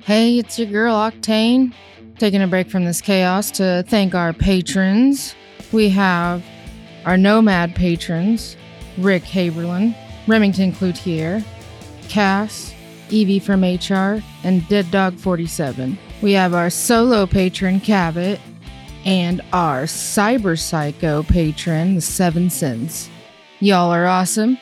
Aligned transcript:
Hey, 0.00 0.38
it's 0.38 0.58
your 0.58 0.68
girl 0.68 0.94
Octane. 0.94 1.72
Taking 2.18 2.42
a 2.42 2.46
break 2.46 2.68
from 2.68 2.84
this 2.84 3.00
chaos 3.00 3.50
to 3.52 3.84
thank 3.88 4.14
our 4.14 4.32
patrons. 4.32 5.34
We 5.72 5.88
have 5.90 6.44
our 7.04 7.16
Nomad 7.16 7.74
patrons 7.74 8.56
Rick 8.98 9.22
Haberlin, 9.24 9.96
Remington 10.26 10.72
Cloutier, 10.72 11.44
Cass, 12.08 12.74
Evie 13.10 13.38
from 13.38 13.62
HR, 13.62 14.22
and 14.44 14.66
Dead 14.68 14.90
Dog 14.90 15.18
47. 15.18 15.98
We 16.20 16.32
have 16.32 16.54
our 16.54 16.70
solo 16.70 17.26
patron 17.26 17.80
Cabot 17.80 18.40
and 19.04 19.40
our 19.52 19.84
cyber 19.84 20.58
psycho 20.58 21.22
patron, 21.22 21.94
the 21.94 22.00
Seven 22.00 22.50
Sins. 22.50 23.08
Y'all 23.60 23.90
are 23.90 24.06
awesome. 24.06 24.58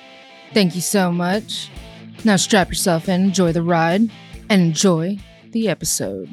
Thank 0.53 0.75
you 0.75 0.81
so 0.81 1.13
much. 1.13 1.71
Now 2.25 2.37
strap 2.37 2.69
yourself 2.69 3.09
in, 3.09 3.23
enjoy 3.25 3.53
the 3.53 3.63
ride, 3.63 4.03
and 4.49 4.63
enjoy 4.63 5.19
the 5.53 5.69
episode. 5.69 6.29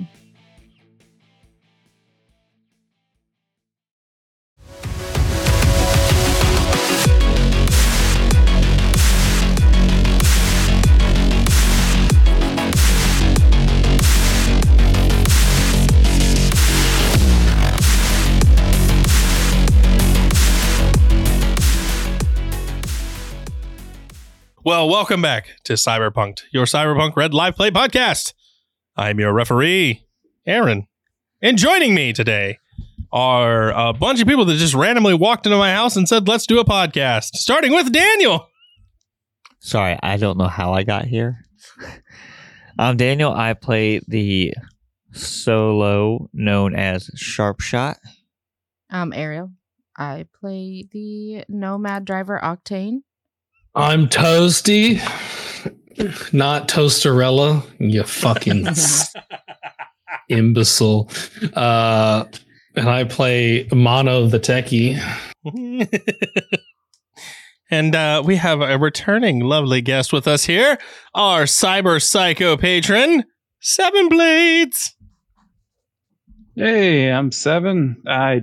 Well, 24.67 24.89
welcome 24.89 25.21
back 25.21 25.55
to 25.63 25.73
Cyberpunk, 25.75 26.39
your 26.51 26.65
Cyberpunk 26.65 27.15
Red 27.15 27.33
Live 27.33 27.55
Play 27.55 27.71
podcast. 27.71 28.33
I'm 28.97 29.17
your 29.17 29.31
referee, 29.31 30.05
Aaron. 30.45 30.89
And 31.41 31.57
joining 31.57 31.95
me 31.95 32.11
today 32.11 32.59
are 33.09 33.71
a 33.71 33.93
bunch 33.93 34.19
of 34.19 34.27
people 34.27 34.43
that 34.43 34.57
just 34.57 34.73
randomly 34.73 35.13
walked 35.13 35.45
into 35.45 35.57
my 35.57 35.71
house 35.71 35.95
and 35.95 36.05
said, 36.05 36.27
let's 36.27 36.45
do 36.45 36.59
a 36.59 36.65
podcast, 36.65 37.35
starting 37.35 37.71
with 37.71 37.93
Daniel. 37.93 38.49
Sorry, 39.59 39.97
I 40.03 40.17
don't 40.17 40.37
know 40.37 40.49
how 40.49 40.73
I 40.73 40.83
got 40.83 41.05
here. 41.05 41.45
I'm 42.77 42.89
um, 42.89 42.97
Daniel. 42.97 43.31
I 43.31 43.53
play 43.53 44.01
the 44.05 44.53
solo 45.13 46.29
known 46.33 46.75
as 46.75 47.09
Sharpshot. 47.15 47.95
I'm 48.89 49.13
Ariel. 49.13 49.49
I 49.95 50.25
play 50.37 50.85
the 50.91 51.45
Nomad 51.47 52.03
driver 52.03 52.37
Octane. 52.43 53.03
I'm 53.77 54.07
Toasty, 54.07 54.97
not 56.33 56.67
Toasterella. 56.67 57.63
You 57.77 58.01
fucking 58.01 58.65
imbecile. 60.29 61.11
Uh, 61.53 62.25
and 62.75 62.89
I 62.89 63.03
play 63.03 63.67
Mono 63.71 64.25
the 64.25 64.39
Techie. 64.39 64.97
and 67.69 67.95
uh, 67.95 68.23
we 68.25 68.37
have 68.37 68.61
a 68.61 68.79
returning 68.79 69.41
lovely 69.41 69.81
guest 69.81 70.11
with 70.11 70.27
us 70.27 70.45
here, 70.45 70.79
our 71.13 71.43
cyber 71.43 72.01
psycho 72.01 72.57
patron, 72.57 73.25
Seven 73.59 74.09
Blades. 74.09 74.95
Hey, 76.55 77.11
I'm 77.11 77.31
Seven. 77.31 78.01
I 78.07 78.41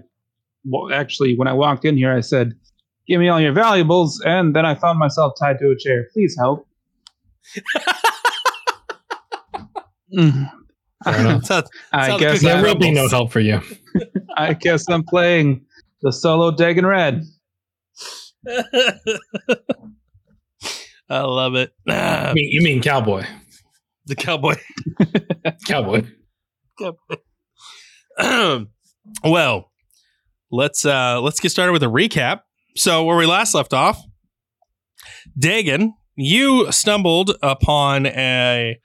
well, 0.64 0.94
actually, 0.94 1.36
when 1.36 1.48
I 1.48 1.54
walked 1.54 1.84
in 1.84 1.96
here, 1.96 2.14
I 2.14 2.20
said, 2.20 2.54
"Give 3.06 3.20
me 3.20 3.28
all 3.28 3.40
your 3.40 3.52
valuables," 3.52 4.20
and 4.24 4.54
then 4.54 4.66
I 4.66 4.74
found 4.74 4.98
myself 4.98 5.34
tied 5.38 5.58
to 5.60 5.70
a 5.70 5.76
chair. 5.76 6.08
Please 6.12 6.36
help. 6.38 6.66
Mm. 10.16 10.48
Fair 11.04 11.20
enough. 11.20 11.44
Sounds- 11.44 11.68
I 11.92 12.06
Sounds 12.08 12.20
guess. 12.20 12.42
There 12.42 12.56
I, 12.58 12.62
will 12.62 12.76
be 12.76 12.92
no 12.92 13.08
help 13.08 13.32
for 13.32 13.40
you. 13.40 13.60
I 14.36 14.54
guess 14.54 14.88
I'm 14.88 15.02
playing 15.02 15.64
the 16.02 16.12
solo 16.12 16.52
Dagon 16.52 16.86
Red. 16.86 17.24
I 18.46 18.94
love 21.20 21.56
it. 21.56 21.72
Ah, 21.88 22.28
You 22.28 22.34
mean, 22.34 22.48
you 22.52 22.60
mean 22.62 22.80
cowboy? 22.82 23.24
the 24.06 24.14
cowboy. 24.14 24.54
Cowboy. 25.66 26.04
well, 29.24 29.72
let's 30.52 30.84
uh 30.86 31.20
let's 31.20 31.40
get 31.40 31.50
started 31.50 31.72
with 31.72 31.82
a 31.82 31.86
recap. 31.86 32.42
So 32.76 33.04
where 33.04 33.16
we 33.16 33.24
last 33.24 33.54
left 33.54 33.72
off, 33.72 34.02
Dagon, 35.38 35.94
you 36.16 36.72
stumbled 36.72 37.36
upon 37.40 38.06
a 38.06 38.80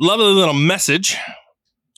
lovely 0.00 0.26
little 0.26 0.54
message 0.54 1.16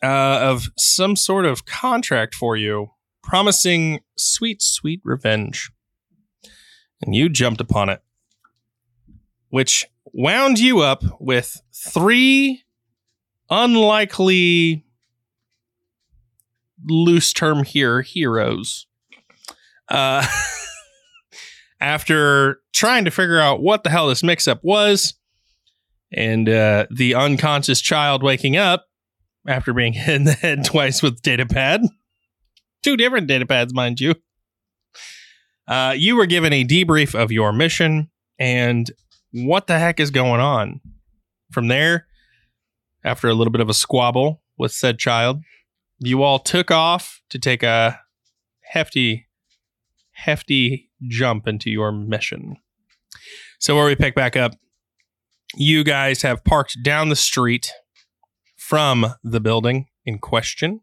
uh, 0.03 0.07
of 0.43 0.69
some 0.77 1.17
sort 1.17 1.47
of 1.47 1.65
contract 1.65 2.35
for 2.35 2.59
you, 2.59 2.91
promising 3.23 4.01
sweet, 4.19 4.61
sweet 4.61 5.01
revenge, 5.03 5.71
and 7.01 7.15
you 7.15 7.31
jumped 7.31 7.63
upon 7.63 7.89
it, 7.89 8.03
which 9.49 9.87
wound 10.13 10.59
you 10.59 10.81
up 10.81 11.03
with 11.19 11.63
three 11.75 12.65
unlikely 13.49 14.85
loose 16.87 17.33
term 17.33 17.65
here 17.65 18.03
heroes 18.03 18.87
uh 19.91 20.27
after 21.81 22.61
trying 22.73 23.05
to 23.05 23.11
figure 23.11 23.39
out 23.39 23.63
what 23.63 23.85
the 23.85 23.91
hell 23.91 24.09
this 24.09 24.23
mix 24.23 24.47
up 24.47 24.61
was 24.63 25.15
and 26.13 26.49
uh 26.49 26.87
the 26.91 27.15
unconscious 27.15 27.81
child 27.81 28.23
waking 28.23 28.57
up 28.57 28.87
after 29.47 29.73
being 29.73 29.93
hit 29.95 30.15
in 30.15 30.25
the 30.25 30.33
head 30.33 30.65
twice 30.65 31.03
with 31.03 31.23
data 31.23 31.47
pad. 31.47 31.83
Two 32.83 32.97
different 32.97 33.27
data 33.27 33.47
pads 33.47 33.75
mind 33.75 34.01
you. 34.01 34.15
Uh 35.67 35.95
you 35.97 36.17
were 36.17 36.27
given 36.27 36.53
a 36.53 36.65
debrief 36.65 37.21
of 37.21 37.33
your 37.33 37.53
mission 37.53 38.11
and 38.39 38.91
what 39.33 39.67
the 39.67 39.79
heck 39.79 40.01
is 40.01 40.11
going 40.11 40.41
on? 40.41 40.81
From 41.51 41.69
there 41.69 42.07
after 43.05 43.29
a 43.29 43.35
little 43.35 43.51
bit 43.51 43.61
of 43.61 43.69
a 43.69 43.75
squabble 43.75 44.43
with 44.57 44.73
said 44.73 44.99
child, 44.99 45.43
you 45.99 46.23
all 46.23 46.39
took 46.39 46.71
off 46.71 47.21
to 47.31 47.39
take 47.39 47.63
a 47.63 48.01
hefty, 48.63 49.27
hefty 50.25 50.91
jump 51.09 51.49
into 51.49 51.71
your 51.71 51.93
mission. 51.93 52.57
So, 53.59 53.77
where 53.77 53.87
we 53.87 53.97
pick 53.97 54.15
back 54.15 54.37
up, 54.37 54.53
you 55.57 55.85
guys 55.85 56.23
have 56.23 56.45
parked 56.45 56.79
down 56.83 57.09
the 57.09 57.17
street 57.17 57.73
from 58.57 59.15
the 59.25 59.41
building 59.41 59.87
in 60.05 60.19
question, 60.19 60.81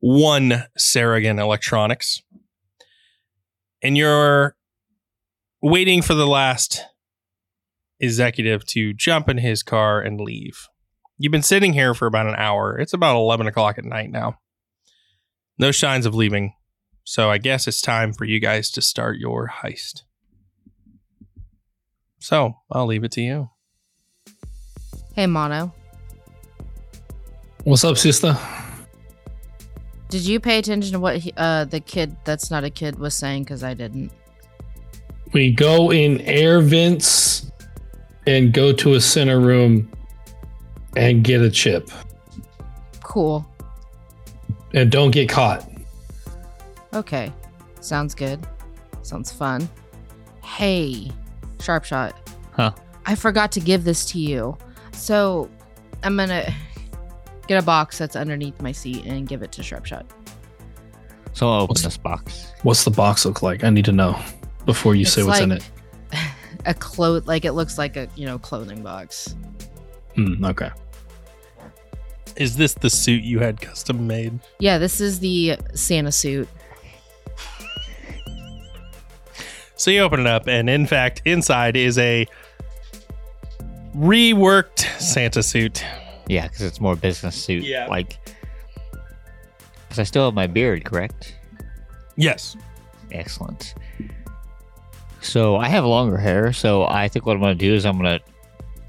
one 0.00 0.64
Saragon 0.78 1.40
Electronics, 1.40 2.22
and 3.82 3.96
you're 3.96 4.56
waiting 5.62 6.02
for 6.02 6.14
the 6.14 6.26
last 6.26 6.84
executive 8.00 8.66
to 8.66 8.92
jump 8.92 9.28
in 9.28 9.38
his 9.38 9.62
car 9.62 10.00
and 10.00 10.20
leave. 10.20 10.66
You've 11.18 11.32
been 11.32 11.42
sitting 11.42 11.72
here 11.72 11.94
for 11.94 12.06
about 12.06 12.26
an 12.26 12.34
hour. 12.36 12.78
It's 12.78 12.92
about 12.92 13.16
11 13.16 13.46
o'clock 13.46 13.78
at 13.78 13.84
night 13.84 14.10
now. 14.10 14.38
No 15.58 15.70
signs 15.70 16.04
of 16.04 16.14
leaving. 16.14 16.52
So 17.08 17.30
I 17.30 17.38
guess 17.38 17.68
it's 17.68 17.80
time 17.80 18.12
for 18.12 18.24
you 18.24 18.40
guys 18.40 18.68
to 18.72 18.82
start 18.82 19.18
your 19.18 19.48
heist. 19.62 20.02
So 22.18 22.56
I'll 22.68 22.86
leave 22.86 23.04
it 23.04 23.12
to 23.12 23.20
you. 23.20 23.50
Hey, 25.14 25.28
Mono. 25.28 25.72
What's 27.62 27.84
up, 27.84 27.96
sister? 27.96 28.36
Did 30.08 30.26
you 30.26 30.40
pay 30.40 30.58
attention 30.58 30.94
to 30.94 30.98
what 30.98 31.18
he, 31.18 31.32
uh, 31.36 31.66
the 31.66 31.78
kid 31.78 32.16
that's 32.24 32.50
not 32.50 32.64
a 32.64 32.70
kid 32.70 32.98
was 32.98 33.14
saying? 33.14 33.44
Because 33.44 33.62
I 33.62 33.72
didn't. 33.72 34.10
We 35.32 35.52
go 35.52 35.92
in 35.92 36.20
air 36.22 36.60
vents 36.60 37.52
and 38.26 38.52
go 38.52 38.72
to 38.72 38.94
a 38.94 39.00
center 39.00 39.38
room 39.38 39.88
and 40.96 41.22
get 41.22 41.40
a 41.40 41.50
chip. 41.52 41.88
Cool. 43.04 43.46
And 44.74 44.90
don't 44.90 45.12
get 45.12 45.28
caught. 45.28 45.64
Okay. 46.96 47.32
Sounds 47.80 48.14
good. 48.14 48.40
Sounds 49.02 49.30
fun. 49.30 49.68
Hey, 50.42 51.10
Sharpshot. 51.58 52.12
Huh. 52.52 52.72
I 53.04 53.14
forgot 53.14 53.52
to 53.52 53.60
give 53.60 53.84
this 53.84 54.04
to 54.06 54.18
you. 54.18 54.56
So 54.92 55.48
I'm 56.02 56.16
gonna 56.16 56.52
get 57.46 57.62
a 57.62 57.64
box 57.64 57.98
that's 57.98 58.16
underneath 58.16 58.60
my 58.60 58.72
seat 58.72 59.04
and 59.04 59.28
give 59.28 59.42
it 59.42 59.52
to 59.52 59.62
Sharpshot. 59.62 60.04
So 61.34 61.46
I'll 61.48 61.56
open 61.62 61.68
What's- 61.68 61.82
this 61.82 61.96
box. 61.98 62.52
What's 62.62 62.84
the 62.84 62.90
box 62.90 63.24
look 63.26 63.42
like? 63.42 63.62
I 63.62 63.70
need 63.70 63.84
to 63.84 63.92
know 63.92 64.18
before 64.64 64.94
you 64.94 65.04
say 65.04 65.20
It's 65.20 65.28
what's 65.28 65.40
in 65.40 65.52
it. 65.52 65.70
A 66.64 66.74
cloth 66.74 67.26
like 67.26 67.44
it 67.44 67.52
looks 67.52 67.78
like 67.78 67.96
a 67.96 68.08
you 68.16 68.26
know 68.26 68.38
clothing 68.40 68.82
box. 68.82 69.36
Hmm, 70.16 70.44
okay. 70.46 70.70
Is 72.36 72.56
this 72.56 72.74
the 72.74 72.90
suit 72.90 73.22
you 73.22 73.38
had 73.38 73.60
custom 73.60 74.06
made? 74.06 74.40
Yeah, 74.58 74.78
this 74.78 75.00
is 75.00 75.20
the 75.20 75.56
Santa 75.74 76.10
suit. 76.10 76.48
So 79.76 79.90
you 79.90 80.00
open 80.00 80.20
it 80.20 80.26
up, 80.26 80.48
and 80.48 80.70
in 80.70 80.86
fact, 80.86 81.22
inside 81.26 81.76
is 81.76 81.98
a 81.98 82.26
reworked 83.94 84.80
Santa 85.00 85.42
suit. 85.42 85.84
Yeah, 86.28 86.48
because 86.48 86.62
it's 86.62 86.80
more 86.80 86.96
business 86.96 87.36
suit. 87.36 87.62
Yeah. 87.62 87.86
Like, 87.86 88.18
because 89.84 89.98
I 89.98 90.02
still 90.04 90.24
have 90.24 90.34
my 90.34 90.46
beard, 90.46 90.84
correct? 90.84 91.36
Yes. 92.16 92.56
Excellent. 93.12 93.74
So 95.20 95.56
I 95.56 95.68
have 95.68 95.84
longer 95.84 96.16
hair, 96.16 96.52
so 96.52 96.86
I 96.86 97.08
think 97.08 97.26
what 97.26 97.36
I'm 97.36 97.42
gonna 97.42 97.54
do 97.54 97.74
is 97.74 97.84
I'm 97.84 97.96
gonna 97.96 98.20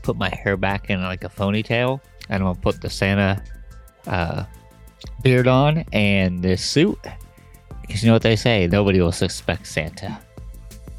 put 0.04 0.16
my 0.16 0.30
hair 0.30 0.56
back 0.56 0.90
in 0.90 1.04
like 1.04 1.24
a 1.25 1.30
ponytail, 1.30 2.00
and 2.30 2.42
I'm 2.42 2.50
gonna 2.50 2.60
put 2.60 2.81
the 2.81 2.90
Santa 2.90 3.44
uh, 4.07 4.45
beard 5.22 5.48
on 5.48 5.83
and 5.92 6.42
this 6.42 6.63
suit. 6.63 6.98
Because 7.81 8.04
you 8.04 8.07
know 8.07 8.13
what 8.13 8.22
they 8.22 8.36
say, 8.36 8.68
nobody 8.68 9.01
will 9.01 9.12
suspect 9.12 9.68
Santa. 9.68 10.19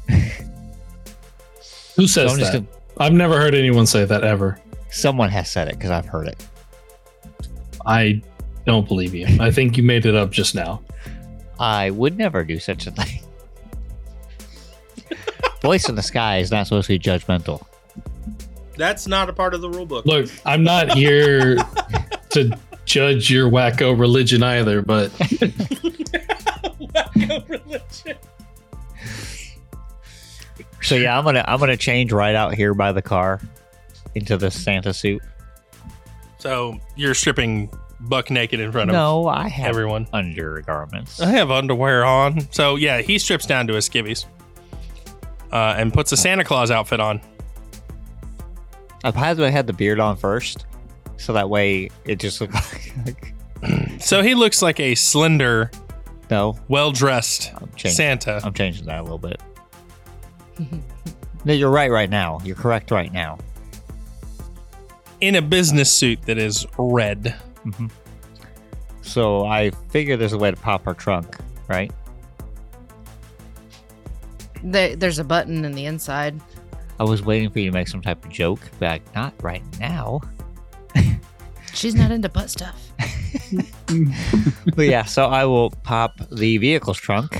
Who 1.95 2.07
says 2.07 2.31
I'm 2.31 2.39
just 2.39 2.53
that? 2.53 2.59
gonna, 2.59 2.67
I've 2.97 3.13
never 3.13 3.37
heard 3.37 3.55
anyone 3.55 3.85
say 3.85 4.05
that 4.05 4.23
ever. 4.23 4.59
someone 4.89 5.29
has 5.29 5.49
said 5.49 5.67
it 5.67 5.75
because 5.75 5.91
I've 5.91 6.05
heard 6.05 6.27
it. 6.27 6.45
I 7.85 8.21
don't 8.65 8.87
believe 8.87 9.13
you. 9.15 9.27
I 9.39 9.51
think 9.51 9.77
you 9.77 9.83
made 9.83 10.05
it 10.05 10.15
up 10.15 10.31
just 10.31 10.55
now. 10.55 10.81
I 11.59 11.89
would 11.91 12.17
never 12.17 12.43
do 12.43 12.59
such 12.59 12.87
a 12.87 12.91
thing. 12.91 13.21
Voice 15.61 15.89
in 15.89 15.95
the 15.95 16.01
sky 16.01 16.37
is 16.37 16.51
not 16.51 16.67
supposed 16.67 16.87
to 16.87 16.93
be 16.93 16.99
judgmental. 16.99 17.65
That's 18.77 19.07
not 19.07 19.29
a 19.29 19.33
part 19.33 19.53
of 19.53 19.61
the 19.61 19.69
rule 19.69 19.85
book. 19.85 20.05
Look, 20.05 20.29
I'm 20.45 20.63
not 20.63 20.93
here 20.93 21.55
to 22.29 22.57
judge 22.85 23.29
your 23.29 23.49
wacko 23.49 23.97
religion 23.99 24.41
either, 24.41 24.81
but 24.81 25.11
So 30.81 30.95
yeah, 30.95 31.17
I'm 31.17 31.23
gonna 31.25 31.43
I'm 31.47 31.59
gonna 31.59 31.77
change 31.77 32.11
right 32.11 32.35
out 32.35 32.53
here 32.55 32.73
by 32.73 32.91
the 32.91 33.01
car 33.01 33.39
into 34.15 34.37
the 34.37 34.49
Santa 34.51 34.93
suit. 34.93 35.21
So 36.37 36.79
you're 36.95 37.13
stripping 37.13 37.69
buck 38.01 38.31
naked 38.31 38.59
in 38.61 38.71
front 38.71 38.89
of 38.89 38.93
No, 38.93 39.27
I 39.27 39.49
have 39.49 39.67
everyone. 39.67 40.07
undergarments. 40.13 41.19
I 41.21 41.27
have 41.31 41.51
underwear 41.51 42.05
on. 42.05 42.51
So 42.51 42.75
yeah, 42.77 43.01
he 43.01 43.19
strips 43.19 43.45
down 43.45 43.67
to 43.67 43.73
his 43.73 43.89
skivvies. 43.89 44.25
Uh, 45.51 45.73
and 45.77 45.91
puts 45.91 46.11
a 46.11 46.17
Santa 46.17 46.43
Claus 46.43 46.69
outfit 46.69 46.99
on. 46.99 47.19
I 49.03 49.09
probably 49.11 49.49
had 49.51 49.65
the 49.65 49.73
beard 49.73 49.99
on 49.99 50.15
first, 50.15 50.65
so 51.17 51.33
that 51.33 51.49
way 51.49 51.89
it 52.05 52.19
just 52.19 52.39
looked 52.39 52.53
like 53.05 53.33
So 53.99 54.21
he 54.21 54.35
looks 54.35 54.61
like 54.61 54.79
a 54.79 54.93
slender, 54.95 55.71
no. 56.29 56.57
well 56.67 56.91
dressed 56.91 57.51
Santa. 57.77 58.39
I'm 58.43 58.53
changing 58.53 58.85
that 58.85 58.99
a 58.99 59.03
little 59.03 59.17
bit. 59.17 59.41
No, 61.45 61.53
you're 61.53 61.69
right. 61.71 61.89
Right 61.89 62.09
now, 62.09 62.39
you're 62.43 62.57
correct. 62.57 62.91
Right 62.91 63.13
now. 63.13 63.37
in 65.21 65.35
a 65.35 65.41
business 65.41 65.91
suit 65.91 66.21
that 66.23 66.37
is 66.37 66.65
red. 66.77 67.35
Mm-hmm. 67.65 67.87
So 69.01 69.45
I 69.45 69.71
figure 69.89 70.17
there's 70.17 70.33
a 70.33 70.37
way 70.37 70.51
to 70.51 70.57
pop 70.57 70.83
her 70.85 70.93
trunk, 70.93 71.37
right? 71.67 71.91
There, 74.63 74.95
there's 74.95 75.19
a 75.19 75.23
button 75.23 75.63
in 75.65 75.71
the 75.73 75.85
inside. 75.85 76.39
I 76.99 77.03
was 77.05 77.23
waiting 77.23 77.49
for 77.49 77.59
you 77.59 77.69
to 77.69 77.73
make 77.73 77.87
some 77.87 78.01
type 78.01 78.23
of 78.25 78.31
joke, 78.31 78.59
but 78.77 78.87
like, 78.87 79.15
not 79.15 79.33
right 79.41 79.63
now. 79.79 80.19
She's 81.73 81.95
not 81.95 82.11
into 82.11 82.27
butt 82.27 82.49
stuff. 82.49 82.91
but 84.75 84.85
yeah, 84.85 85.03
so 85.05 85.27
I 85.27 85.45
will 85.45 85.69
pop 85.69 86.19
the 86.29 86.57
vehicle's 86.57 86.97
trunk. 86.97 87.38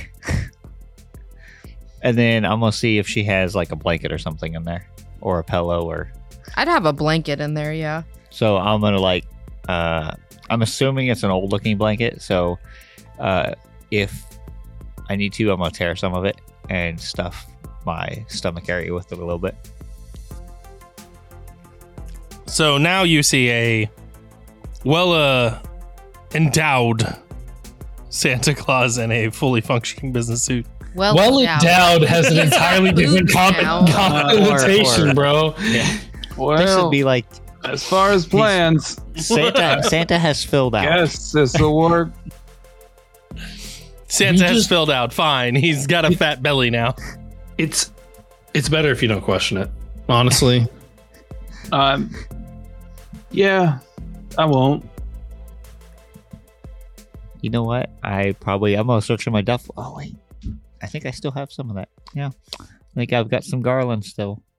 And 2.02 2.16
then 2.16 2.44
I'm 2.44 2.60
gonna 2.60 2.72
see 2.72 2.98
if 2.98 3.06
she 3.06 3.24
has 3.24 3.54
like 3.54 3.72
a 3.72 3.76
blanket 3.76 4.12
or 4.12 4.18
something 4.18 4.54
in 4.54 4.64
there. 4.64 4.86
Or 5.20 5.38
a 5.38 5.44
pillow 5.44 5.84
or 5.84 6.10
I'd 6.54 6.68
have 6.68 6.86
a 6.86 6.92
blanket 6.92 7.40
in 7.40 7.54
there, 7.54 7.74
yeah. 7.74 8.02
so 8.30 8.56
I'm 8.56 8.80
gonna 8.80 8.98
like 8.98 9.24
uh 9.68 10.14
I'm 10.48 10.62
assuming 10.62 11.08
it's 11.08 11.22
an 11.22 11.30
old 11.30 11.52
looking 11.52 11.76
blanket, 11.76 12.22
so 12.22 12.58
uh 13.18 13.54
if 13.90 14.24
I 15.08 15.16
need 15.16 15.32
to, 15.34 15.50
I'm 15.50 15.58
gonna 15.58 15.70
tear 15.70 15.94
some 15.96 16.14
of 16.14 16.24
it 16.24 16.40
and 16.70 16.98
stuff 16.98 17.46
my 17.84 18.24
stomach 18.28 18.68
area 18.68 18.94
with 18.94 19.12
it 19.12 19.18
a 19.18 19.20
little 19.20 19.38
bit. 19.38 19.56
So 22.46 22.78
now 22.78 23.02
you 23.02 23.22
see 23.22 23.50
a 23.50 23.90
well 24.84 25.12
uh 25.12 25.58
endowed 26.34 27.16
Santa 28.08 28.54
Claus 28.54 28.98
in 28.98 29.12
a 29.12 29.30
fully 29.30 29.60
functioning 29.60 30.12
business 30.12 30.42
suit. 30.42 30.66
Well, 30.94 31.14
well 31.14 31.38
endowed. 31.38 31.62
endowed 31.62 32.02
has 32.08 32.26
an 32.26 32.38
entirely 32.46 32.92
different 32.92 33.30
con- 33.30 33.54
connotation, 33.88 35.14
bro. 35.14 35.54
Yeah. 35.60 35.82
this 35.84 36.36
Well, 36.36 36.84
would 36.84 36.90
be 36.90 37.04
like 37.04 37.26
as 37.64 37.84
far 37.84 38.10
as 38.10 38.26
plans, 38.26 38.98
Santa 39.16 39.82
Santa 39.88 40.18
has 40.18 40.42
filled 40.44 40.74
out. 40.74 40.82
yes, 40.84 41.32
this 41.32 41.58
will 41.60 41.76
work. 41.76 42.10
Santa 44.08 44.38
You 44.38 44.44
has 44.54 44.66
filled 44.66 44.90
out 44.90 45.12
fine. 45.12 45.54
He's 45.54 45.86
got 45.86 46.04
a 46.04 46.16
fat 46.16 46.42
belly 46.42 46.70
now. 46.70 46.96
It's 47.58 47.92
it's 48.54 48.68
better 48.68 48.90
if 48.90 49.02
you 49.02 49.08
don't 49.08 49.20
question 49.20 49.58
it. 49.58 49.70
Honestly, 50.08 50.66
Um, 51.70 52.12
yeah, 53.30 53.78
I 54.36 54.44
won't. 54.46 54.84
You 57.42 57.50
know 57.50 57.62
what? 57.62 57.90
I 58.02 58.34
probably 58.40 58.74
I'm 58.74 58.86
gonna 58.88 59.00
search 59.02 59.26
in 59.26 59.32
my 59.32 59.42
duffel. 59.42 59.74
Oh 59.76 59.94
wait, 59.96 60.16
I 60.82 60.86
think 60.86 61.06
I 61.06 61.10
still 61.10 61.32
have 61.32 61.52
some 61.52 61.70
of 61.70 61.76
that. 61.76 61.88
Yeah, 62.14 62.30
I 62.60 62.64
think 62.94 63.12
I've 63.12 63.28
got 63.28 63.44
some 63.44 63.62
garland 63.62 64.04
still. 64.04 64.42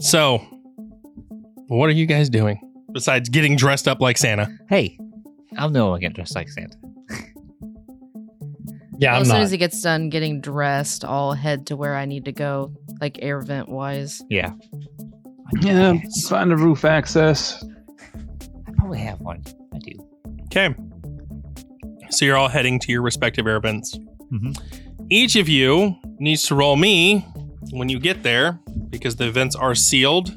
So, 0.00 0.38
what 1.68 1.88
are 1.88 1.92
you 1.92 2.06
guys 2.06 2.28
doing 2.28 2.58
besides 2.92 3.28
getting 3.28 3.56
dressed 3.56 3.86
up 3.86 4.00
like 4.00 4.18
Santa? 4.18 4.48
Hey, 4.68 4.98
I'm 5.56 5.72
the 5.72 5.84
one 5.86 6.00
getting 6.00 6.14
dressed 6.14 6.34
like 6.34 6.48
Santa. 6.48 6.76
yeah, 8.98 9.12
Well, 9.12 9.16
I'm 9.16 9.22
as 9.22 9.28
soon 9.28 9.40
as 9.40 9.50
he 9.52 9.56
gets 9.56 9.80
done 9.80 10.10
getting 10.10 10.40
dressed, 10.40 11.04
I'll 11.04 11.32
head 11.32 11.66
to 11.68 11.76
where 11.76 11.94
I 11.94 12.06
need 12.06 12.24
to 12.24 12.32
go, 12.32 12.72
like 13.00 13.20
air 13.22 13.40
vent 13.40 13.68
wise. 13.68 14.20
Yeah, 14.28 14.52
Yeah, 15.60 15.94
find 16.28 16.52
a 16.52 16.56
roof 16.56 16.84
access. 16.84 17.64
I 18.66 18.72
probably 18.76 18.98
have 18.98 19.20
one. 19.20 19.44
I 19.72 19.78
do. 19.78 19.92
Okay. 20.46 20.74
So 22.14 22.24
you're 22.24 22.36
all 22.36 22.48
heading 22.48 22.78
to 22.80 22.92
your 22.92 23.02
respective 23.02 23.46
air 23.46 23.60
vents. 23.60 23.98
Mhm. 24.32 24.56
Each 25.10 25.36
of 25.36 25.48
you 25.48 25.96
needs 26.18 26.42
to 26.44 26.54
roll 26.54 26.76
me 26.76 27.24
when 27.70 27.88
you 27.88 27.98
get 27.98 28.22
there 28.22 28.60
because 28.90 29.16
the 29.16 29.30
vents 29.30 29.54
are 29.56 29.74
sealed. 29.74 30.32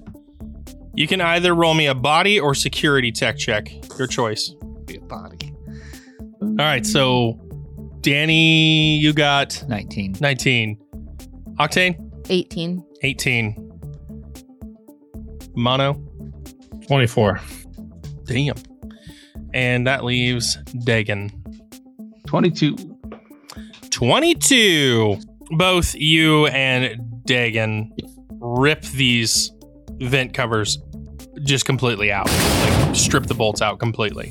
You 0.96 1.07
can 1.07 1.22
either 1.22 1.53
roll 1.53 1.74
me 1.75 1.86
a 1.86 1.93
body 1.96 2.39
or 2.39 2.55
security 2.55 3.12
tech 3.12 3.38
check. 3.38 3.72
Your 3.98 4.07
choice. 4.07 4.53
Be 4.86 4.96
a 4.98 5.01
body. 5.01 5.53
All 6.41 6.55
right. 6.57 6.86
So, 6.86 7.39
Danny, 8.01 8.98
you 8.98 9.13
got 9.13 9.63
19. 9.67 10.15
19. 10.19 10.77
Octane, 11.60 11.96
18. 12.29 12.84
18. 13.03 13.55
Mono, 15.55 15.93
24. 16.88 17.39
damn. 18.25 18.55
And 19.53 19.88
that 19.88 20.03
leaves 20.03 20.57
Dagon. 20.84 21.31
22. 22.27 22.75
22. 23.89 25.17
Both 25.51 25.96
you 25.96 26.48
and 26.48 27.24
Dagon 27.25 27.91
rip 28.39 28.81
these 28.84 29.51
vent 30.00 30.34
covers 30.34 30.77
just 31.43 31.65
completely 31.65 32.12
out. 32.12 32.27
Like 32.27 32.96
strip 32.96 33.25
the 33.25 33.34
bolts 33.34 33.62
out 33.62 33.79
completely. 33.79 34.29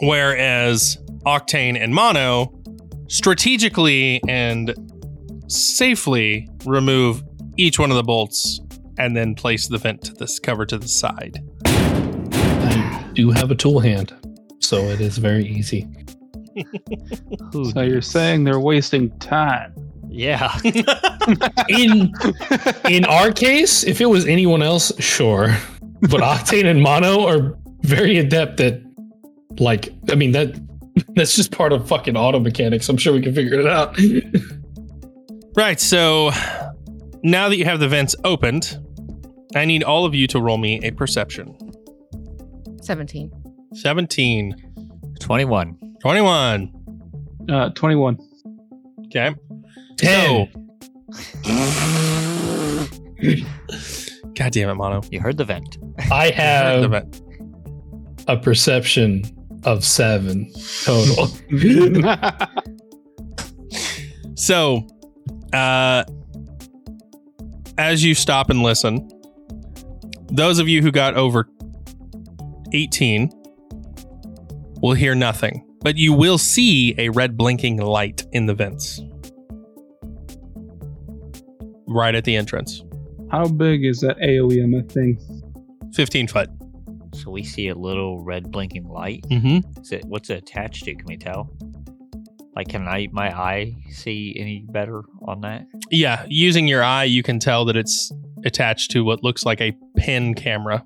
Whereas 0.00 0.98
Octane 1.26 1.80
and 1.80 1.94
Mono 1.94 2.52
strategically 3.08 4.20
and 4.28 4.74
safely 5.48 6.48
remove 6.64 7.22
each 7.56 7.78
one 7.78 7.90
of 7.90 7.96
the 7.96 8.02
bolts 8.02 8.60
and 8.98 9.16
then 9.16 9.34
place 9.34 9.68
the 9.68 9.78
vent 9.78 10.02
to 10.02 10.14
this 10.14 10.38
cover 10.38 10.64
to 10.66 10.78
the 10.78 10.88
side. 10.88 11.42
I 11.64 13.10
do 13.14 13.30
have 13.30 13.50
a 13.50 13.54
tool 13.54 13.80
hand, 13.80 14.14
so 14.70 14.84
it 14.84 15.00
is 15.00 15.18
very 15.18 15.44
easy. 15.44 15.88
Who 17.52 17.72
So 17.72 17.80
you're 17.80 18.00
saying 18.00 18.44
they're 18.44 18.60
wasting 18.60 19.10
time? 19.18 19.74
Yeah. 20.08 20.56
In 21.68 22.12
in 22.88 23.04
our 23.04 23.32
case, 23.32 23.82
if 23.82 24.00
it 24.00 24.06
was 24.06 24.26
anyone 24.26 24.62
else, 24.62 24.92
sure. 25.00 25.56
But 26.02 26.20
Octane 26.20 26.66
and 26.66 26.80
Mono 26.80 27.26
are 27.26 27.58
very 27.82 28.18
adept 28.18 28.60
at 28.60 28.80
like 29.58 29.92
I 30.08 30.14
mean 30.14 30.30
that 30.32 30.54
that's 31.14 31.34
just 31.34 31.50
part 31.50 31.72
of 31.72 31.88
fucking 31.88 32.16
auto 32.16 32.38
mechanics. 32.38 32.88
I'm 32.88 32.96
sure 32.96 33.12
we 33.12 33.22
can 33.22 33.34
figure 33.34 33.58
it 33.58 33.66
out. 33.66 33.98
Right. 35.56 35.80
So 35.80 36.30
now 37.24 37.48
that 37.48 37.56
you 37.56 37.64
have 37.64 37.80
the 37.80 37.88
vents 37.88 38.14
opened, 38.22 38.78
I 39.56 39.64
need 39.64 39.82
all 39.82 40.04
of 40.04 40.14
you 40.14 40.28
to 40.28 40.40
roll 40.40 40.58
me 40.58 40.80
a 40.84 40.92
perception. 40.92 41.56
17. 42.82 43.39
17, 43.74 44.54
21. 45.20 45.78
21. 46.00 46.72
Uh, 47.48 47.70
21. 47.70 48.18
Okay. 49.06 49.34
Ten. 49.96 50.48
God 54.34 54.52
damn 54.52 54.70
it, 54.70 54.74
Mono. 54.74 55.02
You 55.10 55.20
heard 55.20 55.36
the 55.36 55.44
vent. 55.44 55.78
I 56.10 56.30
have 56.30 56.90
vent. 56.90 57.22
a 58.28 58.36
perception 58.36 59.24
of 59.64 59.84
seven 59.84 60.50
total. 60.84 61.28
So, 64.40 64.86
uh, 65.52 66.04
as 67.76 68.02
you 68.02 68.14
stop 68.14 68.48
and 68.48 68.62
listen, 68.62 69.06
those 70.28 70.58
of 70.58 70.66
you 70.66 70.80
who 70.80 70.90
got 70.90 71.14
over 71.14 71.46
18 72.72 73.30
will 74.80 74.94
hear 74.94 75.14
nothing, 75.14 75.66
but 75.80 75.96
you 75.96 76.12
will 76.12 76.38
see 76.38 76.94
a 76.98 77.08
red 77.10 77.36
blinking 77.36 77.78
light 77.78 78.24
in 78.32 78.46
the 78.46 78.54
vents 78.54 79.00
right 81.86 82.14
at 82.14 82.24
the 82.24 82.36
entrance. 82.36 82.84
How 83.30 83.46
big 83.46 83.84
is 83.84 84.00
that 84.00 84.16
AOEMF 84.18 84.90
thing? 84.90 85.18
15 85.94 86.28
foot. 86.28 86.50
So 87.14 87.30
we 87.30 87.42
see 87.42 87.68
a 87.68 87.74
little 87.74 88.22
red 88.22 88.50
blinking 88.50 88.88
light. 88.88 89.24
Mm-hmm. 89.30 89.80
Is 89.80 89.92
it 89.92 90.04
what's 90.04 90.30
it 90.30 90.38
attached 90.38 90.84
to? 90.84 90.94
Can 90.94 91.06
we 91.06 91.16
tell? 91.16 91.50
Like, 92.54 92.68
can 92.68 92.86
I 92.86 93.08
my 93.12 93.30
eye 93.30 93.76
see 93.90 94.36
any 94.38 94.64
better 94.68 95.02
on 95.26 95.40
that? 95.42 95.66
Yeah, 95.90 96.24
using 96.28 96.68
your 96.68 96.82
eye, 96.82 97.04
you 97.04 97.22
can 97.22 97.38
tell 97.38 97.64
that 97.66 97.76
it's 97.76 98.12
attached 98.44 98.90
to 98.92 99.04
what 99.04 99.22
looks 99.22 99.44
like 99.44 99.60
a 99.60 99.72
pen 99.96 100.34
camera. 100.34 100.84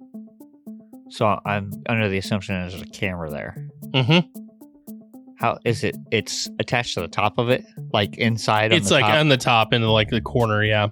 So 1.11 1.39
I'm 1.45 1.71
under 1.89 2.09
the 2.09 2.19
assumption 2.19 2.55
there's 2.55 2.81
a 2.81 2.87
camera 2.87 3.31
there. 3.31 3.69
Mm-hmm. 3.95 4.41
How 5.39 5.59
is 5.65 5.85
it? 5.85 5.97
It's 6.11 6.49
attached 6.59 6.95
to 6.95 7.01
the 7.01 7.09
top 7.09 7.39
of 7.39 7.49
it, 7.51 7.65
like 7.93 8.17
inside. 8.19 8.73
on 8.73 8.79
It's 8.79 8.91
like 8.91 9.05
top? 9.05 9.15
on 9.15 9.29
the 9.29 9.37
top 9.37 9.73
in 9.73 9.83
like 9.83 10.11
the 10.11 10.21
corner. 10.21 10.65
Yeah. 10.65 10.89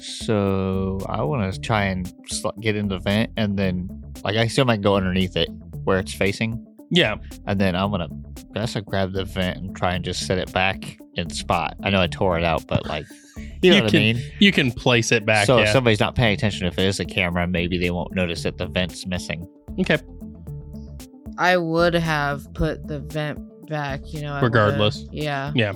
So 0.00 0.98
I 1.08 1.22
want 1.22 1.52
to 1.52 1.60
try 1.60 1.84
and 1.84 2.12
sl- 2.28 2.50
get 2.60 2.76
in 2.76 2.88
the 2.88 2.98
vent, 2.98 3.32
and 3.36 3.58
then 3.58 3.88
like 4.24 4.36
I 4.36 4.42
assume 4.42 4.70
I 4.70 4.74
can 4.76 4.82
go 4.82 4.96
underneath 4.96 5.36
it 5.36 5.48
where 5.84 5.98
it's 5.98 6.12
facing, 6.14 6.64
Yeah. 6.90 7.16
and 7.46 7.60
then 7.60 7.74
I'm 7.74 7.90
gonna 7.90 8.08
I 8.54 8.60
guess 8.60 8.76
I 8.76 8.80
grab 8.80 9.12
the 9.12 9.24
vent 9.24 9.58
and 9.58 9.76
try 9.76 9.94
and 9.94 10.04
just 10.04 10.26
set 10.26 10.38
it 10.38 10.52
back 10.52 10.98
in 11.14 11.30
spot. 11.30 11.76
I 11.82 11.90
know 11.90 12.00
I 12.00 12.06
tore 12.06 12.38
it 12.38 12.44
out, 12.44 12.66
but 12.68 12.86
like 12.86 13.06
you 13.62 13.70
know 13.70 13.76
You 13.78 13.82
what 13.82 13.90
can- 13.90 14.00
I 14.00 14.12
mean. 14.14 14.22
You 14.38 14.52
can 14.52 14.70
place 14.70 15.10
it 15.12 15.26
back. 15.26 15.46
so 15.46 15.58
if 15.58 15.68
somebody's 15.70 16.00
not 16.00 16.14
paying 16.14 16.34
attention, 16.34 16.66
if 16.66 16.78
it 16.78 16.84
is 16.86 17.00
a 17.00 17.04
camera, 17.04 17.46
maybe 17.48 17.76
they 17.78 17.90
won't 17.90 18.14
notice 18.14 18.44
that 18.44 18.56
the 18.58 18.66
vent's 18.66 19.06
missing. 19.06 19.46
okay. 19.80 19.98
I 21.38 21.56
would 21.56 21.94
have 21.94 22.52
put 22.54 22.86
the 22.88 22.98
vent 22.98 23.38
back, 23.68 24.00
you 24.12 24.20
know. 24.22 24.32
I 24.32 24.42
would've- 24.42 24.44
Regardless. 24.44 25.04
Yeah. 25.12 25.52
Yeah. 25.54 25.72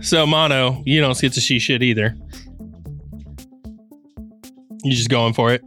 So 0.00 0.26
mono, 0.26 0.82
you 0.84 1.00
don't 1.00 1.18
get 1.18 1.32
to 1.32 1.40
see 1.40 1.58
shit 1.58 1.82
either. 1.82 2.14
You 4.82 4.92
just 4.92 5.08
going 5.08 5.32
for 5.32 5.52
it. 5.52 5.62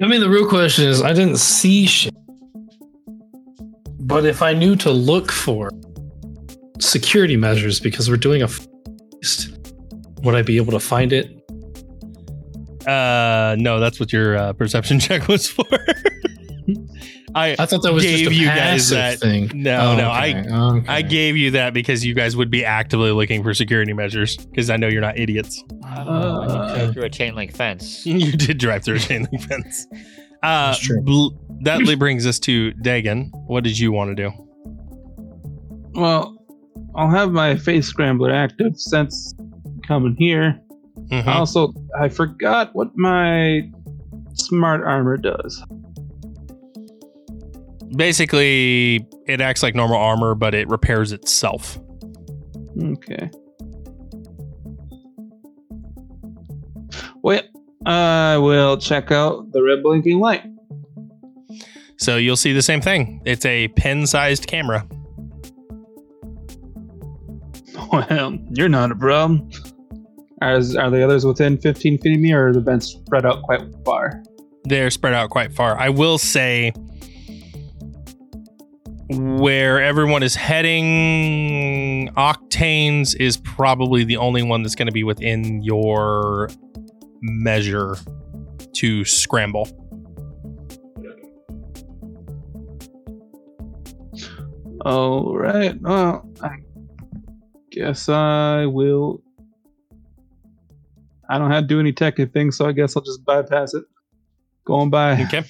I 0.00 0.06
mean, 0.06 0.20
the 0.20 0.30
real 0.30 0.48
question 0.48 0.86
is, 0.88 1.02
I 1.02 1.12
didn't 1.12 1.38
see 1.38 1.86
shit. 1.86 2.14
But 3.98 4.24
if 4.26 4.42
I 4.42 4.52
knew 4.52 4.76
to 4.76 4.90
look 4.90 5.32
for 5.32 5.70
security 6.80 7.36
measures 7.36 7.80
because 7.80 8.08
we're 8.10 8.16
doing 8.16 8.42
a 8.42 8.48
feast, 8.48 9.56
would 10.22 10.34
I 10.34 10.42
be 10.42 10.56
able 10.56 10.72
to 10.72 10.80
find 10.80 11.12
it? 11.12 11.36
Uh, 12.86 13.56
no, 13.58 13.80
that's 13.80 13.98
what 14.00 14.12
your 14.12 14.36
uh, 14.36 14.52
perception 14.52 14.98
check 15.06 15.28
was 15.28 15.48
for. 15.48 15.64
I 17.34 17.56
I 17.58 17.66
thought 17.66 17.82
that 17.82 17.92
was 17.94 18.02
Gave 18.04 18.18
just 18.28 18.30
a 18.30 18.34
you 18.34 18.46
guys 18.46 18.90
passive 18.90 18.96
that- 18.98 19.18
thing. 19.20 19.50
no, 19.54 19.76
Oh, 19.92 19.96
no, 19.96 20.10
okay, 20.10 20.44
I 20.48 20.56
okay. 20.76 20.88
I 20.88 21.02
gave 21.02 21.36
you 21.36 21.52
that 21.52 21.72
because 21.72 22.04
you 22.04 22.12
guys 22.14 22.36
would 22.36 22.50
be 22.50 22.64
actively 22.64 23.10
looking 23.10 23.42
for 23.42 23.54
security 23.54 23.92
measures 23.94 24.36
because 24.36 24.68
I 24.68 24.76
know 24.76 24.88
you're 24.88 25.00
not 25.00 25.18
idiots. 25.18 25.62
Uh, 25.84 26.92
Through 26.92 27.04
a 27.04 27.10
chain 27.10 27.34
link 27.34 27.54
fence. 27.56 28.04
You 28.06 28.32
did 28.32 28.58
drive 28.58 28.84
through 28.84 28.96
a 28.96 29.00
chain 29.00 29.26
link 29.32 29.42
fence. 29.44 29.86
Uh, 30.44 30.72
That's 30.72 30.80
true. 30.80 31.00
bl- 31.02 31.28
that 31.60 31.98
brings 32.00 32.26
us 32.26 32.40
to 32.40 32.72
Dagon. 32.72 33.30
What 33.46 33.62
did 33.62 33.78
you 33.78 33.92
want 33.92 34.16
to 34.16 34.20
do? 34.28 34.32
Well, 35.94 36.36
I'll 36.96 37.10
have 37.10 37.30
my 37.30 37.54
face 37.56 37.86
scrambler 37.86 38.32
active 38.32 38.72
since 38.76 39.34
coming 39.86 40.16
here. 40.18 40.60
Mhm. 41.12 41.26
Also, 41.26 41.74
I 42.00 42.08
forgot 42.08 42.70
what 42.74 42.96
my 42.96 43.70
smart 44.32 44.82
armor 44.82 45.18
does. 45.18 45.62
Basically, 47.94 49.06
it 49.26 49.42
acts 49.42 49.62
like 49.62 49.74
normal 49.74 49.98
armor, 49.98 50.34
but 50.34 50.54
it 50.54 50.66
repairs 50.68 51.12
itself. 51.12 51.78
Okay. 52.82 53.30
Well, 57.22 57.42
I 57.84 58.38
will 58.38 58.78
check 58.78 59.12
out 59.12 59.52
the 59.52 59.62
red 59.62 59.82
blinking 59.82 60.18
light. 60.18 60.44
So 61.98 62.16
you'll 62.16 62.36
see 62.36 62.54
the 62.54 62.62
same 62.62 62.80
thing. 62.80 63.20
It's 63.26 63.44
a 63.44 63.68
pen-sized 63.68 64.46
camera. 64.46 64.86
Well, 67.92 68.38
you're 68.52 68.70
not 68.70 68.90
a 68.90 68.94
problem. 68.94 69.50
Are, 70.42 70.56
are 70.56 70.90
the 70.90 71.04
others 71.04 71.24
within 71.24 71.56
15 71.58 71.98
feet 71.98 72.14
of 72.14 72.20
me, 72.20 72.32
or 72.32 72.48
are 72.48 72.52
the 72.52 72.60
vents 72.60 72.86
spread 72.86 73.24
out 73.24 73.42
quite 73.42 73.62
far? 73.84 74.22
They're 74.64 74.90
spread 74.90 75.14
out 75.14 75.30
quite 75.30 75.52
far. 75.52 75.78
I 75.78 75.88
will 75.88 76.18
say 76.18 76.72
where 79.08 79.80
everyone 79.80 80.22
is 80.22 80.34
heading, 80.34 82.08
Octanes 82.16 83.14
is 83.18 83.36
probably 83.36 84.04
the 84.04 84.16
only 84.16 84.42
one 84.42 84.62
that's 84.62 84.74
going 84.74 84.86
to 84.86 84.92
be 84.92 85.04
within 85.04 85.62
your 85.62 86.48
measure 87.20 87.96
to 88.74 89.04
scramble. 89.04 89.68
All 94.84 95.36
right. 95.36 95.80
Well, 95.80 96.28
I 96.42 96.56
guess 97.70 98.08
I 98.08 98.66
will. 98.66 99.22
I 101.28 101.38
don't 101.38 101.50
have 101.50 101.64
to 101.64 101.68
do 101.68 101.80
any 101.80 101.92
tech 101.92 102.16
things, 102.32 102.56
so 102.56 102.66
I 102.66 102.72
guess 102.72 102.96
I'll 102.96 103.02
just 103.02 103.24
bypass 103.24 103.74
it. 103.74 103.84
Going 104.64 104.90
by. 104.90 105.20
Okay. 105.22 105.44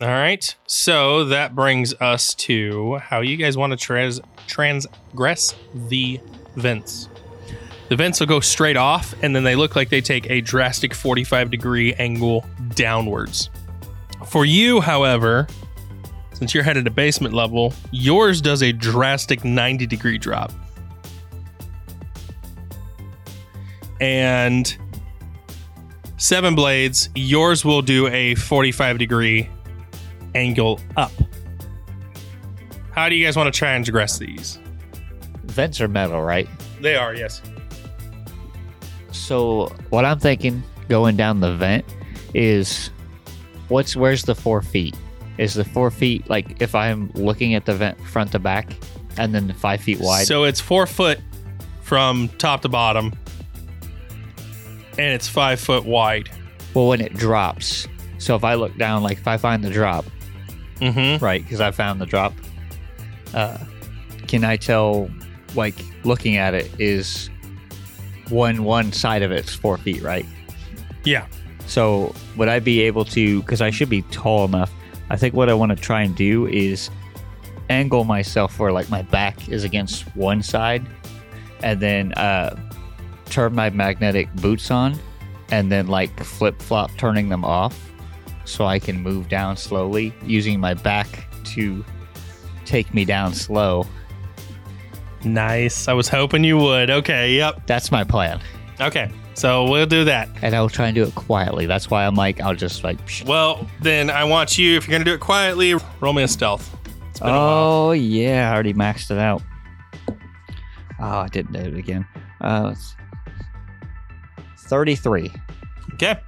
All 0.00 0.08
right. 0.08 0.54
So 0.66 1.24
that 1.26 1.54
brings 1.54 1.92
us 1.94 2.34
to 2.34 2.96
how 2.96 3.20
you 3.20 3.36
guys 3.36 3.56
want 3.56 3.72
to 3.72 3.76
trans- 3.76 4.20
transgress 4.46 5.54
the 5.74 6.20
vents. 6.56 7.08
The 7.90 7.96
vents 7.96 8.20
will 8.20 8.26
go 8.28 8.40
straight 8.40 8.76
off, 8.76 9.14
and 9.22 9.34
then 9.34 9.42
they 9.42 9.56
look 9.56 9.74
like 9.74 9.88
they 9.88 10.00
take 10.00 10.30
a 10.30 10.40
drastic 10.40 10.94
45 10.94 11.50
degree 11.50 11.92
angle 11.94 12.46
downwards. 12.74 13.50
For 14.26 14.44
you, 14.44 14.80
however, 14.80 15.48
since 16.32 16.54
you're 16.54 16.62
headed 16.62 16.84
to 16.84 16.90
basement 16.90 17.34
level, 17.34 17.74
yours 17.90 18.40
does 18.40 18.62
a 18.62 18.72
drastic 18.72 19.44
90 19.44 19.86
degree 19.86 20.18
drop. 20.18 20.52
And 24.00 24.76
Seven 26.16 26.54
Blades, 26.54 27.08
yours 27.14 27.64
will 27.64 27.82
do 27.82 28.06
a 28.08 28.34
45 28.34 28.98
degree 28.98 29.48
angle 30.34 30.80
up. 30.96 31.12
How 32.92 33.08
do 33.08 33.14
you 33.14 33.24
guys 33.24 33.36
want 33.36 33.52
to 33.52 33.56
transgress 33.58 34.18
these? 34.18 34.58
Vents 35.44 35.80
are 35.80 35.88
metal, 35.88 36.22
right? 36.22 36.48
They 36.80 36.96
are, 36.96 37.14
yes. 37.14 37.40
So 39.12 39.74
what 39.90 40.04
I'm 40.04 40.18
thinking 40.18 40.62
going 40.88 41.16
down 41.16 41.40
the 41.40 41.54
vent 41.54 41.84
is 42.34 42.90
what's 43.68 43.96
where's 43.96 44.24
the 44.24 44.34
four 44.34 44.60
feet? 44.60 44.96
Is 45.38 45.54
the 45.54 45.64
four 45.64 45.90
feet 45.90 46.28
like 46.28 46.60
if 46.60 46.74
I'm 46.74 47.10
looking 47.14 47.54
at 47.54 47.64
the 47.64 47.74
vent 47.74 48.00
front 48.00 48.32
to 48.32 48.38
back 48.38 48.72
and 49.16 49.34
then 49.34 49.52
five 49.54 49.80
feet 49.80 50.00
wide? 50.00 50.26
So 50.26 50.44
it's 50.44 50.60
four 50.60 50.86
foot 50.86 51.20
from 51.82 52.28
top 52.38 52.62
to 52.62 52.68
bottom, 52.68 53.14
and 54.92 55.14
it's 55.14 55.28
five 55.28 55.60
foot 55.60 55.84
wide. 55.84 56.28
well, 56.74 56.88
when 56.88 57.00
it 57.00 57.14
drops. 57.14 57.86
So 58.18 58.36
if 58.36 58.44
I 58.44 58.54
look 58.54 58.76
down, 58.76 59.02
like 59.02 59.18
if 59.18 59.26
I 59.28 59.36
find 59.36 59.62
the 59.64 59.70
drop, 59.70 60.04
Mm-hmm. 60.80 61.22
right? 61.22 61.42
Because 61.42 61.60
I 61.60 61.70
found 61.72 62.00
the 62.00 62.06
drop. 62.06 62.32
Uh, 63.34 63.58
can 64.26 64.44
I 64.44 64.56
tell, 64.56 65.10
like 65.54 65.74
looking 66.04 66.36
at 66.36 66.54
it, 66.54 66.70
is 66.80 67.28
one 68.30 68.64
one 68.64 68.92
side 68.92 69.22
of 69.22 69.30
it's 69.30 69.52
four 69.54 69.76
feet, 69.76 70.02
right? 70.02 70.24
Yeah. 71.04 71.26
So 71.66 72.14
would 72.36 72.48
I 72.48 72.60
be 72.60 72.80
able 72.82 73.04
to? 73.06 73.40
Because 73.42 73.60
I 73.60 73.70
should 73.70 73.90
be 73.90 74.02
tall 74.10 74.46
enough. 74.46 74.72
I 75.10 75.16
think 75.16 75.34
what 75.34 75.48
I 75.50 75.54
want 75.54 75.70
to 75.70 75.76
try 75.76 76.02
and 76.02 76.14
do 76.16 76.46
is 76.46 76.88
angle 77.68 78.04
myself 78.04 78.58
where 78.58 78.72
like 78.72 78.88
my 78.90 79.02
back 79.02 79.48
is 79.50 79.64
against 79.64 80.04
one 80.16 80.42
side, 80.42 80.84
and 81.62 81.78
then 81.80 82.12
uh, 82.14 82.56
turn 83.30 83.54
my 83.54 83.70
magnetic 83.70 84.32
boots 84.36 84.70
on 84.70 84.98
and 85.50 85.70
then 85.70 85.86
like 85.86 86.22
flip 86.22 86.60
flop 86.60 86.90
turning 86.96 87.28
them 87.28 87.44
off 87.44 87.90
so 88.44 88.66
I 88.66 88.78
can 88.78 89.00
move 89.02 89.28
down 89.28 89.56
slowly 89.56 90.14
using 90.24 90.60
my 90.60 90.74
back 90.74 91.26
to 91.44 91.84
take 92.64 92.92
me 92.94 93.04
down 93.04 93.34
slow. 93.34 93.86
Nice. 95.24 95.88
I 95.88 95.92
was 95.92 96.08
hoping 96.08 96.44
you 96.44 96.56
would. 96.56 96.90
Okay. 96.90 97.34
Yep. 97.34 97.66
That's 97.66 97.90
my 97.90 98.04
plan. 98.04 98.40
Okay. 98.80 99.10
So 99.34 99.70
we'll 99.70 99.86
do 99.86 100.04
that. 100.04 100.28
And 100.42 100.54
I'll 100.54 100.68
try 100.68 100.86
and 100.86 100.94
do 100.94 101.02
it 101.02 101.14
quietly. 101.14 101.66
That's 101.66 101.90
why 101.90 102.06
I'm 102.06 102.14
like, 102.14 102.40
I'll 102.40 102.54
just 102.54 102.84
like. 102.84 103.04
Psh. 103.06 103.26
Well, 103.26 103.66
then 103.80 104.10
I 104.10 104.24
want 104.24 104.58
you, 104.58 104.76
if 104.76 104.86
you're 104.86 104.92
going 104.92 105.04
to 105.04 105.10
do 105.10 105.14
it 105.14 105.20
quietly, 105.20 105.74
roll 106.00 106.12
me 106.12 106.22
a 106.22 106.28
stealth. 106.28 106.74
oh, 107.22 107.92
yeah. 107.92 108.50
I 108.50 108.54
already 108.54 108.74
maxed 108.74 109.10
it 109.10 109.18
out. 109.18 109.42
Oh, 110.98 111.18
I 111.20 111.28
didn't 111.28 111.52
do 111.52 111.60
it 111.60 111.76
again. 111.76 112.06
Uh, 112.40 112.64
let's 112.68 112.94
33. 114.70 115.30
Okay. 115.94 116.18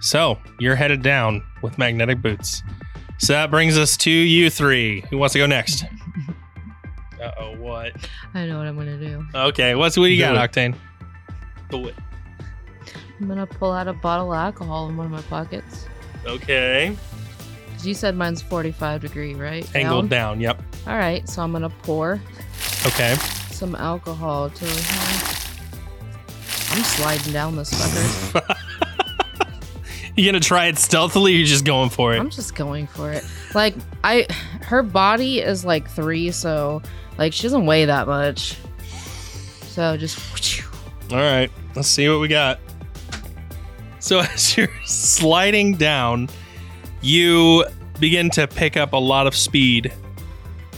So 0.00 0.38
you're 0.60 0.76
headed 0.76 1.02
down 1.02 1.42
with 1.62 1.78
magnetic 1.78 2.20
boots. 2.20 2.62
So 3.18 3.32
that 3.32 3.50
brings 3.50 3.78
us 3.78 3.96
to 3.98 4.10
you 4.10 4.50
three. 4.50 5.00
Who 5.10 5.18
wants 5.18 5.32
to 5.32 5.38
go 5.38 5.46
next? 5.46 5.84
uh 7.22 7.30
oh, 7.38 7.56
what? 7.56 7.92
I 8.34 8.46
know 8.46 8.58
what 8.58 8.66
I'm 8.66 8.76
gonna 8.76 8.98
do. 8.98 9.24
Okay, 9.34 9.74
what's 9.74 9.96
what 9.96 10.06
you 10.06 10.16
do 10.16 10.22
got, 10.22 10.36
it. 10.36 10.52
Octane? 10.52 10.76
Do 11.70 11.86
it. 11.86 11.94
I'm 13.20 13.28
gonna 13.28 13.46
pull 13.46 13.72
out 13.72 13.88
a 13.88 13.92
bottle 13.92 14.32
of 14.32 14.38
alcohol 14.38 14.88
in 14.88 14.96
one 14.96 15.06
of 15.06 15.12
my 15.12 15.22
pockets. 15.22 15.86
Okay. 16.26 16.96
You 17.82 17.94
said 17.94 18.14
mine's 18.14 18.42
45 18.42 19.00
degree, 19.00 19.34
right? 19.34 19.68
Angled 19.74 20.08
down. 20.08 20.38
down 20.38 20.40
yep. 20.40 20.62
All 20.86 20.96
right, 20.96 21.28
so 21.28 21.42
I'm 21.42 21.52
gonna 21.52 21.70
pour. 21.70 22.20
Okay. 22.86 23.14
Some 23.50 23.74
alcohol 23.76 24.50
to. 24.50 25.41
I'm 26.72 26.82
sliding 26.84 27.32
down 27.32 27.56
this 27.56 27.72
fucker. 27.72 28.56
You 30.16 30.26
gonna 30.26 30.40
try 30.40 30.66
it 30.66 30.78
stealthily? 30.78 31.34
Or 31.34 31.38
you 31.38 31.46
just 31.46 31.64
going 31.64 31.88
for 31.88 32.12
it? 32.12 32.18
I'm 32.18 32.28
just 32.28 32.54
going 32.54 32.86
for 32.86 33.10
it. 33.10 33.24
Like 33.54 33.74
I, 34.04 34.26
her 34.60 34.82
body 34.82 35.40
is 35.40 35.64
like 35.64 35.88
three, 35.88 36.30
so 36.30 36.82
like 37.16 37.32
she 37.32 37.44
doesn't 37.44 37.64
weigh 37.64 37.86
that 37.86 38.06
much. 38.06 38.58
So 39.62 39.96
just. 39.96 40.18
All 41.10 41.18
right, 41.18 41.50
let's 41.74 41.88
see 41.88 42.08
what 42.08 42.20
we 42.20 42.28
got. 42.28 42.60
So 44.00 44.18
as 44.34 44.56
you're 44.56 44.68
sliding 44.84 45.76
down, 45.76 46.28
you 47.00 47.64
begin 47.98 48.28
to 48.30 48.46
pick 48.46 48.76
up 48.76 48.92
a 48.92 48.98
lot 48.98 49.26
of 49.26 49.34
speed 49.34 49.92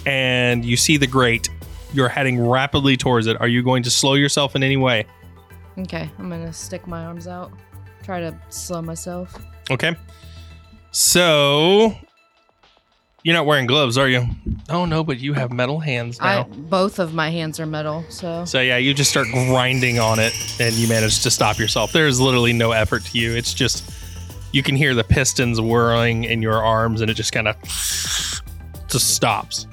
and 0.07 0.65
you 0.65 0.77
see 0.77 0.97
the 0.97 1.07
grate. 1.07 1.49
You're 1.93 2.09
heading 2.09 2.45
rapidly 2.47 2.97
towards 2.97 3.27
it. 3.27 3.41
Are 3.41 3.49
you 3.49 3.63
going 3.63 3.83
to 3.85 3.91
slow 3.91 4.15
yourself 4.15 4.55
in 4.55 4.63
any 4.63 4.77
way? 4.77 5.07
Okay, 5.79 6.11
I'm 6.19 6.31
gonna 6.31 6.53
stick 6.53 6.87
my 6.87 7.05
arms 7.05 7.27
out, 7.27 7.53
try 8.03 8.21
to 8.21 8.37
slow 8.49 8.81
myself. 8.83 9.37
Okay. 9.71 9.97
So 10.93 11.97
you're 13.25 13.35
not 13.35 13.47
wearing 13.47 13.67
gloves, 13.67 13.99
are 13.99 14.09
you? 14.09 14.27
Oh 14.69 14.85
no, 14.85 15.03
but 15.03 15.19
you 15.19 15.33
have 15.33 15.51
metal 15.53 15.81
hands 15.81 16.19
I 16.21 16.37
now. 16.37 16.45
both 16.45 16.99
of 16.99 17.15
my 17.15 17.31
hands 17.31 17.59
are 17.59 17.67
metal, 17.67 18.05
so 18.09 18.45
So 18.45 18.61
yeah, 18.61 18.77
you 18.77 18.95
just 18.95 19.11
start 19.11 19.27
grinding 19.33 19.99
on 19.99 20.19
it 20.19 20.35
and 20.61 20.75
you 20.75 20.87
manage 20.89 21.23
to 21.23 21.31
stop 21.31 21.59
yourself. 21.59 21.93
There's 21.93 22.21
literally 22.21 22.53
no 22.53 22.73
effort 22.73 23.05
to 23.07 23.19
you. 23.19 23.35
It's 23.35 23.55
just 23.55 23.91
you 24.53 24.63
can 24.63 24.77
hear 24.77 24.95
the 24.95 25.03
pistons 25.03 25.61
whirling 25.61 26.25
in 26.25 26.41
your 26.43 26.63
arms 26.63 27.01
and 27.01 27.11
it 27.11 27.15
just 27.15 27.33
kind 27.33 27.49
of 27.49 27.57
just 28.89 29.15
stops. 29.15 29.67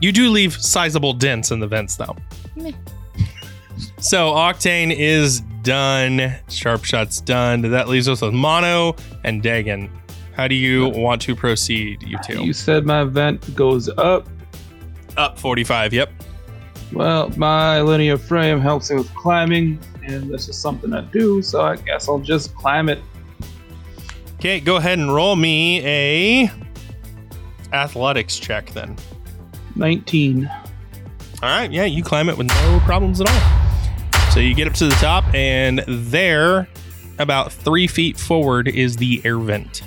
You 0.00 0.12
do 0.12 0.30
leave 0.30 0.54
sizable 0.54 1.14
dents 1.14 1.50
in 1.50 1.60
the 1.60 1.66
vents 1.66 1.96
though. 1.96 2.14
Meh. 2.54 2.72
So 3.98 4.32
Octane 4.32 4.94
is 4.94 5.40
done. 5.62 6.34
Sharp 6.48 6.84
shot's 6.84 7.20
done. 7.20 7.62
That 7.62 7.88
leaves 7.88 8.08
us 8.08 8.22
with 8.22 8.34
Mono 8.34 8.96
and 9.24 9.42
Dagon. 9.42 9.90
How 10.34 10.48
do 10.48 10.54
you 10.54 10.88
want 10.88 11.20
to 11.22 11.36
proceed, 11.36 12.02
you 12.02 12.18
two? 12.24 12.42
You 12.44 12.52
said 12.52 12.86
my 12.86 13.04
vent 13.04 13.54
goes 13.54 13.88
up. 13.90 14.28
Up 15.16 15.38
45, 15.38 15.92
yep. 15.92 16.10
Well, 16.92 17.30
my 17.36 17.80
linear 17.80 18.16
frame 18.16 18.60
helps 18.60 18.90
me 18.90 18.96
with 18.96 19.14
climbing, 19.14 19.78
and 20.04 20.30
this 20.30 20.48
is 20.48 20.56
something 20.58 20.92
I 20.92 21.02
do, 21.02 21.42
so 21.42 21.62
I 21.62 21.76
guess 21.76 22.08
I'll 22.08 22.18
just 22.18 22.54
climb 22.54 22.88
it. 22.88 23.00
Okay, 24.36 24.58
go 24.58 24.76
ahead 24.76 24.98
and 24.98 25.14
roll 25.14 25.36
me 25.36 25.80
a 25.86 26.50
athletics 27.72 28.38
check 28.38 28.70
then. 28.72 28.96
19. 29.76 30.46
All 30.46 31.48
right, 31.48 31.70
yeah, 31.70 31.84
you 31.84 32.02
climb 32.02 32.28
it 32.28 32.36
with 32.36 32.48
no 32.48 32.80
problems 32.84 33.20
at 33.20 33.28
all. 33.28 33.61
So 34.32 34.40
you 34.40 34.54
get 34.54 34.66
up 34.66 34.72
to 34.74 34.86
the 34.86 34.94
top, 34.94 35.24
and 35.34 35.84
there, 35.86 36.66
about 37.18 37.52
three 37.52 37.86
feet 37.86 38.18
forward, 38.18 38.66
is 38.66 38.96
the 38.96 39.20
air 39.26 39.36
vent 39.36 39.82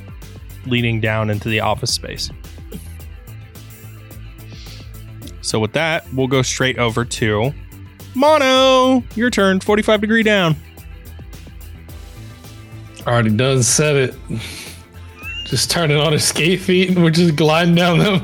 leading 0.68 1.02
down 1.02 1.32
into 1.32 1.50
the 1.50 1.62
office 1.62 1.92
space. 1.92 2.30
So 5.42 5.60
with 5.60 5.74
that, 5.74 6.06
we'll 6.14 6.28
go 6.28 6.44
straight 6.44 6.78
over 6.78 7.04
to 7.04 7.56
Mono. 8.14 9.04
Your 9.16 9.32
turn, 9.32 9.62
45 9.62 10.02
degree 10.02 10.22
down. 10.22 10.56
Already 13.08 13.32
done 13.32 13.64
said 13.64 13.96
it. 13.96 14.16
Just 15.46 15.72
turning 15.72 15.98
on 15.98 16.14
his 16.14 16.24
skate 16.24 16.62
feet 16.62 16.90
and 16.90 17.04
we're 17.04 17.10
just 17.10 17.36
gliding 17.36 17.74
down 17.74 17.98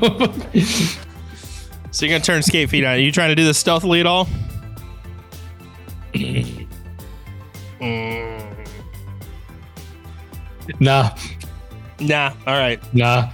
So 1.90 2.06
you're 2.06 2.14
gonna 2.14 2.24
turn 2.24 2.42
skate 2.42 2.70
feet 2.70 2.84
on. 2.84 2.92
Are 2.92 2.98
you 2.98 3.10
trying 3.10 3.30
to 3.30 3.34
do 3.34 3.44
this 3.44 3.58
stealthily 3.58 3.98
at 3.98 4.06
all? 4.06 4.28
Mm, 6.14 6.66
nah, 10.80 11.16
nah. 12.00 12.32
All 12.46 12.54
right. 12.54 12.80
nah. 12.94 13.30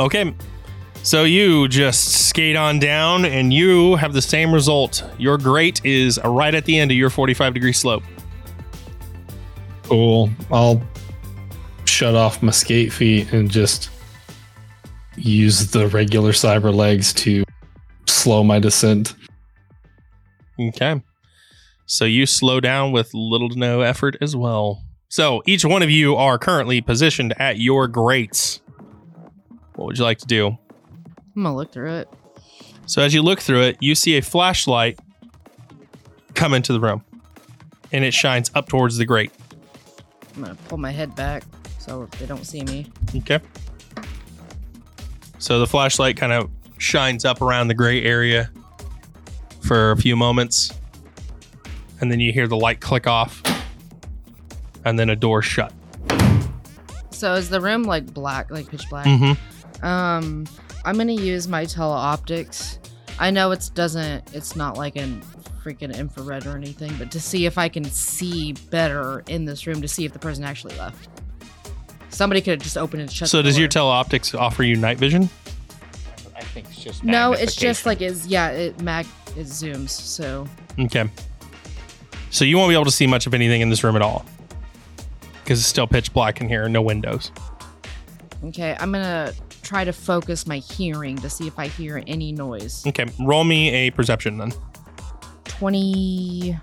Okay. 0.00 0.34
So 1.04 1.24
you 1.24 1.68
just 1.68 2.28
skate 2.28 2.56
on 2.56 2.78
down 2.78 3.26
and 3.26 3.52
you 3.52 3.94
have 3.96 4.14
the 4.14 4.22
same 4.22 4.52
result. 4.52 5.04
Your 5.18 5.36
grate 5.36 5.84
is 5.84 6.18
right 6.24 6.54
at 6.54 6.64
the 6.64 6.78
end 6.78 6.90
of 6.90 6.96
your 6.96 7.10
45 7.10 7.52
degree 7.54 7.72
slope. 7.74 8.02
Cool. 9.82 10.30
I'll 10.50 10.82
shut 11.84 12.14
off 12.14 12.42
my 12.42 12.52
skate 12.52 12.92
feet 12.92 13.32
and 13.32 13.50
just 13.50 13.90
use 15.16 15.70
the 15.70 15.88
regular 15.88 16.32
cyber 16.32 16.74
legs 16.74 17.12
to 17.14 17.44
slow 18.06 18.42
my 18.42 18.58
descent. 18.58 19.14
Okay. 20.60 21.02
So 21.86 22.04
you 22.04 22.26
slow 22.26 22.60
down 22.60 22.92
with 22.92 23.10
little 23.12 23.48
to 23.50 23.58
no 23.58 23.80
effort 23.82 24.16
as 24.20 24.34
well. 24.34 24.82
So 25.08 25.42
each 25.46 25.64
one 25.64 25.82
of 25.82 25.90
you 25.90 26.16
are 26.16 26.38
currently 26.38 26.80
positioned 26.80 27.34
at 27.38 27.58
your 27.58 27.86
grates. 27.88 28.60
What 29.74 29.86
would 29.86 29.98
you 29.98 30.04
like 30.04 30.18
to 30.18 30.26
do? 30.26 30.58
I'm 31.36 31.42
gonna 31.42 31.54
look 31.54 31.72
through 31.72 31.94
it. 31.94 32.08
So 32.86 33.02
as 33.02 33.12
you 33.14 33.22
look 33.22 33.40
through 33.40 33.62
it, 33.62 33.76
you 33.80 33.94
see 33.94 34.16
a 34.16 34.22
flashlight 34.22 34.98
come 36.34 36.54
into 36.54 36.72
the 36.72 36.80
room. 36.80 37.04
And 37.92 38.04
it 38.04 38.14
shines 38.14 38.50
up 38.54 38.68
towards 38.68 38.96
the 38.96 39.04
grate. 39.04 39.32
I'm 40.34 40.42
gonna 40.42 40.54
pull 40.68 40.78
my 40.78 40.90
head 40.90 41.14
back 41.14 41.44
so 41.78 42.08
they 42.18 42.26
don't 42.26 42.44
see 42.44 42.62
me. 42.62 42.90
Okay. 43.16 43.40
So 45.38 45.60
the 45.60 45.66
flashlight 45.66 46.16
kind 46.16 46.32
of 46.32 46.50
shines 46.78 47.24
up 47.24 47.42
around 47.42 47.68
the 47.68 47.74
gray 47.74 48.02
area 48.02 48.50
for 49.64 49.90
a 49.90 49.96
few 49.96 50.14
moments. 50.16 50.72
And 52.00 52.10
then 52.10 52.20
you 52.20 52.32
hear 52.32 52.46
the 52.46 52.56
light 52.56 52.80
click 52.80 53.06
off. 53.06 53.42
And 54.84 54.98
then 54.98 55.08
a 55.08 55.16
door 55.16 55.40
shut. 55.40 55.72
So 57.10 57.34
is 57.34 57.48
the 57.48 57.60
room 57.60 57.84
like 57.84 58.12
black, 58.12 58.50
like 58.50 58.68
pitch 58.68 58.88
black? 58.90 59.06
Mm-hmm. 59.06 59.84
Um, 59.84 60.46
I'm 60.84 60.98
gonna 60.98 61.12
use 61.12 61.48
my 61.48 61.64
teleoptics. 61.64 62.78
I 63.18 63.30
know 63.30 63.50
it 63.52 63.70
doesn't. 63.74 64.34
It's 64.34 64.56
not 64.56 64.76
like 64.76 64.96
an 64.96 65.22
freaking 65.64 65.96
infrared 65.96 66.46
or 66.46 66.56
anything, 66.56 66.92
but 66.98 67.10
to 67.12 67.20
see 67.20 67.46
if 67.46 67.56
I 67.56 67.70
can 67.70 67.84
see 67.84 68.52
better 68.70 69.24
in 69.28 69.46
this 69.46 69.66
room, 69.66 69.80
to 69.80 69.88
see 69.88 70.04
if 70.04 70.12
the 70.12 70.18
person 70.18 70.44
actually 70.44 70.76
left. 70.76 71.08
Somebody 72.10 72.42
could 72.42 72.52
have 72.52 72.62
just 72.62 72.76
opened 72.76 73.02
and 73.02 73.10
shut. 73.10 73.28
So 73.28 73.38
the 73.38 73.44
does 73.44 73.58
your 73.58 73.68
door. 73.68 73.82
teleoptics 73.82 74.38
offer 74.38 74.62
you 74.62 74.76
night 74.76 74.98
vision? 74.98 75.30
I 76.36 76.42
think 76.42 76.66
it's 76.66 76.82
just 76.82 77.04
No, 77.04 77.32
it's 77.32 77.56
just 77.56 77.86
like 77.86 78.02
is 78.02 78.26
yeah, 78.26 78.50
it 78.50 78.80
mag 78.82 79.06
it 79.36 79.46
zooms. 79.46 79.90
So 79.90 80.46
Okay. 80.78 81.08
So 82.30 82.44
you 82.44 82.56
won't 82.58 82.68
be 82.70 82.74
able 82.74 82.84
to 82.86 82.90
see 82.90 83.06
much 83.06 83.26
of 83.26 83.34
anything 83.34 83.60
in 83.60 83.70
this 83.70 83.84
room 83.84 83.94
at 83.96 84.02
all. 84.02 84.24
Because 85.42 85.60
it's 85.60 85.68
still 85.68 85.86
pitch 85.86 86.12
black 86.12 86.40
in 86.40 86.48
here, 86.48 86.68
no 86.68 86.82
windows. 86.82 87.30
okay, 88.44 88.76
I'm 88.80 88.90
gonna 88.90 89.32
try 89.62 89.84
to 89.84 89.92
focus 89.92 90.46
my 90.46 90.58
hearing 90.58 91.16
to 91.18 91.30
see 91.30 91.46
if 91.46 91.58
I 91.58 91.68
hear 91.68 92.02
any 92.06 92.32
noise. 92.32 92.84
Okay, 92.86 93.06
roll 93.20 93.44
me 93.44 93.70
a 93.70 93.90
perception 93.90 94.38
then. 94.38 94.52
22. 95.44 96.58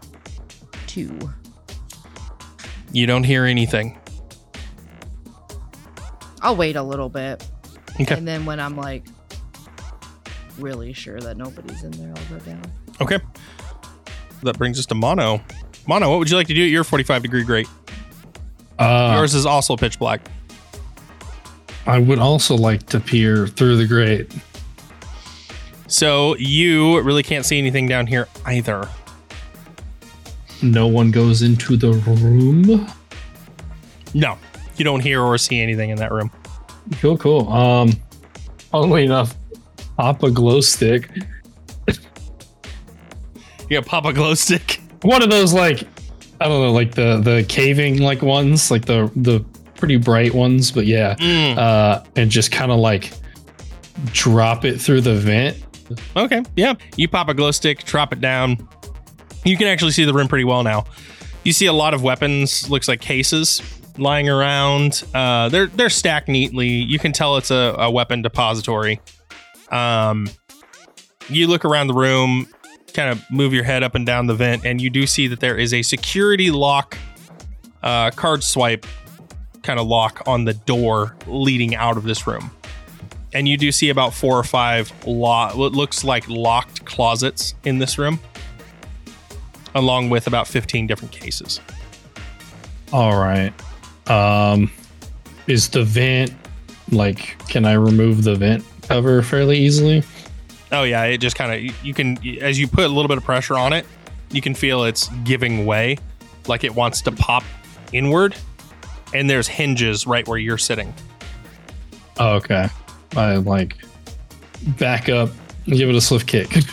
You 2.91 3.05
don't 3.07 3.23
hear 3.23 3.45
anything. 3.45 3.97
I'll 6.41 6.55
wait 6.55 6.75
a 6.75 6.83
little 6.83 7.09
bit. 7.09 7.47
Okay. 7.99 8.15
And 8.15 8.27
then 8.27 8.45
when 8.45 8.59
I'm 8.59 8.75
like 8.75 9.05
really 10.59 10.93
sure 10.93 11.19
that 11.19 11.37
nobody's 11.37 11.83
in 11.83 11.91
there, 11.91 12.13
I'll 12.15 12.37
go 12.37 12.45
down. 12.45 12.61
Okay. 12.99 13.19
That 14.43 14.57
brings 14.57 14.79
us 14.79 14.85
to 14.87 14.95
Mono. 14.95 15.41
Mono, 15.87 16.09
what 16.09 16.19
would 16.19 16.29
you 16.29 16.35
like 16.35 16.47
to 16.47 16.53
do 16.53 16.63
at 16.63 16.69
your 16.69 16.83
45 16.83 17.21
degree 17.21 17.43
grate? 17.43 17.67
Uh, 18.79 19.13
Yours 19.17 19.35
is 19.35 19.45
also 19.45 19.75
pitch 19.75 19.99
black. 19.99 20.21
I 21.85 21.99
would 21.99 22.19
also 22.19 22.55
like 22.55 22.85
to 22.87 22.99
peer 22.99 23.47
through 23.47 23.77
the 23.77 23.87
grate. 23.87 24.31
So 25.87 26.35
you 26.37 27.01
really 27.01 27.23
can't 27.23 27.45
see 27.45 27.57
anything 27.57 27.87
down 27.87 28.07
here 28.07 28.27
either. 28.45 28.87
No 30.61 30.87
one 30.87 31.11
goes 31.11 31.41
into 31.41 31.75
the 31.75 31.91
room. 31.93 32.87
No, 34.13 34.37
you 34.77 34.85
don't 34.85 34.99
hear 35.01 35.21
or 35.21 35.37
see 35.37 35.59
anything 35.59 35.89
in 35.89 35.97
that 35.97 36.11
room. 36.11 36.31
Cool, 36.99 37.17
cool. 37.17 37.51
Um, 37.51 37.91
oddly 38.71 39.05
enough, 39.05 39.35
pop 40.01 40.23
a 40.23 40.31
glow 40.31 40.61
stick. 40.61 41.07
You 43.69 43.79
got 43.79 43.85
pop 43.85 44.05
a 44.05 44.13
glow 44.13 44.33
stick. 44.33 44.81
One 45.03 45.21
of 45.21 45.29
those 45.29 45.53
like 45.53 45.83
I 46.39 46.47
don't 46.47 46.61
know, 46.63 46.71
like 46.71 46.95
the 46.95 47.19
the 47.19 47.45
caving 47.47 48.01
like 48.01 48.21
ones, 48.23 48.71
like 48.71 48.85
the 48.85 49.11
the 49.15 49.45
pretty 49.75 49.97
bright 49.97 50.33
ones. 50.33 50.71
But 50.71 50.87
yeah, 50.87 51.15
Mm, 51.19 51.55
uh, 51.57 52.03
and 52.15 52.31
just 52.31 52.51
kind 52.51 52.71
of 52.71 52.79
like 52.79 53.11
drop 54.07 54.65
it 54.65 54.81
through 54.81 55.01
the 55.01 55.13
vent. 55.15 55.57
okay, 56.17 56.41
yeah. 56.55 56.73
You 56.97 57.07
pop 57.07 57.29
a 57.29 57.33
glow 57.35 57.51
stick, 57.51 57.83
drop 57.83 58.11
it 58.11 58.21
down. 58.21 58.57
You 59.45 59.55
can 59.55 59.67
actually 59.67 59.91
see 59.91 60.03
the 60.05 60.13
room 60.13 60.27
pretty 60.27 60.45
well 60.45 60.63
now. 60.63 60.85
You 61.43 61.53
see 61.53 61.67
a 61.67 61.73
lot 61.73 61.93
of 61.93 62.01
weapons, 62.03 62.69
looks 62.69 62.87
like 62.87 63.01
cases 63.01 63.61
lying 63.97 64.27
around. 64.29 65.03
Uh, 65.13 65.49
they're 65.49 65.67
they're 65.67 65.89
stacked 65.89 66.27
neatly. 66.27 66.67
You 66.67 66.97
can 66.99 67.11
tell 67.13 67.37
it's 67.37 67.51
a, 67.51 67.75
a 67.77 67.91
weapon 67.91 68.21
depository. 68.23 68.99
Um, 69.71 70.27
you 71.29 71.47
look 71.47 71.65
around 71.65 71.87
the 71.87 71.93
room, 71.93 72.47
kind 72.93 73.09
of 73.09 73.23
move 73.31 73.53
your 73.53 73.63
head 73.63 73.83
up 73.83 73.95
and 73.95 74.05
down 74.05 74.27
the 74.27 74.35
vent, 74.35 74.65
and 74.65 74.81
you 74.81 74.89
do 74.89 75.07
see 75.07 75.27
that 75.27 75.39
there 75.39 75.57
is 75.57 75.73
a 75.73 75.81
security 75.81 76.51
lock, 76.51 76.97
uh, 77.81 78.11
card 78.11 78.43
swipe 78.43 78.85
kind 79.63 79.79
of 79.79 79.87
lock 79.87 80.21
on 80.27 80.45
the 80.45 80.53
door 80.53 81.15
leading 81.27 81.75
out 81.75 81.97
of 81.97 82.03
this 82.03 82.27
room. 82.27 82.51
And 83.33 83.47
you 83.47 83.57
do 83.57 83.71
see 83.71 83.89
about 83.89 84.13
four 84.13 84.37
or 84.37 84.43
five 84.43 84.91
lo- 85.07 85.51
what 85.55 85.71
looks 85.71 86.03
like 86.03 86.27
locked 86.27 86.85
closets 86.85 87.53
in 87.63 87.79
this 87.79 87.97
room, 87.97 88.19
along 89.73 90.09
with 90.09 90.27
about 90.27 90.47
15 90.47 90.85
different 90.85 91.13
cases. 91.13 91.61
All 92.91 93.17
right. 93.17 93.53
Um, 94.07 94.69
is 95.47 95.69
the 95.69 95.83
vent 95.83 96.33
like? 96.91 97.37
Can 97.47 97.63
I 97.63 97.73
remove 97.73 98.23
the 98.23 98.35
vent 98.35 98.65
cover 98.93 99.21
fairly 99.21 99.57
easily? 99.57 100.03
Oh 100.71 100.83
yeah, 100.83 101.03
it 101.03 101.17
just 101.17 101.35
kind 101.35 101.51
of 101.53 101.85
you 101.85 101.93
can 101.93 102.17
as 102.39 102.59
you 102.59 102.67
put 102.67 102.85
a 102.85 102.87
little 102.87 103.07
bit 103.07 103.17
of 103.17 103.23
pressure 103.23 103.57
on 103.57 103.73
it, 103.73 103.85
you 104.31 104.41
can 104.41 104.53
feel 104.53 104.83
it's 104.83 105.09
giving 105.23 105.65
way, 105.65 105.97
like 106.47 106.63
it 106.63 106.73
wants 106.73 107.01
to 107.03 107.11
pop 107.11 107.43
inward. 107.91 108.35
And 109.13 109.29
there's 109.29 109.47
hinges 109.47 110.07
right 110.07 110.25
where 110.25 110.37
you're 110.37 110.57
sitting. 110.57 110.93
Oh, 112.17 112.35
okay. 112.35 112.69
I 113.17 113.35
like 113.35 113.75
back 114.79 115.09
up, 115.09 115.29
and 115.65 115.75
give 115.75 115.89
it 115.89 115.95
a 115.95 116.01
swift 116.01 116.27
kick. 116.27 116.49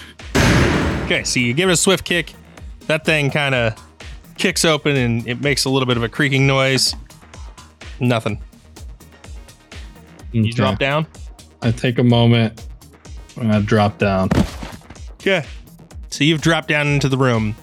Okay, 1.08 1.24
so 1.24 1.40
you 1.40 1.54
give 1.54 1.70
it 1.70 1.72
a 1.72 1.76
swift 1.76 2.04
kick. 2.04 2.34
That 2.80 3.06
thing 3.06 3.30
kind 3.30 3.54
of 3.54 3.82
kicks 4.36 4.66
open 4.66 4.94
and 4.94 5.26
it 5.26 5.40
makes 5.40 5.64
a 5.64 5.70
little 5.70 5.86
bit 5.86 5.96
of 5.96 6.02
a 6.02 6.08
creaking 6.10 6.46
noise. 6.46 6.94
Nothing. 7.98 8.42
You 10.32 10.52
drop 10.52 10.78
down. 10.78 11.06
I 11.62 11.70
take 11.72 11.98
a 11.98 12.04
moment 12.04 12.66
and 13.36 13.52
I 13.52 13.60
drop 13.60 13.98
down. 13.98 14.30
Okay. 15.14 15.44
So 16.10 16.24
you've 16.24 16.40
dropped 16.40 16.68
down 16.68 16.86
into 16.86 17.08
the 17.08 17.18
room. 17.18 17.54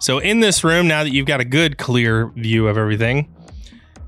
So 0.00 0.18
in 0.18 0.40
this 0.40 0.64
room, 0.64 0.88
now 0.88 1.04
that 1.04 1.10
you've 1.10 1.26
got 1.26 1.40
a 1.40 1.44
good 1.44 1.78
clear 1.78 2.28
view 2.28 2.68
of 2.68 2.76
everything, 2.76 3.34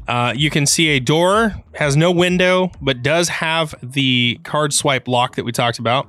uh, 0.08 0.32
you 0.36 0.50
can 0.50 0.66
see 0.66 0.88
a 0.90 1.00
door 1.00 1.54
has 1.74 1.96
no 1.96 2.10
window, 2.10 2.70
but 2.80 3.02
does 3.02 3.28
have 3.28 3.74
the 3.82 4.38
card 4.44 4.72
swipe 4.72 5.08
lock 5.08 5.36
that 5.36 5.44
we 5.44 5.52
talked 5.52 5.78
about. 5.78 6.08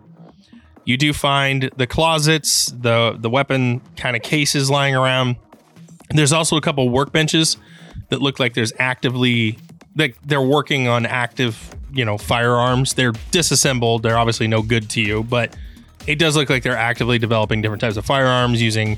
You 0.85 0.97
do 0.97 1.13
find 1.13 1.69
the 1.77 1.87
closets, 1.87 2.67
the 2.67 3.17
the 3.19 3.29
weapon 3.29 3.81
kind 3.97 4.15
of 4.15 4.21
cases 4.21 4.69
lying 4.69 4.95
around. 4.95 5.35
There's 6.11 6.31
also 6.31 6.55
a 6.55 6.61
couple 6.61 6.87
workbenches 6.89 7.57
that 8.09 8.21
look 8.21 8.39
like 8.39 8.53
there's 8.53 8.71
actively 8.79 9.57
like 9.97 10.15
they're 10.23 10.41
working 10.41 10.87
on 10.87 11.05
active, 11.05 11.75
you 11.93 12.03
know, 12.05 12.17
firearms. 12.17 12.93
They're 12.93 13.13
disassembled. 13.31 14.03
They're 14.03 14.17
obviously 14.17 14.47
no 14.47 14.61
good 14.61 14.89
to 14.91 15.01
you, 15.01 15.23
but 15.23 15.55
it 16.05 16.19
does 16.19 16.35
look 16.35 16.49
like 16.49 16.63
they're 16.63 16.77
actively 16.77 17.17
developing 17.19 17.61
different 17.61 17.81
types 17.81 17.97
of 17.97 18.05
firearms 18.05 18.61
using 18.61 18.97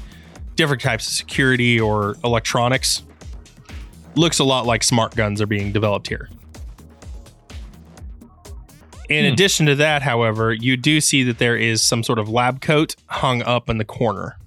different 0.55 0.81
types 0.81 1.07
of 1.07 1.13
security 1.13 1.79
or 1.79 2.15
electronics. 2.23 3.03
Looks 4.15 4.39
a 4.39 4.43
lot 4.43 4.65
like 4.65 4.83
smart 4.83 5.15
guns 5.15 5.41
are 5.41 5.45
being 5.47 5.71
developed 5.71 6.07
here. 6.07 6.29
In 9.09 9.25
Hmm. 9.25 9.33
addition 9.33 9.65
to 9.65 9.75
that, 9.75 10.03
however, 10.03 10.53
you 10.53 10.77
do 10.77 11.01
see 11.01 11.23
that 11.23 11.39
there 11.39 11.55
is 11.57 11.83
some 11.83 12.03
sort 12.03 12.19
of 12.19 12.29
lab 12.29 12.61
coat 12.61 12.95
hung 13.07 13.41
up 13.41 13.69
in 13.69 13.77
the 13.79 13.85
corner. 13.85 14.37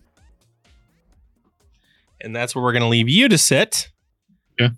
And 2.20 2.34
that's 2.36 2.54
where 2.54 2.62
we're 2.62 2.72
going 2.72 2.82
to 2.82 2.88
leave 2.88 3.08
you 3.08 3.28
to 3.28 3.36
sit. 3.36 3.88
Okay. 4.60 4.72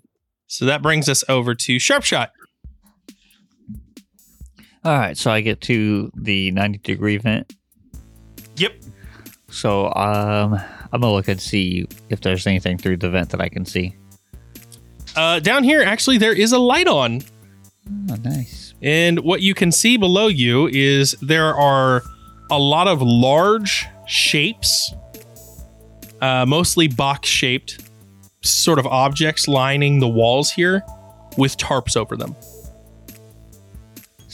So 0.47 0.65
that 0.65 0.81
brings 0.81 1.07
us 1.07 1.23
over 1.29 1.53
to 1.53 1.75
Sharpshot. 1.77 2.29
All 4.85 4.95
right, 4.95 5.17
so 5.17 5.31
I 5.31 5.41
get 5.41 5.61
to 5.61 6.11
the 6.15 6.51
90 6.51 6.77
degree 6.77 7.17
vent. 7.17 7.55
Yep. 8.57 8.75
So 9.49 9.87
um, 9.95 10.61
I'm 10.93 11.01
gonna 11.01 11.11
look 11.11 11.27
and 11.27 11.41
see 11.41 11.87
if 12.09 12.21
there's 12.21 12.45
anything 12.45 12.77
through 12.77 12.97
the 12.97 13.09
vent 13.09 13.31
that 13.31 13.41
I 13.41 13.49
can 13.49 13.65
see. 13.65 13.95
Uh, 15.15 15.39
down 15.39 15.63
here, 15.63 15.81
actually, 15.81 16.19
there 16.19 16.33
is 16.33 16.51
a 16.51 16.59
light 16.59 16.87
on. 16.87 17.23
Oh, 18.11 18.15
nice. 18.23 18.75
And 18.83 19.21
what 19.21 19.41
you 19.41 19.55
can 19.55 19.71
see 19.71 19.97
below 19.97 20.27
you 20.27 20.67
is 20.67 21.13
there 21.19 21.55
are 21.55 22.03
a 22.51 22.59
lot 22.59 22.87
of 22.87 23.01
large 23.01 23.87
shapes, 24.05 24.93
uh, 26.21 26.45
mostly 26.45 26.87
box 26.87 27.27
shaped, 27.27 27.89
sort 28.43 28.77
of 28.77 28.85
objects 28.85 29.47
lining 29.47 29.99
the 29.99 30.07
walls 30.07 30.51
here 30.51 30.83
with 31.37 31.57
tarps 31.57 31.97
over 31.97 32.15
them. 32.15 32.35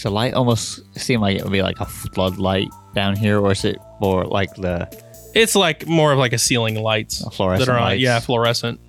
So 0.01 0.09
light 0.09 0.33
almost 0.33 0.81
seemed 0.99 1.21
like 1.21 1.37
it 1.37 1.43
would 1.43 1.51
be 1.51 1.61
like 1.61 1.79
a 1.79 1.85
floodlight 1.85 2.69
down 2.95 3.15
here, 3.15 3.39
or 3.39 3.51
is 3.51 3.63
it 3.63 3.77
more 3.99 4.25
like 4.25 4.51
the 4.55 4.89
It's 5.35 5.53
like 5.55 5.85
more 5.85 6.11
of 6.11 6.17
like 6.17 6.33
a 6.33 6.39
ceiling 6.39 6.81
lights 6.81 7.23
fluorescent 7.35 7.67
that 7.67 7.71
are 7.71 7.77
on, 7.77 7.83
lights? 7.83 8.01
yeah, 8.01 8.19
fluorescent. 8.19 8.79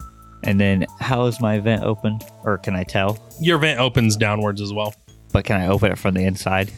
And 0.43 0.59
then 0.59 0.87
how 1.01 1.27
is 1.27 1.39
my 1.39 1.59
vent 1.59 1.83
open, 1.85 2.19
or 2.45 2.57
can 2.57 2.75
I 2.75 2.85
tell? 2.85 3.19
Your 3.43 3.59
vent 3.59 3.79
opens 3.79 4.17
downwards 4.17 4.63
as 4.63 4.73
well. 4.73 4.95
But 5.33 5.45
can 5.45 5.61
I 5.61 5.67
open 5.67 5.93
it 5.93 5.99
from 5.99 6.15
the 6.15 6.25
inside? 6.25 6.73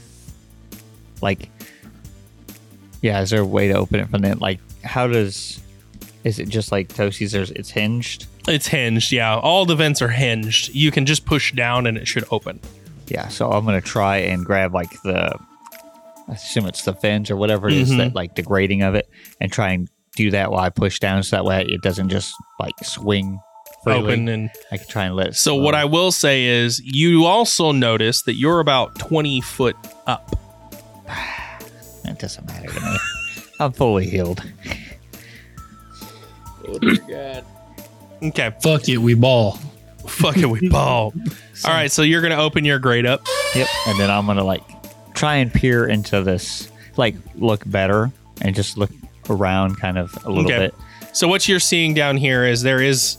Like, 1.22 1.48
yeah, 3.02 3.20
is 3.20 3.30
there 3.30 3.42
a 3.42 3.46
way 3.46 3.68
to 3.68 3.74
open 3.74 4.00
it 4.00 4.08
from 4.08 4.22
the 4.22 4.34
like? 4.34 4.58
How 4.82 5.06
does? 5.06 5.60
Is 6.24 6.40
it 6.40 6.48
just 6.48 6.72
like 6.72 6.88
Toasties? 6.88 7.30
There's 7.30 7.52
it's 7.52 7.70
hinged. 7.70 8.26
It's 8.48 8.66
hinged, 8.66 9.12
yeah. 9.12 9.36
All 9.38 9.64
the 9.64 9.76
vents 9.76 10.02
are 10.02 10.08
hinged. 10.08 10.74
You 10.74 10.90
can 10.90 11.06
just 11.06 11.24
push 11.24 11.52
down 11.52 11.86
and 11.86 11.96
it 11.96 12.08
should 12.08 12.24
open. 12.32 12.58
Yeah, 13.06 13.28
so 13.28 13.50
I'm 13.50 13.64
gonna 13.64 13.80
try 13.80 14.18
and 14.18 14.44
grab 14.44 14.72
like 14.74 14.90
the, 15.02 15.36
I 16.28 16.32
assume 16.32 16.66
it's 16.66 16.84
the 16.84 16.94
fins 16.94 17.30
or 17.30 17.36
whatever 17.36 17.68
it 17.68 17.74
is 17.74 17.90
Mhm. 17.90 17.98
that 17.98 18.14
like 18.14 18.34
the 18.34 18.42
grating 18.42 18.82
of 18.82 18.94
it, 18.94 19.08
and 19.40 19.52
try 19.52 19.70
and 19.72 19.88
do 20.16 20.30
that 20.30 20.50
while 20.50 20.60
I 20.60 20.70
push 20.70 20.98
down, 21.00 21.22
so 21.22 21.36
that 21.36 21.44
way 21.44 21.64
it 21.68 21.82
doesn't 21.82 22.08
just 22.08 22.34
like 22.60 22.72
swing 22.82 23.40
freely. 23.82 24.00
Open 24.12 24.28
and 24.28 24.50
I 24.72 24.78
can 24.78 24.86
try 24.88 25.04
and 25.04 25.16
let 25.16 25.26
it. 25.28 25.34
So 25.36 25.54
what 25.56 25.72
slow. 25.72 25.80
I 25.80 25.84
will 25.84 26.12
say 26.12 26.44
is 26.44 26.80
you 26.84 27.24
also 27.26 27.72
notice 27.72 28.22
that 28.22 28.34
you're 28.36 28.60
about 28.60 28.98
20 28.98 29.40
foot 29.42 29.76
up. 30.06 30.34
it 32.04 32.18
doesn't 32.18 32.46
matter 32.46 32.68
to 32.68 32.80
me. 32.80 32.96
I'm 33.60 33.72
fully 33.72 34.06
healed. 34.08 34.42
Oh, 36.66 36.78
dear 36.78 36.96
God. 36.96 37.44
Okay. 38.22 38.50
Fuck 38.62 38.88
it, 38.88 38.96
we 38.98 39.12
ball. 39.14 39.58
Fuck 40.14 40.36
it, 40.38 40.46
we 40.46 40.68
ball. 40.70 41.12
All 41.64 41.70
right, 41.72 41.90
so 41.90 42.02
you're 42.02 42.22
gonna 42.22 42.36
open 42.36 42.64
your 42.64 42.78
grate 42.78 43.06
up. 43.06 43.26
Yep, 43.54 43.68
and 43.86 43.98
then 44.00 44.10
I'm 44.10 44.26
gonna 44.26 44.44
like 44.44 44.62
try 45.14 45.36
and 45.36 45.52
peer 45.52 45.86
into 45.86 46.22
this, 46.22 46.70
like 46.96 47.14
look 47.36 47.62
better 47.66 48.10
and 48.42 48.54
just 48.54 48.76
look 48.76 48.90
around 49.30 49.78
kind 49.78 49.98
of 49.98 50.16
a 50.24 50.28
little 50.30 50.44
Okay. 50.46 50.58
bit. 50.58 50.74
So 51.12 51.28
what 51.28 51.46
you're 51.48 51.60
seeing 51.60 51.94
down 51.94 52.16
here 52.16 52.44
is 52.44 52.62
there 52.62 52.80
is 52.82 53.18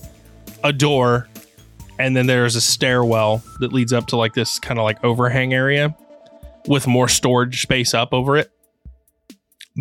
a 0.64 0.74
door, 0.74 1.28
and 2.00 2.16
then 2.16 2.28
there's 2.28 2.56
a 2.56 2.62
stairwell 2.62 3.42
that 3.60 3.72
leads 3.72 3.94
up 3.94 4.08
to 4.08 4.18
like 4.18 4.34
this 4.34 4.60
kind 4.60 4.80
of 4.80 4.84
like 4.84 5.04
overhang 5.04 5.54
area. 5.54 5.96
with 6.68 6.88
more 6.88 7.08
storage 7.08 7.62
space 7.62 7.94
up 7.94 8.12
over 8.12 8.36
it. 8.38 8.50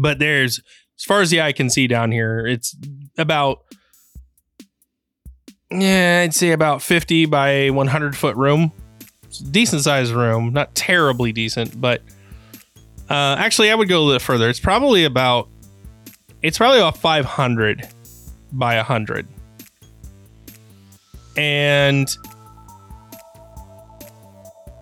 But 0.00 0.18
there's, 0.18 0.60
as 0.98 1.04
far 1.04 1.22
as 1.22 1.30
the 1.30 1.40
eye 1.40 1.52
can 1.52 1.70
see 1.70 1.86
down 1.86 2.12
here, 2.12 2.46
it's 2.46 2.76
about, 3.16 3.60
yeah, 5.80 6.22
I'd 6.22 6.34
say 6.34 6.52
about 6.52 6.82
50 6.82 7.26
by 7.26 7.70
100 7.70 8.16
foot 8.16 8.36
room. 8.36 8.72
Decent 9.50 9.82
sized 9.82 10.12
room, 10.12 10.52
not 10.52 10.74
terribly 10.74 11.32
decent, 11.32 11.80
but 11.80 12.02
uh, 13.10 13.36
actually, 13.38 13.70
I 13.70 13.74
would 13.74 13.88
go 13.88 14.00
a 14.00 14.04
little 14.04 14.20
further. 14.20 14.48
It's 14.48 14.60
probably 14.60 15.04
about, 15.04 15.48
it's 16.42 16.56
probably 16.56 16.78
about 16.78 16.96
500 16.96 17.88
by 18.52 18.76
100. 18.76 19.26
And 21.36 22.08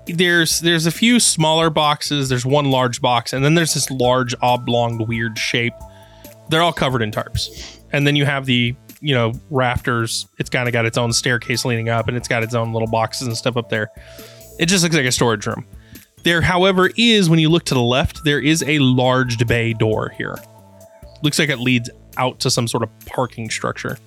there's 0.06 0.60
there's 0.60 0.86
a 0.86 0.90
few 0.90 1.20
smaller 1.20 1.70
boxes 1.70 2.28
there's 2.28 2.44
one 2.44 2.70
large 2.70 3.00
box 3.00 3.32
and 3.32 3.44
then 3.44 3.54
there's 3.54 3.74
this 3.74 3.88
large 3.88 4.34
oblong 4.42 5.06
weird 5.06 5.38
shape 5.38 5.72
they're 6.48 6.60
all 6.60 6.72
covered 6.72 7.02
in 7.02 7.12
tarps 7.12 7.78
and 7.92 8.04
then 8.04 8.16
you 8.16 8.24
have 8.24 8.44
the 8.46 8.74
you 9.02 9.14
know 9.14 9.32
rafters 9.50 10.26
it's 10.38 10.48
kind 10.48 10.68
of 10.68 10.72
got 10.72 10.86
its 10.86 10.96
own 10.96 11.12
staircase 11.12 11.64
leaning 11.64 11.88
up 11.88 12.08
and 12.08 12.16
it's 12.16 12.28
got 12.28 12.42
its 12.42 12.54
own 12.54 12.72
little 12.72 12.88
boxes 12.88 13.26
and 13.26 13.36
stuff 13.36 13.56
up 13.56 13.68
there 13.68 13.90
it 14.58 14.66
just 14.66 14.82
looks 14.82 14.94
like 14.96 15.04
a 15.04 15.12
storage 15.12 15.44
room 15.46 15.66
there 16.22 16.40
however 16.40 16.88
is 16.96 17.28
when 17.28 17.38
you 17.38 17.48
look 17.50 17.64
to 17.64 17.74
the 17.74 17.82
left 17.82 18.24
there 18.24 18.40
is 18.40 18.62
a 18.62 18.78
large 18.78 19.44
bay 19.46 19.72
door 19.72 20.08
here 20.16 20.38
looks 21.22 21.38
like 21.38 21.48
it 21.48 21.58
leads 21.58 21.90
out 22.16 22.38
to 22.40 22.50
some 22.50 22.66
sort 22.68 22.82
of 22.82 22.90
parking 23.06 23.50
structure 23.50 23.98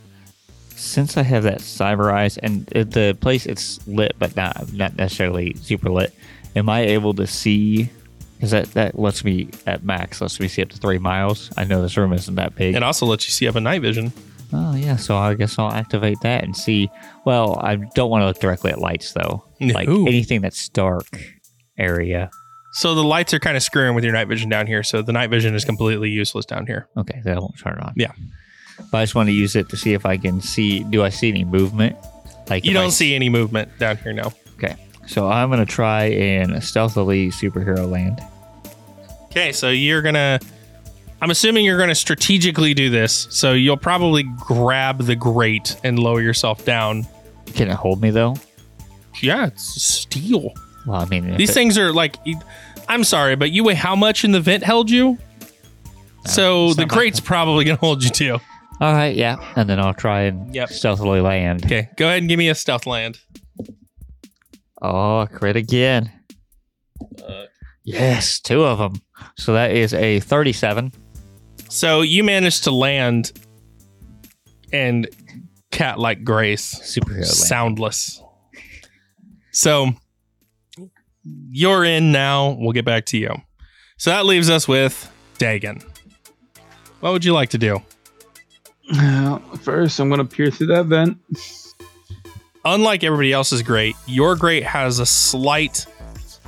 Since 0.77 1.17
I 1.17 1.23
have 1.23 1.43
that 1.43 1.59
cyber 1.59 2.11
eyes 2.13 2.37
and 2.37 2.71
uh, 2.75 2.83
the 2.83 3.17
place 3.19 3.45
it's 3.45 3.85
lit, 3.87 4.13
but 4.19 4.35
not 4.35 4.71
not 4.73 4.95
necessarily 4.97 5.53
super 5.55 5.89
lit, 5.89 6.13
am 6.55 6.67
I 6.69 6.81
able 6.81 7.13
to 7.15 7.25
see? 7.25 7.89
Because 8.35 8.51
that 8.51 8.73
that 8.73 8.99
lets 8.99 9.23
me 9.23 9.49
at 9.65 9.83
max 9.85 10.19
lets 10.19 10.37
me 10.39 10.49
see 10.49 10.61
up 10.61 10.69
to 10.69 10.77
three 10.77 10.99
miles. 10.99 11.49
I 11.57 11.63
know 11.63 11.81
this 11.81 11.95
room 11.95 12.11
isn't 12.13 12.35
that 12.35 12.55
big. 12.55 12.75
it 12.75 12.83
also 12.83 13.05
lets 13.05 13.25
you 13.25 13.31
see 13.31 13.47
up 13.47 13.55
at 13.55 13.63
night 13.63 13.81
vision 13.81 14.11
Oh 14.53 14.75
yeah, 14.75 14.95
so 14.95 15.15
I 15.17 15.33
guess 15.33 15.57
I'll 15.59 15.71
activate 15.71 16.17
that 16.21 16.43
and 16.43 16.55
see. 16.55 16.89
Well, 17.25 17.59
I 17.61 17.75
don't 17.75 18.09
want 18.09 18.21
to 18.21 18.27
look 18.27 18.39
directly 18.39 18.71
at 18.71 18.79
lights 18.79 19.13
though. 19.13 19.43
Like 19.61 19.87
anything 19.87 20.41
that's 20.41 20.67
dark 20.69 21.07
area. 21.77 22.29
So 22.73 22.93
the 22.93 23.03
lights 23.03 23.33
are 23.33 23.39
kind 23.39 23.55
of 23.55 23.63
screwing 23.63 23.95
with 23.95 24.03
your 24.03 24.11
night 24.13 24.27
vision 24.27 24.49
down 24.49 24.67
here. 24.67 24.83
So 24.83 25.01
the 25.01 25.13
night 25.13 25.29
vision 25.29 25.55
is 25.55 25.63
completely 25.63 26.09
useless 26.09 26.45
down 26.45 26.67
here. 26.67 26.89
Okay, 26.97 27.21
I 27.25 27.39
won't 27.39 27.57
turn 27.57 27.77
it 27.77 27.83
on. 27.83 27.93
Yeah. 27.95 28.11
But 28.91 28.97
I 28.97 29.03
just 29.03 29.15
want 29.15 29.27
to 29.29 29.33
use 29.33 29.55
it 29.55 29.69
to 29.69 29.77
see 29.77 29.93
if 29.93 30.05
I 30.05 30.17
can 30.17 30.41
see. 30.41 30.83
Do 30.83 31.01
I 31.03 31.09
see 31.09 31.29
any 31.29 31.45
movement? 31.45 31.95
Like 32.49 32.65
You 32.65 32.73
don't 32.73 32.87
s- 32.87 32.97
see 32.97 33.15
any 33.15 33.29
movement 33.29 33.69
down 33.79 33.95
here 33.97 34.11
now. 34.11 34.33
Okay, 34.55 34.75
so 35.07 35.27
I'm 35.29 35.49
gonna 35.49 35.65
try 35.65 36.03
and 36.05 36.61
stealthily 36.61 37.29
superhero 37.29 37.89
land. 37.89 38.21
Okay, 39.25 39.51
so 39.53 39.69
you're 39.69 40.01
gonna. 40.01 40.39
I'm 41.25 41.31
assuming 41.31 41.65
you're 41.65 41.79
gonna 41.79 41.95
strategically 41.95 42.75
do 42.75 42.91
this. 42.91 43.25
So 43.31 43.53
you'll 43.53 43.77
probably 43.77 44.21
grab 44.37 44.99
the 45.01 45.15
grate 45.15 45.75
and 45.83 45.97
lower 45.97 46.21
yourself 46.21 46.63
down. 46.65 47.07
Can 47.55 47.67
it 47.67 47.73
hold 47.73 47.99
me 47.99 48.11
though? 48.11 48.35
Yeah, 49.23 49.47
it's 49.47 49.63
steel. 49.83 50.53
Well, 50.85 51.01
I 51.01 51.05
mean, 51.05 51.35
These 51.35 51.49
it- 51.49 51.53
things 51.53 51.79
are 51.79 51.91
like. 51.91 52.17
I'm 52.87 53.03
sorry, 53.03 53.35
but 53.35 53.49
you 53.49 53.63
weigh 53.63 53.73
how 53.73 53.95
much 53.95 54.23
in 54.23 54.33
the 54.33 54.39
vent 54.39 54.63
held 54.63 54.91
you? 54.91 55.17
Uh, 56.25 56.29
so 56.29 56.73
the 56.75 56.81
not 56.83 56.89
much. 56.91 56.95
grate's 56.95 57.19
probably 57.19 57.65
gonna 57.65 57.79
hold 57.79 58.03
you 58.03 58.11
too. 58.11 58.33
All 58.79 58.93
right, 58.93 59.15
yeah, 59.15 59.37
and 59.55 59.67
then 59.67 59.79
I'll 59.79 59.95
try 59.95 60.21
and 60.25 60.53
Yep. 60.53 60.69
stealthily 60.69 61.21
land. 61.21 61.65
Okay, 61.65 61.89
go 61.97 62.05
ahead 62.05 62.19
and 62.19 62.29
give 62.29 62.37
me 62.37 62.49
a 62.49 62.53
stealth 62.55 62.85
land. 62.85 63.17
Oh, 64.79 65.27
crit 65.33 65.55
again. 65.55 66.11
Uh, 67.27 67.45
yes, 67.83 68.39
two 68.39 68.63
of 68.63 68.77
them. 68.77 69.01
So 69.37 69.53
that 69.53 69.71
is 69.71 69.91
a 69.95 70.19
37. 70.19 70.91
So 71.75 72.03
you 72.03 72.23
managed 72.23 72.63
to 72.63 72.71
land 72.71 73.33
and 74.71 75.09
cat 75.71 75.99
like 75.99 76.23
grace. 76.23 76.73
Superhero 76.79 77.25
soundless. 77.25 78.21
So 79.51 79.89
you're 81.51 81.83
in 81.83 82.13
now. 82.13 82.51
We'll 82.57 82.71
get 82.71 82.85
back 82.85 83.07
to 83.07 83.17
you. 83.17 83.35
So 83.97 84.09
that 84.09 84.25
leaves 84.25 84.49
us 84.49 84.69
with 84.69 85.11
Dagon. 85.37 85.81
What 87.01 87.11
would 87.11 87.25
you 87.25 87.33
like 87.33 87.49
to 87.49 87.57
do? 87.57 87.81
Uh, 88.97 89.39
First, 89.57 89.99
I'm 89.99 90.09
gonna 90.09 90.23
peer 90.23 90.49
through 90.49 90.67
that 90.67 90.85
vent. 90.85 91.17
Unlike 92.63 93.03
everybody 93.03 93.33
else's 93.33 93.61
grate, 93.61 93.97
your 94.07 94.37
grate 94.37 94.63
has 94.63 94.99
a 94.99 95.05
slight 95.05 95.85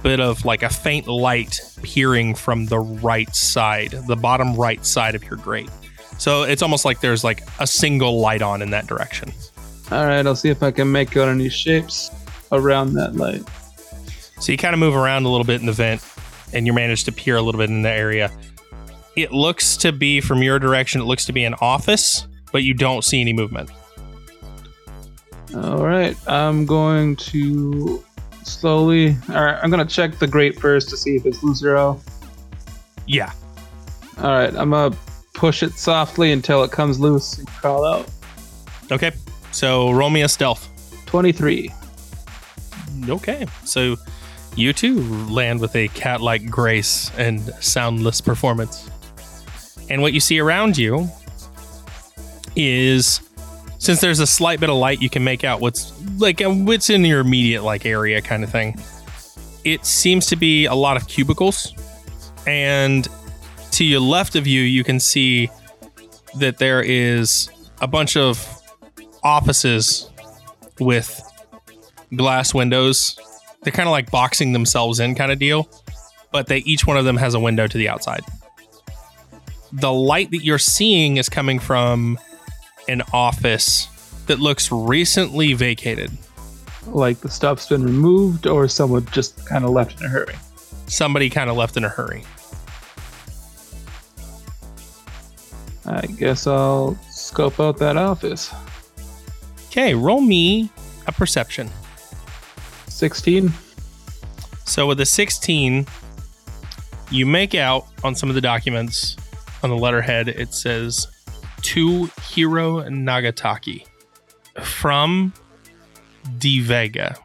bit 0.07 0.21
of 0.21 0.45
like 0.45 0.63
a 0.63 0.69
faint 0.69 1.05
light 1.05 1.59
peering 1.83 2.33
from 2.33 2.67
the 2.67 2.79
right 2.79 3.35
side, 3.35 3.91
the 4.07 4.15
bottom 4.15 4.55
right 4.55 4.85
side 4.85 5.15
of 5.15 5.23
your 5.25 5.35
grate. 5.35 5.69
So 6.17 6.43
it's 6.43 6.61
almost 6.61 6.85
like 6.85 7.01
there's 7.01 7.25
like 7.25 7.41
a 7.59 7.67
single 7.67 8.21
light 8.21 8.41
on 8.41 8.61
in 8.61 8.69
that 8.69 8.87
direction. 8.87 9.33
All 9.91 10.05
right, 10.05 10.25
I'll 10.25 10.33
see 10.33 10.47
if 10.47 10.63
I 10.63 10.71
can 10.71 10.89
make 10.89 11.17
out 11.17 11.27
any 11.27 11.49
shapes 11.49 12.09
around 12.53 12.93
that 12.93 13.17
light. 13.17 13.43
So 14.39 14.53
you 14.53 14.57
kind 14.57 14.73
of 14.73 14.79
move 14.79 14.95
around 14.95 15.25
a 15.25 15.29
little 15.29 15.43
bit 15.43 15.59
in 15.59 15.65
the 15.65 15.73
vent 15.73 16.01
and 16.53 16.65
you 16.65 16.71
manage 16.71 17.03
to 17.03 17.11
peer 17.11 17.35
a 17.35 17.41
little 17.41 17.59
bit 17.59 17.69
in 17.69 17.81
the 17.81 17.89
area. 17.89 18.31
It 19.17 19.33
looks 19.33 19.75
to 19.77 19.91
be 19.91 20.21
from 20.21 20.41
your 20.41 20.57
direction, 20.57 21.01
it 21.01 21.03
looks 21.03 21.25
to 21.25 21.33
be 21.33 21.43
an 21.43 21.55
office, 21.59 22.25
but 22.53 22.63
you 22.63 22.73
don't 22.73 23.03
see 23.03 23.19
any 23.19 23.33
movement. 23.33 23.69
All 25.53 25.85
right, 25.85 26.15
I'm 26.29 26.65
going 26.65 27.17
to 27.17 28.05
slowly. 28.47 29.17
All 29.29 29.45
right, 29.45 29.59
I'm 29.61 29.69
gonna 29.69 29.85
check 29.85 30.17
the 30.17 30.27
grate 30.27 30.59
first 30.59 30.89
to 30.89 30.97
see 30.97 31.15
if 31.15 31.25
it's 31.25 31.43
loose 31.43 31.63
or. 31.63 31.99
Yeah. 33.05 33.31
All 34.17 34.31
right, 34.31 34.55
I'm 34.55 34.71
gonna 34.71 34.95
push 35.33 35.63
it 35.63 35.73
softly 35.73 36.31
until 36.31 36.63
it 36.63 36.71
comes 36.71 36.99
loose 36.99 37.37
and 37.37 37.47
crawl 37.47 37.85
out. 37.85 38.09
Okay. 38.91 39.11
So 39.51 39.91
roll 39.91 40.09
me 40.09 40.23
a 40.23 40.29
stealth. 40.29 40.69
23. 41.05 41.71
Okay. 43.07 43.45
So 43.63 43.95
you 44.55 44.73
too 44.73 45.01
land 45.27 45.59
with 45.59 45.75
a 45.75 45.87
cat 45.89 46.21
like 46.21 46.49
grace 46.49 47.11
and 47.17 47.41
soundless 47.59 48.21
performance. 48.21 48.89
And 49.89 50.01
what 50.01 50.13
you 50.13 50.19
see 50.19 50.39
around 50.39 50.77
you 50.77 51.07
is 52.55 53.21
since 53.79 54.01
there's 54.01 54.19
a 54.19 54.27
slight 54.27 54.59
bit 54.59 54.69
of 54.69 54.75
light, 54.75 55.01
you 55.01 55.09
can 55.09 55.23
make 55.23 55.43
out 55.43 55.61
what's 55.61 55.93
like 56.19 56.41
uh, 56.41 56.49
what's 56.49 56.89
in 56.89 57.05
your 57.05 57.19
immediate 57.19 57.63
like 57.63 57.85
area 57.85 58.21
kind 58.21 58.43
of 58.43 58.51
thing. 58.51 58.79
It 59.63 59.85
seems 59.85 60.25
to 60.27 60.35
be 60.35 60.65
a 60.65 60.75
lot 60.75 60.97
of 60.97 61.07
cubicles. 61.07 61.73
And 62.45 63.07
to 63.71 63.83
your 63.83 63.99
left 63.99 64.35
of 64.35 64.47
you, 64.47 64.61
you 64.61 64.83
can 64.83 64.99
see 64.99 65.49
that 66.35 66.57
there 66.57 66.81
is 66.81 67.49
a 67.81 67.87
bunch 67.87 68.15
of 68.15 68.61
offices 69.23 70.09
with 70.79 71.21
glass 72.15 72.53
windows. 72.53 73.19
They're 73.61 73.73
kind 73.73 73.87
of 73.87 73.91
like 73.91 74.09
boxing 74.09 74.53
themselves 74.53 74.99
in 74.99 75.15
kind 75.15 75.31
of 75.31 75.39
deal, 75.39 75.69
but 76.31 76.47
they 76.47 76.59
each 76.59 76.87
one 76.87 76.97
of 76.97 77.05
them 77.05 77.17
has 77.17 77.33
a 77.33 77.39
window 77.39 77.67
to 77.67 77.77
the 77.77 77.89
outside. 77.89 78.21
The 79.73 79.91
light 79.91 80.31
that 80.31 80.43
you're 80.43 80.59
seeing 80.59 81.17
is 81.17 81.27
coming 81.27 81.59
from 81.59 82.17
an 82.87 83.01
office 83.13 83.87
that 84.27 84.39
looks 84.39 84.71
recently 84.71 85.53
vacated. 85.53 86.11
Like 86.87 87.19
the 87.19 87.29
stuff's 87.29 87.67
been 87.67 87.83
removed, 87.83 88.47
or 88.47 88.67
someone 88.67 89.05
just 89.07 89.45
kind 89.45 89.65
of 89.65 89.71
left 89.71 89.99
in 89.99 90.05
a 90.05 90.09
hurry. 90.09 90.35
Somebody 90.87 91.29
kind 91.29 91.49
of 91.49 91.57
left 91.57 91.75
in 91.77 91.83
a 91.83 91.89
hurry. 91.89 92.23
I 95.85 96.05
guess 96.05 96.47
I'll 96.47 96.97
scope 97.09 97.59
out 97.59 97.77
that 97.77 97.97
office. 97.97 98.53
Okay, 99.67 99.93
roll 99.95 100.21
me 100.21 100.69
a 101.07 101.11
perception. 101.11 101.69
16. 102.87 103.53
So 104.65 104.87
with 104.87 104.99
a 104.99 105.05
16, 105.05 105.85
you 107.09 107.25
make 107.25 107.55
out 107.55 107.87
on 108.03 108.15
some 108.15 108.27
of 108.27 108.35
the 108.35 108.41
documents 108.41 109.15
on 109.63 109.69
the 109.69 109.77
letterhead, 109.77 110.27
it 110.27 110.53
says 110.53 111.07
to 111.63 112.09
Hiro 112.21 112.81
Nagataki 112.83 113.85
from 114.61 115.33
D 116.37 116.59
Vega. 116.61 117.17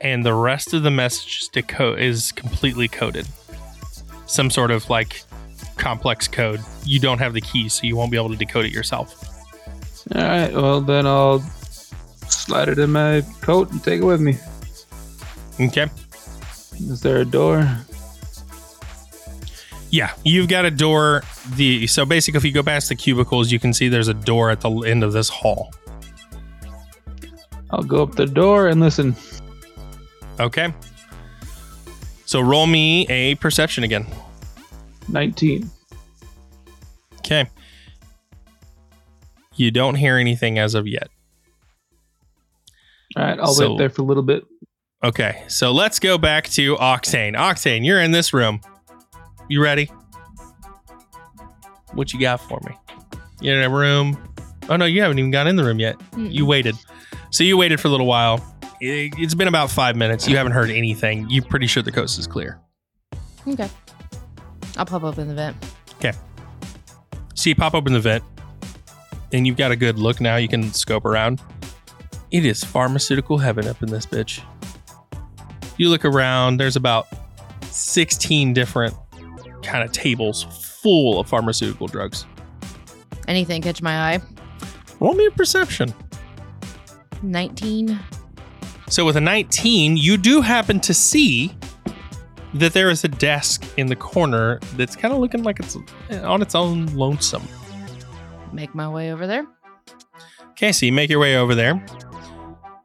And 0.00 0.24
the 0.24 0.34
rest 0.34 0.74
of 0.74 0.82
the 0.82 0.90
message 0.90 1.42
is, 1.42 1.48
deco- 1.48 1.98
is 1.98 2.32
completely 2.32 2.88
coded. 2.88 3.26
Some 4.26 4.50
sort 4.50 4.70
of 4.70 4.90
like 4.90 5.22
complex 5.76 6.28
code. 6.28 6.60
You 6.84 7.00
don't 7.00 7.18
have 7.18 7.32
the 7.32 7.40
key, 7.40 7.68
so 7.68 7.86
you 7.86 7.96
won't 7.96 8.10
be 8.10 8.16
able 8.16 8.30
to 8.30 8.36
decode 8.36 8.66
it 8.66 8.72
yourself. 8.72 9.30
All 10.14 10.20
right, 10.20 10.52
well, 10.52 10.80
then 10.80 11.06
I'll 11.06 11.40
slide 12.28 12.68
it 12.68 12.78
in 12.78 12.92
my 12.92 13.22
coat 13.40 13.70
and 13.70 13.82
take 13.82 14.00
it 14.00 14.04
with 14.04 14.20
me. 14.20 14.36
Okay. 15.60 15.88
Is 16.74 17.00
there 17.00 17.18
a 17.18 17.24
door? 17.24 17.66
Yeah, 19.94 20.10
you've 20.24 20.48
got 20.48 20.64
a 20.64 20.72
door. 20.72 21.22
The 21.54 21.86
so 21.86 22.04
basically, 22.04 22.38
if 22.38 22.44
you 22.44 22.50
go 22.50 22.64
past 22.64 22.88
the 22.88 22.96
cubicles, 22.96 23.52
you 23.52 23.60
can 23.60 23.72
see 23.72 23.86
there's 23.86 24.08
a 24.08 24.14
door 24.14 24.50
at 24.50 24.60
the 24.60 24.68
end 24.80 25.04
of 25.04 25.12
this 25.12 25.28
hall. 25.28 25.72
I'll 27.70 27.84
go 27.84 28.02
up 28.02 28.16
the 28.16 28.26
door 28.26 28.66
and 28.66 28.80
listen. 28.80 29.14
Okay. 30.40 30.74
So 32.26 32.40
roll 32.40 32.66
me 32.66 33.06
a 33.06 33.36
perception 33.36 33.84
again. 33.84 34.04
19. 35.10 35.70
Okay. 37.18 37.48
You 39.54 39.70
don't 39.70 39.94
hear 39.94 40.16
anything 40.16 40.58
as 40.58 40.74
of 40.74 40.88
yet. 40.88 41.06
All 43.16 43.22
right, 43.24 43.38
I'll 43.38 43.54
So- 43.54 43.70
wait 43.70 43.78
there 43.78 43.90
for 43.90 44.02
a 44.02 44.06
little 44.06 44.24
bit. 44.24 44.42
Okay, 45.04 45.44
so 45.46 45.70
let's 45.70 46.00
go 46.00 46.18
back 46.18 46.48
to 46.48 46.74
Octane. 46.78 47.36
Octane, 47.36 47.84
you're 47.86 48.00
in 48.00 48.10
this 48.10 48.32
room. 48.32 48.60
You 49.48 49.62
ready? 49.62 49.90
What 51.92 52.12
you 52.12 52.20
got 52.20 52.40
for 52.40 52.60
me? 52.66 52.76
You're 53.40 53.58
in 53.58 53.64
a 53.64 53.70
room. 53.74 54.18
Oh 54.68 54.76
no, 54.76 54.84
you 54.84 55.02
haven't 55.02 55.18
even 55.18 55.30
got 55.30 55.46
in 55.46 55.56
the 55.56 55.64
room 55.64 55.78
yet. 55.78 55.96
You 56.16 56.46
waited. 56.46 56.74
So 57.30 57.44
you 57.44 57.56
waited 57.56 57.80
for 57.80 57.88
a 57.88 57.90
little 57.90 58.06
while. 58.06 58.44
It- 58.80 59.14
It's 59.18 59.34
been 59.34 59.48
about 59.48 59.70
five 59.70 59.96
minutes. 59.96 60.26
You 60.28 60.36
haven't 60.36 60.52
heard 60.52 60.70
anything. 60.70 61.28
You're 61.30 61.44
pretty 61.44 61.66
sure 61.66 61.82
the 61.82 61.92
coast 61.92 62.18
is 62.18 62.26
clear. 62.26 62.58
Okay. 63.46 63.68
I'll 64.76 64.86
pop 64.86 65.04
up 65.04 65.18
in 65.18 65.28
the 65.28 65.34
vent. 65.34 65.56
Okay. 65.96 66.12
So 67.34 67.50
you 67.50 67.54
pop 67.54 67.74
open 67.74 67.92
the 67.92 68.00
vent, 68.00 68.24
and 69.32 69.46
you've 69.46 69.56
got 69.56 69.70
a 69.70 69.76
good 69.76 69.98
look 69.98 70.20
now. 70.20 70.36
You 70.36 70.48
can 70.48 70.72
scope 70.72 71.04
around. 71.04 71.40
It 72.30 72.44
is 72.44 72.64
pharmaceutical 72.64 73.38
heaven 73.38 73.68
up 73.68 73.82
in 73.82 73.90
this 73.90 74.06
bitch. 74.06 74.40
You 75.76 75.90
look 75.90 76.04
around, 76.04 76.56
there's 76.58 76.76
about 76.76 77.06
16 77.70 78.54
different 78.54 78.94
kind 79.64 79.84
of 79.84 79.92
tables 79.92 80.44
full 80.82 81.18
of 81.18 81.28
pharmaceutical 81.28 81.86
drugs. 81.86 82.26
Anything 83.26 83.62
catch 83.62 83.82
my 83.82 84.14
eye? 84.14 84.20
Roll 85.00 85.14
me 85.14 85.26
a 85.26 85.30
perception. 85.30 85.92
19. 87.22 87.98
So 88.88 89.04
with 89.04 89.16
a 89.16 89.20
19, 89.20 89.96
you 89.96 90.16
do 90.16 90.40
happen 90.40 90.78
to 90.80 90.94
see 90.94 91.56
that 92.54 92.72
there 92.72 92.90
is 92.90 93.02
a 93.02 93.08
desk 93.08 93.64
in 93.76 93.86
the 93.86 93.96
corner 93.96 94.60
that's 94.76 94.94
kind 94.94 95.12
of 95.12 95.20
looking 95.20 95.42
like 95.42 95.58
it's 95.58 95.76
eh, 96.10 96.20
on 96.20 96.42
its 96.42 96.54
own 96.54 96.86
lonesome. 96.94 97.42
Make 98.52 98.74
my 98.74 98.88
way 98.88 99.12
over 99.12 99.26
there. 99.26 99.46
Okay, 100.50 100.70
so 100.70 100.86
you 100.86 100.92
make 100.92 101.10
your 101.10 101.18
way 101.18 101.36
over 101.36 101.54
there. 101.54 101.84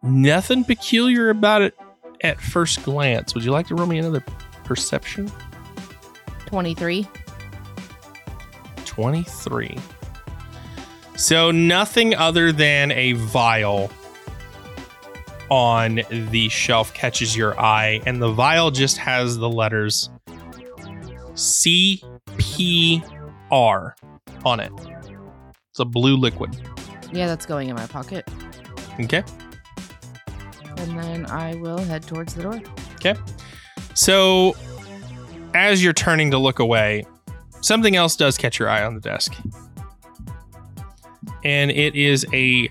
Nothing 0.02 0.64
peculiar 0.64 1.30
about 1.30 1.62
it 1.62 1.76
at 2.24 2.42
first 2.42 2.84
glance. 2.84 3.36
Would 3.36 3.44
you 3.44 3.52
like 3.52 3.68
to 3.68 3.76
roll 3.76 3.86
me 3.86 4.00
another 4.00 4.24
perception? 4.64 5.32
23. 6.50 7.08
23. 8.86 9.78
So 11.16 11.52
nothing 11.52 12.16
other 12.16 12.52
than 12.52 12.92
a 12.92 13.12
vial 13.12 13.92
on 15.52 16.02
the 16.10 16.50
shelf 16.50 16.92
catches 16.96 17.38
your 17.38 17.60
eye, 17.60 18.02
and 18.08 18.20
the 18.20 18.32
vial 18.32 18.72
just 18.72 18.98
has 18.98 19.38
the 19.38 19.50
letters 19.50 20.10
CPR 21.34 23.04
on 24.44 24.60
it. 24.60 24.72
It's 25.70 25.80
a 25.80 25.86
blue 25.86 26.18
liquid. 26.18 26.56
Yeah, 27.12 27.28
that's 27.28 27.46
going 27.46 27.70
in 27.70 27.76
my 27.76 27.86
pocket. 27.86 28.28
Okay. 29.00 29.24
And 30.78 31.00
then 31.00 31.28
I 31.28 31.54
will 31.56 31.78
head 31.78 32.08
towards 32.08 32.34
the 32.34 32.42
door. 32.42 32.60
Okay. 32.96 33.16
So, 33.94 34.56
as 35.54 35.84
you're 35.84 35.94
turning 35.94 36.32
to 36.32 36.38
look 36.38 36.60
away, 36.60 37.06
something 37.62 37.96
else 37.96 38.16
does 38.16 38.38
catch 38.38 38.60
your 38.60 38.70
eye 38.70 38.84
on 38.84 38.96
the 38.96 39.02
desk. 39.02 39.36
And 41.44 41.72
it 41.72 41.96
is 41.96 42.26
a 42.34 42.70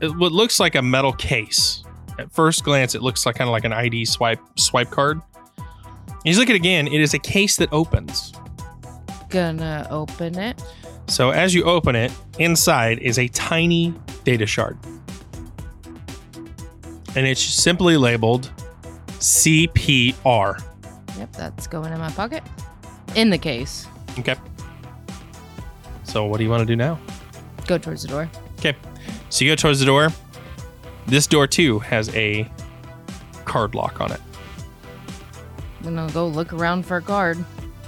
it- 0.00 0.16
what 0.16 0.32
looks 0.32 0.58
like 0.60 0.74
a 0.74 0.82
metal 0.82 1.12
case. 1.12 1.82
At 2.18 2.32
first 2.32 2.64
glance, 2.64 2.94
it 2.94 3.02
looks 3.02 3.24
like 3.26 3.36
kind 3.36 3.48
of 3.48 3.52
like 3.52 3.64
an 3.64 3.72
ID 3.72 4.04
swipe 4.04 4.40
swipe 4.56 4.90
card. 4.90 5.20
You 6.24 6.36
look 6.36 6.48
at 6.48 6.54
it 6.54 6.56
again, 6.56 6.86
it 6.86 7.00
is 7.00 7.14
a 7.14 7.18
case 7.18 7.56
that 7.56 7.72
opens. 7.72 8.32
Gonna 9.30 9.86
open 9.90 10.38
it. 10.38 10.62
So 11.06 11.30
as 11.30 11.54
you 11.54 11.64
open 11.64 11.96
it, 11.96 12.12
inside 12.38 12.98
is 12.98 13.18
a 13.18 13.28
tiny 13.28 13.94
data 14.24 14.46
shard. 14.46 14.78
And 17.16 17.26
it's 17.26 17.42
simply 17.42 17.96
labeled 17.96 18.50
CPR. 19.18 20.62
Yep, 21.18 21.32
that's 21.32 21.66
going 21.66 21.92
in 21.92 21.98
my 21.98 22.10
pocket. 22.10 22.42
In 23.14 23.30
the 23.30 23.38
case. 23.38 23.86
Okay. 24.18 24.36
So 26.04 26.24
what 26.24 26.38
do 26.38 26.44
you 26.44 26.50
want 26.50 26.60
to 26.60 26.66
do 26.66 26.76
now? 26.76 26.98
Go 27.66 27.78
towards 27.78 28.02
the 28.02 28.08
door. 28.08 28.30
Okay. 28.58 28.76
So 29.28 29.44
you 29.44 29.50
go 29.50 29.56
towards 29.56 29.80
the 29.80 29.86
door. 29.86 30.10
This 31.06 31.26
door 31.26 31.46
too 31.46 31.78
has 31.80 32.14
a 32.14 32.50
card 33.44 33.74
lock 33.74 34.00
on 34.00 34.12
it. 34.12 34.20
I'm 35.78 35.94
gonna 35.94 36.12
go 36.12 36.26
look 36.26 36.52
around 36.52 36.84
for 36.84 36.98
a 36.98 37.02
card. 37.02 37.38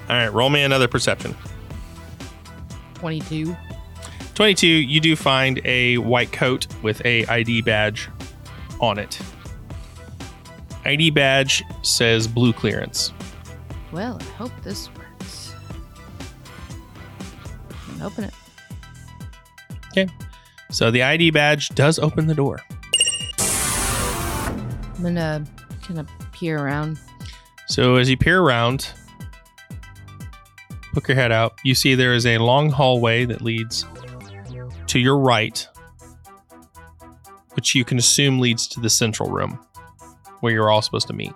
All 0.08 0.16
right, 0.16 0.32
roll 0.32 0.50
me 0.50 0.62
another 0.62 0.88
perception. 0.88 1.36
22. 2.94 3.56
22, 4.34 4.66
you 4.66 5.00
do 5.00 5.14
find 5.14 5.60
a 5.64 5.98
white 5.98 6.32
coat 6.32 6.66
with 6.82 7.04
a 7.04 7.26
ID 7.26 7.62
badge 7.62 8.08
on 8.80 8.98
it. 8.98 9.20
ID 10.84 11.10
badge 11.10 11.62
says 11.82 12.26
blue 12.26 12.52
clearance. 12.52 13.12
Well, 13.92 14.18
I 14.20 14.24
hope 14.34 14.52
this 14.62 14.88
works. 14.94 15.54
And 17.90 18.02
open 18.02 18.24
it. 18.24 18.34
Okay. 19.88 20.08
So 20.70 20.90
the 20.90 21.02
ID 21.02 21.30
badge 21.30 21.68
does 21.70 21.98
open 21.98 22.26
the 22.26 22.34
door. 22.34 22.60
I'm 24.96 25.02
gonna 25.02 25.44
kind 25.82 26.00
of 26.00 26.08
peer 26.32 26.58
around. 26.58 26.98
So 27.68 27.96
as 27.96 28.08
you 28.10 28.16
peer 28.16 28.40
around, 28.40 28.88
poke 30.94 31.08
your 31.08 31.14
head 31.14 31.32
out, 31.32 31.54
you 31.64 31.74
see 31.74 31.94
there 31.94 32.14
is 32.14 32.26
a 32.26 32.38
long 32.38 32.70
hallway 32.70 33.24
that 33.26 33.42
leads 33.42 33.84
to 34.86 34.98
your 34.98 35.18
right, 35.18 35.66
which 37.54 37.74
you 37.74 37.84
can 37.84 37.98
assume 37.98 38.40
leads 38.40 38.66
to 38.68 38.80
the 38.80 38.90
central 38.90 39.30
room 39.30 39.58
where 40.42 40.52
you're 40.52 40.70
all 40.70 40.82
supposed 40.82 41.06
to 41.06 41.12
meet. 41.14 41.32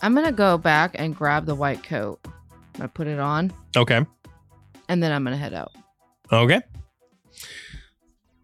I'm 0.00 0.14
gonna 0.14 0.32
go 0.32 0.58
back 0.58 0.96
and 0.98 1.14
grab 1.14 1.46
the 1.46 1.54
white 1.54 1.82
coat. 1.84 2.18
I'm 2.24 2.32
gonna 2.74 2.88
put 2.88 3.06
it 3.06 3.18
on, 3.20 3.52
Okay. 3.76 4.04
and 4.88 5.02
then 5.02 5.12
I'm 5.12 5.22
gonna 5.24 5.36
head 5.36 5.54
out. 5.54 5.72
Okay. 6.32 6.60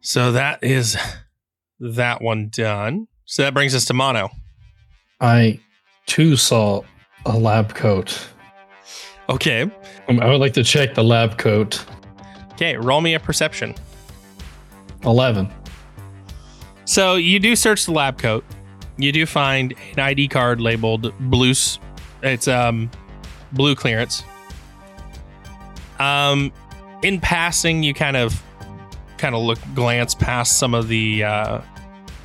So 0.01 0.33
that 0.33 0.63
is 0.63 0.97
that 1.81 2.23
one 2.23 2.49
done. 2.51 3.09
So 3.25 3.43
that 3.43 3.55
brings 3.55 3.75
us 3.75 3.85
to 3.87 3.95
Mono. 3.95 4.31
I 5.21 5.59
too 6.07 6.37
saw 6.37 6.83
a 7.27 7.37
lab 7.37 7.75
coat. 7.75 8.27
Okay. 9.29 9.63
Um, 10.09 10.21
I 10.21 10.27
would 10.29 10.41
like 10.41 10.55
to 10.55 10.65
check 10.65 10.95
the 10.95 11.05
lab 11.05 11.37
coat. 11.39 11.85
Okay, 12.53 12.77
roll 12.77 13.01
me 13.01 13.15
a 13.15 13.21
perception. 13.21 13.75
11. 15.05 15.49
So 16.85 17.17
you 17.17 17.39
do 17.39 17.55
search 17.55 17.85
the 17.85 17.93
lab 17.93 18.19
coat. 18.19 18.45
You 18.99 19.13
do 19.13 19.25
find 19.27 19.75
an 19.93 20.01
ID 20.01 20.29
card 20.29 20.61
labeled 20.61 21.13
blue. 21.31 21.51
s- 21.51 21.79
It's 22.23 22.49
um 22.49 22.91
blue 23.53 23.75
clearance. 23.75 24.25
Um, 25.99 26.53
in 27.03 27.21
passing, 27.21 27.83
you 27.83 27.95
kind 27.95 28.17
of 28.17 28.41
kind 29.17 29.35
of 29.35 29.43
look 29.43 29.59
glance 29.75 30.15
past 30.15 30.59
some 30.59 30.75
of 30.75 30.89
the 30.89 31.25
uh, 31.25 31.61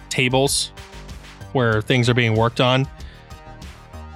tables 0.10 0.72
where 1.54 1.82
things 1.82 2.08
are 2.10 2.14
being 2.14 2.36
worked 2.36 2.62
on. 2.62 2.88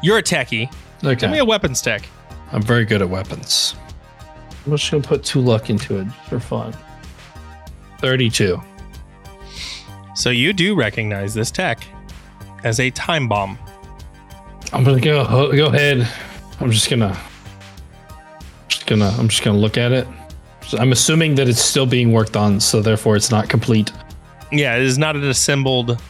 You're 0.03 0.19
a 0.19 0.23
techie. 0.23 0.71
Give 1.15 1.31
me 1.31 1.37
a 1.39 1.45
weapons 1.45 1.81
tech. 1.81 2.03
I'm 2.51 2.61
very 2.61 2.85
good 2.85 3.01
at 3.01 3.09
weapons. 3.09 3.75
I'm 4.65 4.71
just 4.77 4.89
going 4.91 5.01
to 5.01 5.09
put 5.09 5.23
two 5.23 5.41
luck 5.41 5.69
into 5.69 5.97
it 5.99 6.07
for 6.29 6.39
fun. 6.39 6.75
32. 7.99 8.61
So 10.15 10.29
you 10.29 10.53
do 10.53 10.75
recognize 10.75 11.33
this 11.33 11.49
tech 11.51 11.79
as 12.63 12.79
a 12.79 12.89
time 12.91 13.27
bomb. 13.27 13.57
I'm 14.73 14.83
to 14.83 14.99
go 14.99 15.51
go 15.55 15.67
ahead. 15.67 16.07
I'm 16.59 16.71
just 16.71 16.89
to 16.89 17.17
just 18.67 18.87
to 18.87 18.95
I'm 18.95 19.27
just 19.27 19.43
to 19.43 19.51
look 19.53 19.77
at 19.77 19.91
it. 19.91 20.07
I'm 20.77 20.91
assuming 20.91 21.35
that 21.35 21.47
it's 21.47 21.61
still 21.61 21.85
being 21.85 22.11
worked 22.11 22.35
on, 22.35 22.59
so 22.59 22.81
therefore 22.81 23.15
it's 23.15 23.31
not 23.31 23.47
complete, 23.47 23.91
Yeah, 24.51 24.75
it 24.75 24.81
is 24.81 24.97
not 24.97 25.15
an 25.15 25.23
assembled 25.23 26.01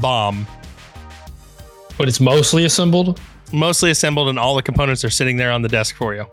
bomb. 0.00 0.46
but 1.98 2.06
it's 2.08 2.20
mostly 2.20 2.64
assembled. 2.66 3.20
Mostly 3.52 3.90
assembled, 3.90 4.28
and 4.28 4.38
all 4.38 4.54
the 4.54 4.62
components 4.62 5.04
are 5.04 5.10
sitting 5.10 5.36
there 5.36 5.50
on 5.50 5.62
the 5.62 5.68
desk 5.68 5.96
for 5.96 6.14
you. 6.14 6.24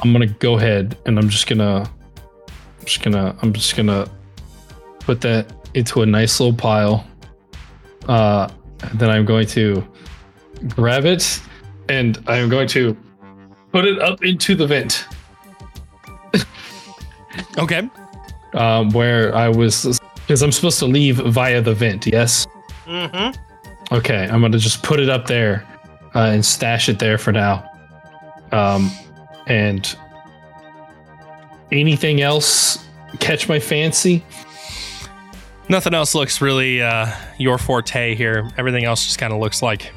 I'm 0.00 0.12
gonna 0.12 0.26
go 0.26 0.56
ahead 0.56 0.96
and 1.06 1.18
I'm 1.18 1.28
just 1.28 1.46
gonna, 1.46 1.88
I'm 2.80 2.84
just 2.84 3.02
gonna, 3.02 3.36
I'm 3.40 3.52
just 3.52 3.76
gonna 3.76 4.08
put 5.00 5.20
that 5.20 5.52
into 5.74 6.02
a 6.02 6.06
nice 6.06 6.40
little 6.40 6.56
pile. 6.56 7.06
Uh, 8.08 8.48
then 8.94 9.10
I'm 9.10 9.24
going 9.24 9.46
to 9.48 9.86
grab 10.68 11.04
it 11.04 11.40
and 11.88 12.22
I'm 12.26 12.48
going 12.48 12.68
to 12.68 12.96
put 13.72 13.84
it 13.84 14.00
up 14.00 14.24
into 14.24 14.54
the 14.54 14.66
vent 14.66 15.06
Okay. 17.58 17.88
um, 18.54 18.90
where 18.90 19.34
I 19.34 19.48
was, 19.48 20.00
because 20.16 20.42
I'm 20.42 20.52
supposed 20.52 20.78
to 20.80 20.86
leave 20.86 21.16
via 21.16 21.60
the 21.60 21.74
vent. 21.74 22.06
Yes. 22.06 22.46
Mm-hmm. 22.86 23.94
Okay, 23.94 24.28
I'm 24.30 24.40
gonna 24.40 24.58
just 24.58 24.82
put 24.82 24.98
it 25.00 25.08
up 25.08 25.26
there, 25.26 25.66
uh, 26.14 26.30
and 26.32 26.44
stash 26.44 26.88
it 26.88 26.98
there 26.98 27.18
for 27.18 27.32
now. 27.32 27.70
Um, 28.52 28.90
and 29.46 29.96
anything 31.70 32.20
else 32.20 32.84
catch 33.20 33.48
my 33.48 33.60
fancy? 33.60 34.24
Nothing 35.68 35.94
else 35.94 36.14
looks 36.14 36.40
really 36.40 36.80
uh, 36.80 37.10
your 37.38 37.58
forte 37.58 38.14
here. 38.14 38.48
Everything 38.56 38.84
else 38.84 39.04
just 39.04 39.18
kind 39.18 39.32
of 39.32 39.40
looks 39.40 39.62
like 39.62 39.92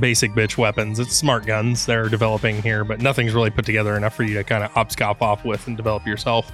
basic 0.00 0.32
bitch 0.32 0.56
weapons. 0.56 0.98
It's 0.98 1.14
smart 1.14 1.46
guns 1.46 1.86
they're 1.86 2.08
developing 2.08 2.60
here, 2.60 2.84
but 2.84 3.00
nothing's 3.00 3.32
really 3.32 3.50
put 3.50 3.64
together 3.64 3.96
enough 3.96 4.14
for 4.14 4.24
you 4.24 4.34
to 4.34 4.44
kind 4.44 4.64
of 4.64 4.72
upscop 4.72 5.22
off 5.22 5.44
with 5.44 5.66
and 5.68 5.76
develop 5.76 6.04
yourself. 6.06 6.50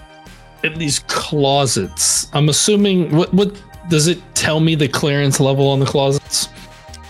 In 0.62 0.78
these 0.78 1.01
closets, 1.01 2.28
I'm 2.34 2.49
assuming 2.49 3.14
what 3.16 3.32
what 3.32 3.61
does 3.88 4.09
it 4.09 4.18
tell 4.34 4.61
me 4.61 4.74
the 4.74 4.88
clearance 4.88 5.40
level 5.40 5.68
on 5.68 5.80
the 5.80 5.86
closets? 5.86 6.49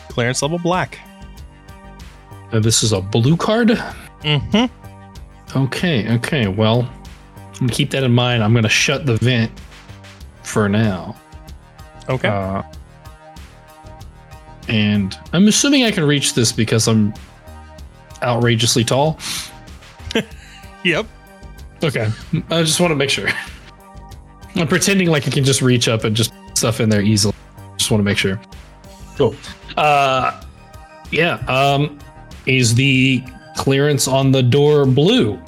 Clearance 0.09 0.43
level 0.43 0.59
black. 0.59 0.99
Uh, 2.53 2.61
this 2.61 2.83
is 2.83 2.93
a 2.93 3.01
blue 3.01 3.37
card. 3.37 3.69
Mm-hmm. 3.69 5.59
Okay, 5.59 6.13
okay. 6.15 6.49
Well, 6.49 6.89
keep 7.71 7.91
that 7.91 8.05
in 8.05 8.13
mind. 8.13 8.43
I'm 8.43 8.55
gonna 8.55 8.69
shut 8.69 9.07
the 9.07 9.17
vent 9.17 9.51
for 10.47 10.69
now. 10.69 11.17
Okay. 12.09 12.29
Uh, 12.29 12.63
and 14.69 15.19
I'm 15.33 15.49
assuming 15.49 15.85
I 15.85 15.91
can 15.91 16.05
reach 16.05 16.35
this 16.35 16.53
because 16.53 16.89
I'm 16.89 17.13
outrageously 18.23 18.85
tall. 18.85 19.19
yep. 20.85 21.07
Okay, 21.83 22.11
I 22.51 22.63
just 22.63 22.81
want 22.81 22.91
to 22.91 22.97
make 22.97 23.11
sure. 23.11 23.29
I'm 24.55 24.67
pretending 24.67 25.09
like 25.09 25.27
I 25.27 25.31
can 25.31 25.45
just 25.45 25.61
reach 25.61 25.89
up 25.89 26.05
and 26.05 26.17
just 26.17 26.33
put 26.47 26.57
stuff 26.57 26.81
in 26.81 26.89
there 26.89 27.03
easily. 27.03 27.35
Just 27.77 27.91
want 27.91 28.01
to 28.01 28.05
make 28.05 28.17
sure. 28.17 28.41
Cool. 29.17 29.35
Uh, 29.77 30.43
yeah. 31.11 31.35
Um, 31.49 31.99
is 32.47 32.75
the 32.75 33.23
clearance 33.57 34.09
on 34.09 34.33
the 34.33 34.43
door 34.43 34.87
blue? 34.87 35.39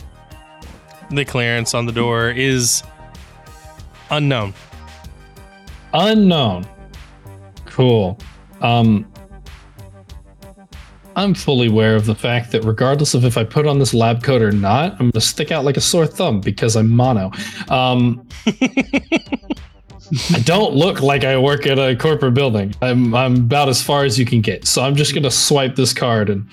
The 1.10 1.24
clearance 1.24 1.72
on 1.72 1.86
the 1.86 1.92
door 1.92 2.30
is 2.30 2.82
unknown. 4.10 4.52
Unknown. 5.94 6.66
Cool. 7.66 8.18
Um, 8.60 9.10
I'm 11.16 11.34
fully 11.34 11.66
aware 11.66 11.96
of 11.96 12.06
the 12.06 12.14
fact 12.14 12.52
that 12.52 12.62
regardless 12.62 13.14
of 13.14 13.24
if 13.24 13.36
I 13.36 13.42
put 13.44 13.66
on 13.66 13.78
this 13.80 13.92
lab 13.92 14.22
coat 14.22 14.40
or 14.40 14.52
not, 14.52 14.92
I'm 15.00 15.10
gonna 15.10 15.20
stick 15.20 15.50
out 15.50 15.64
like 15.64 15.76
a 15.76 15.80
sore 15.80 16.06
thumb 16.06 16.40
because 16.40 16.76
I'm 16.76 16.88
mono. 16.88 17.32
Um, 17.68 18.26
I 18.46 20.38
don't 20.44 20.74
look 20.74 21.00
like 21.02 21.24
I 21.24 21.36
work 21.36 21.66
at 21.66 21.78
a 21.78 21.96
corporate 21.96 22.34
building. 22.34 22.74
I'm 22.80 23.14
I'm 23.14 23.34
about 23.36 23.68
as 23.68 23.82
far 23.82 24.04
as 24.04 24.18
you 24.18 24.24
can 24.24 24.40
get. 24.40 24.66
So 24.66 24.82
I'm 24.82 24.94
just 24.94 25.14
gonna 25.14 25.30
swipe 25.30 25.74
this 25.74 25.92
card 25.92 26.30
and 26.30 26.52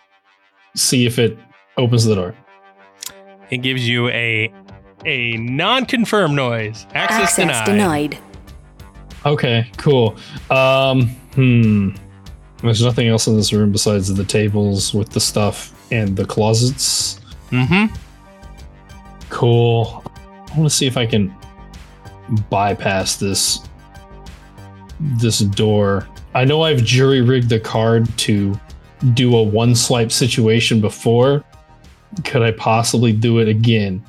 see 0.75 1.05
if 1.05 1.19
it 1.19 1.38
opens 1.77 2.05
the 2.05 2.15
door. 2.15 2.36
It 3.51 3.57
gives 3.57 3.88
you 3.88 4.09
a 4.09 4.51
a 5.05 5.33
non-confirmed 5.38 6.36
noise. 6.36 6.88
Access, 6.95 7.38
Access 7.39 7.65
denied. 7.67 8.09
denied. 8.11 8.17
Okay, 9.26 9.69
cool. 9.78 10.15
Um, 10.49 11.07
hmm. 11.34 11.89
There's 12.61 12.84
nothing 12.84 13.07
else 13.07 13.28
in 13.28 13.36
this 13.36 13.51
room 13.51 13.71
besides 13.71 14.13
the 14.13 14.23
tables 14.23 14.93
with 14.93 15.09
the 15.09 15.19
stuff 15.19 15.73
and 15.91 16.15
the 16.15 16.26
closets. 16.26 17.19
Mm-hmm. 17.49 17.93
Cool. 19.30 20.03
I 20.15 20.57
want 20.57 20.69
to 20.69 20.76
see 20.76 20.88
if 20.88 20.97
I 20.97 21.05
can 21.05 21.36
bypass 22.49 23.17
this 23.17 23.59
this 24.99 25.39
door. 25.39 26.07
I 26.34 26.45
know 26.45 26.63
I've 26.63 26.84
jury 26.84 27.21
rigged 27.21 27.49
the 27.49 27.59
card 27.59 28.07
to 28.19 28.59
do 29.13 29.36
a 29.36 29.43
one 29.43 29.76
swipe 29.76 30.11
situation 30.11 30.82
before. 30.82 31.43
Could 32.23 32.41
I 32.41 32.51
possibly 32.51 33.11
do 33.11 33.39
it 33.39 33.47
again? 33.47 34.03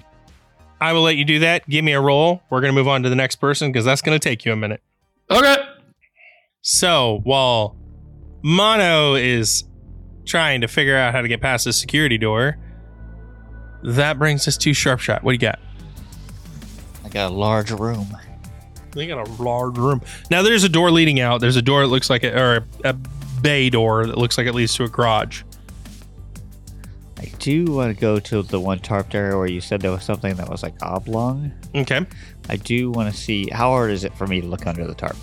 I 0.80 0.92
will 0.92 1.02
let 1.02 1.16
you 1.16 1.24
do 1.24 1.40
that. 1.40 1.68
Give 1.68 1.84
me 1.84 1.92
a 1.92 2.00
roll. 2.00 2.42
We're 2.50 2.60
gonna 2.60 2.72
move 2.72 2.88
on 2.88 3.02
to 3.02 3.08
the 3.08 3.16
next 3.16 3.36
person 3.36 3.72
because 3.72 3.84
that's 3.84 4.02
gonna 4.02 4.18
take 4.18 4.44
you 4.44 4.52
a 4.52 4.56
minute. 4.56 4.82
Okay. 5.30 5.56
So 6.62 7.20
while 7.24 7.76
Mono 8.42 9.14
is 9.14 9.64
trying 10.24 10.60
to 10.60 10.68
figure 10.68 10.96
out 10.96 11.14
how 11.14 11.22
to 11.22 11.28
get 11.28 11.40
past 11.40 11.64
the 11.64 11.72
security 11.72 12.18
door, 12.18 12.58
that 13.82 14.18
brings 14.18 14.48
us 14.48 14.56
to 14.58 14.70
Sharpshot. 14.70 15.22
What 15.22 15.32
do 15.32 15.34
you 15.34 15.38
got? 15.38 15.58
I 17.04 17.08
got 17.08 17.30
a 17.30 17.34
large 17.34 17.70
room. 17.70 18.06
They 18.92 19.06
got 19.06 19.28
a 19.28 19.42
large 19.42 19.76
room. 19.78 20.00
Now 20.30 20.42
there's 20.42 20.64
a 20.64 20.68
door 20.68 20.90
leading 20.90 21.20
out. 21.20 21.40
There's 21.40 21.56
a 21.56 21.62
door 21.62 21.82
that 21.82 21.88
looks 21.88 22.08
like 22.08 22.24
a 22.24 22.36
or 22.36 22.66
a, 22.84 22.90
a 22.90 22.92
bay 23.42 23.70
door 23.70 24.06
that 24.06 24.18
looks 24.18 24.38
like 24.38 24.46
it 24.46 24.54
leads 24.54 24.74
to 24.76 24.84
a 24.84 24.88
garage. 24.88 25.42
I 27.18 27.26
do 27.38 27.64
want 27.66 27.94
to 27.94 28.00
go 28.00 28.18
to 28.18 28.42
the 28.42 28.58
one 28.58 28.78
tarped 28.78 29.14
area 29.14 29.36
where 29.36 29.46
you 29.46 29.60
said 29.60 29.80
there 29.80 29.90
was 29.90 30.04
something 30.04 30.34
that 30.36 30.48
was 30.48 30.62
like 30.62 30.74
oblong. 30.82 31.52
Okay. 31.74 32.06
I 32.48 32.56
do 32.56 32.90
want 32.90 33.12
to 33.12 33.20
see 33.20 33.48
how 33.50 33.70
hard 33.70 33.90
is 33.90 34.04
it 34.04 34.14
for 34.14 34.26
me 34.26 34.40
to 34.40 34.46
look 34.46 34.66
under 34.66 34.86
the 34.86 34.94
tarp. 34.94 35.16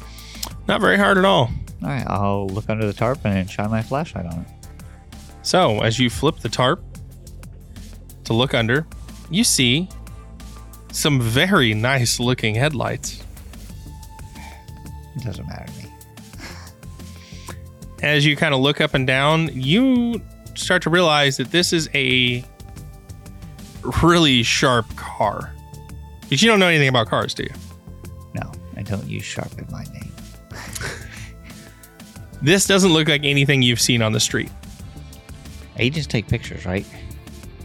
Not 0.68 0.82
very 0.82 0.98
hard 0.98 1.18
at 1.18 1.26
all. 1.26 1.50
All 1.84 1.90
right, 1.90 2.06
I'll 2.08 2.48
look 2.48 2.70
under 2.70 2.86
the 2.86 2.94
tarp 2.94 3.26
and 3.26 3.50
shine 3.50 3.70
my 3.70 3.82
flashlight 3.82 4.26
on 4.26 4.40
it. 4.42 4.48
So 5.42 5.82
as 5.82 6.00
you 6.00 6.10
flip 6.10 6.40
the 6.40 6.50
tarp 6.50 6.82
to 8.24 8.34
look 8.34 8.54
under, 8.54 8.88
you 9.30 9.44
see 9.44 9.90
some 10.92 11.20
very 11.20 11.74
nice 11.74 12.20
looking 12.20 12.56
headlights. 12.56 13.24
It 15.16 15.24
doesn't 15.24 15.46
matter 15.48 15.66
to 15.66 15.84
me. 15.84 15.94
as 18.04 18.26
you 18.26 18.36
kind 18.36 18.54
of 18.54 18.62
look 18.62 18.80
up 18.80 18.94
and 18.94 19.06
down, 19.06 19.50
you 19.54 20.22
start 20.56 20.82
to 20.84 20.90
realize 20.90 21.38
that 21.38 21.52
this 21.52 21.74
is 21.74 21.90
a 21.94 22.46
really 24.02 24.44
sharp 24.44 24.96
car. 24.96 25.53
Because 26.24 26.42
you 26.42 26.50
don't 26.50 26.60
know 26.60 26.68
anything 26.68 26.88
about 26.90 27.08
cars, 27.08 27.34
do 27.34 27.44
you? 27.44 27.52
No, 28.34 28.52
I 28.78 28.82
don't 28.82 29.08
use 29.08 29.24
sharp 29.24 29.52
in 29.58 29.68
my 29.72 29.84
name. 29.86 30.12
This 32.42 32.68
doesn't 32.68 32.92
look 32.92 33.08
like 33.08 33.24
anything 33.24 33.62
you've 33.62 33.80
seen 33.80 34.02
on 34.02 34.12
the 34.12 34.20
street. 34.20 34.50
Agents 35.78 36.06
take 36.08 36.28
pictures, 36.28 36.66
right? 36.66 36.86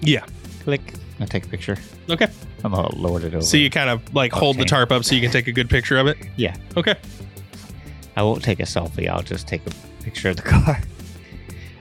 Yeah. 0.01 0.25
Click. 0.63 0.95
I 1.19 1.25
take 1.25 1.47
a 1.47 1.49
picture. 1.49 1.77
Okay. 2.09 2.29
I'm 2.63 2.71
gonna 2.73 2.95
lower 2.95 3.19
it 3.19 3.25
over. 3.35 3.41
So 3.43 3.57
you 3.57 3.71
kind 3.71 3.91
of 3.91 4.15
like 4.15 4.31
hold 4.33 4.55
the 4.57 4.61
Okay. 4.61 4.69
tarp 4.69 4.93
up 4.93 5.03
so 5.05 5.17
you 5.17 5.21
can 5.21 5.33
take 5.33 5.49
a 5.49 5.53
good 5.53 5.69
picture 5.69 5.99
of 5.99 6.07
it. 6.07 6.17
yeah, 6.37 6.55
Okay. 6.77 6.95
I 8.17 8.23
won't 8.23 8.45
take 8.45 8.61
a 8.61 8.65
selfie. 8.65 9.09
I'll 9.09 9.23
just 9.23 9.49
take 9.49 9.63
a 9.67 9.71
picture 10.05 10.29
of 10.31 10.37
the 10.37 10.43
car, 10.43 10.81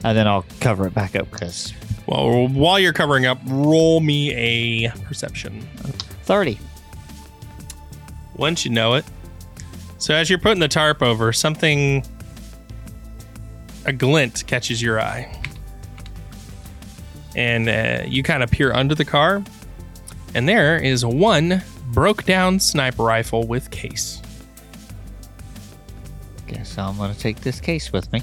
and 0.03 0.17
then 0.17 0.27
I'll 0.27 0.45
cover 0.59 0.87
it 0.87 0.95
back 0.95 1.15
up 1.15 1.29
because 1.29 1.73
Well, 2.07 2.47
while 2.47 2.79
you're 2.79 2.93
covering 2.93 3.27
up, 3.27 3.39
roll 3.45 3.99
me 3.99 4.33
a 4.33 4.89
perception. 5.05 5.67
thirty. 6.23 6.57
Once 8.37 8.65
you 8.65 8.71
know 8.71 8.93
it. 8.93 9.05
So 9.97 10.13
as 10.13 10.29
you're 10.29 10.39
putting 10.39 10.59
the 10.59 10.67
tarp 10.67 11.01
over, 11.01 11.33
something 11.33 12.05
a 13.85 13.93
glint 13.93 14.45
catches 14.47 14.81
your 14.81 15.01
eye. 15.01 15.41
And 17.35 17.69
uh, 17.69 18.03
you 18.07 18.23
kind 18.23 18.43
of 18.43 18.51
peer 18.51 18.73
under 18.73 18.95
the 18.95 19.05
car, 19.05 19.43
and 20.33 20.47
there 20.47 20.77
is 20.77 21.05
one 21.05 21.61
broke 21.91 22.25
down 22.25 22.59
sniper 22.59 23.03
rifle 23.03 23.45
with 23.45 23.71
case. 23.71 24.21
Guess 26.47 26.77
I'm 26.77 26.97
gonna 26.97 27.13
take 27.13 27.41
this 27.41 27.59
case 27.59 27.91
with 27.91 28.11
me. 28.11 28.21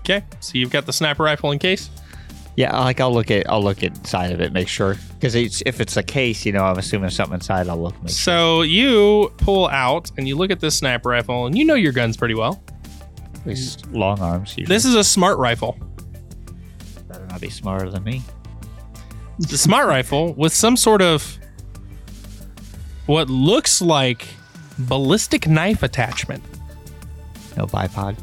Okay, 0.00 0.24
so 0.40 0.58
you've 0.58 0.70
got 0.70 0.86
the 0.86 0.92
sniper 0.92 1.22
rifle 1.22 1.52
in 1.52 1.58
case. 1.58 1.90
Yeah, 2.56 2.78
like 2.78 3.00
I'll 3.00 3.12
look 3.12 3.30
at 3.30 3.48
I'll 3.48 3.62
look 3.62 3.82
inside 3.82 4.32
of 4.32 4.40
it, 4.40 4.52
make 4.52 4.68
sure 4.68 4.96
because 5.20 5.34
it's, 5.34 5.62
if 5.66 5.82
it's 5.82 5.98
a 5.98 6.02
case, 6.02 6.46
you 6.46 6.52
know, 6.52 6.64
I'm 6.64 6.78
assuming 6.78 7.02
there's 7.02 7.14
something 7.14 7.34
inside. 7.34 7.68
I'll 7.68 7.76
look. 7.76 7.94
So 8.06 8.62
you 8.62 9.30
pull 9.36 9.68
out 9.68 10.10
and 10.16 10.26
you 10.26 10.34
look 10.34 10.50
at 10.50 10.60
this 10.60 10.78
sniper 10.78 11.10
rifle, 11.10 11.44
and 11.44 11.58
you 11.58 11.66
know 11.66 11.74
your 11.74 11.92
guns 11.92 12.16
pretty 12.16 12.34
well. 12.34 12.62
At 13.34 13.46
least 13.46 13.86
long 13.92 14.18
arms. 14.20 14.56
Usually. 14.56 14.74
This 14.74 14.86
is 14.86 14.94
a 14.94 15.04
smart 15.04 15.36
rifle. 15.36 15.76
better 17.06 17.26
not 17.26 17.38
be 17.38 17.50
smarter 17.50 17.90
than 17.90 18.02
me. 18.02 18.22
the 19.38 19.58
smart 19.58 19.88
rifle 19.88 20.32
with 20.34 20.54
some 20.54 20.74
sort 20.74 21.02
of 21.02 21.38
what 23.04 23.28
looks 23.28 23.82
like 23.82 24.26
ballistic 24.78 25.46
knife 25.46 25.82
attachment. 25.82 26.42
No 27.58 27.66
bipod. 27.66 28.16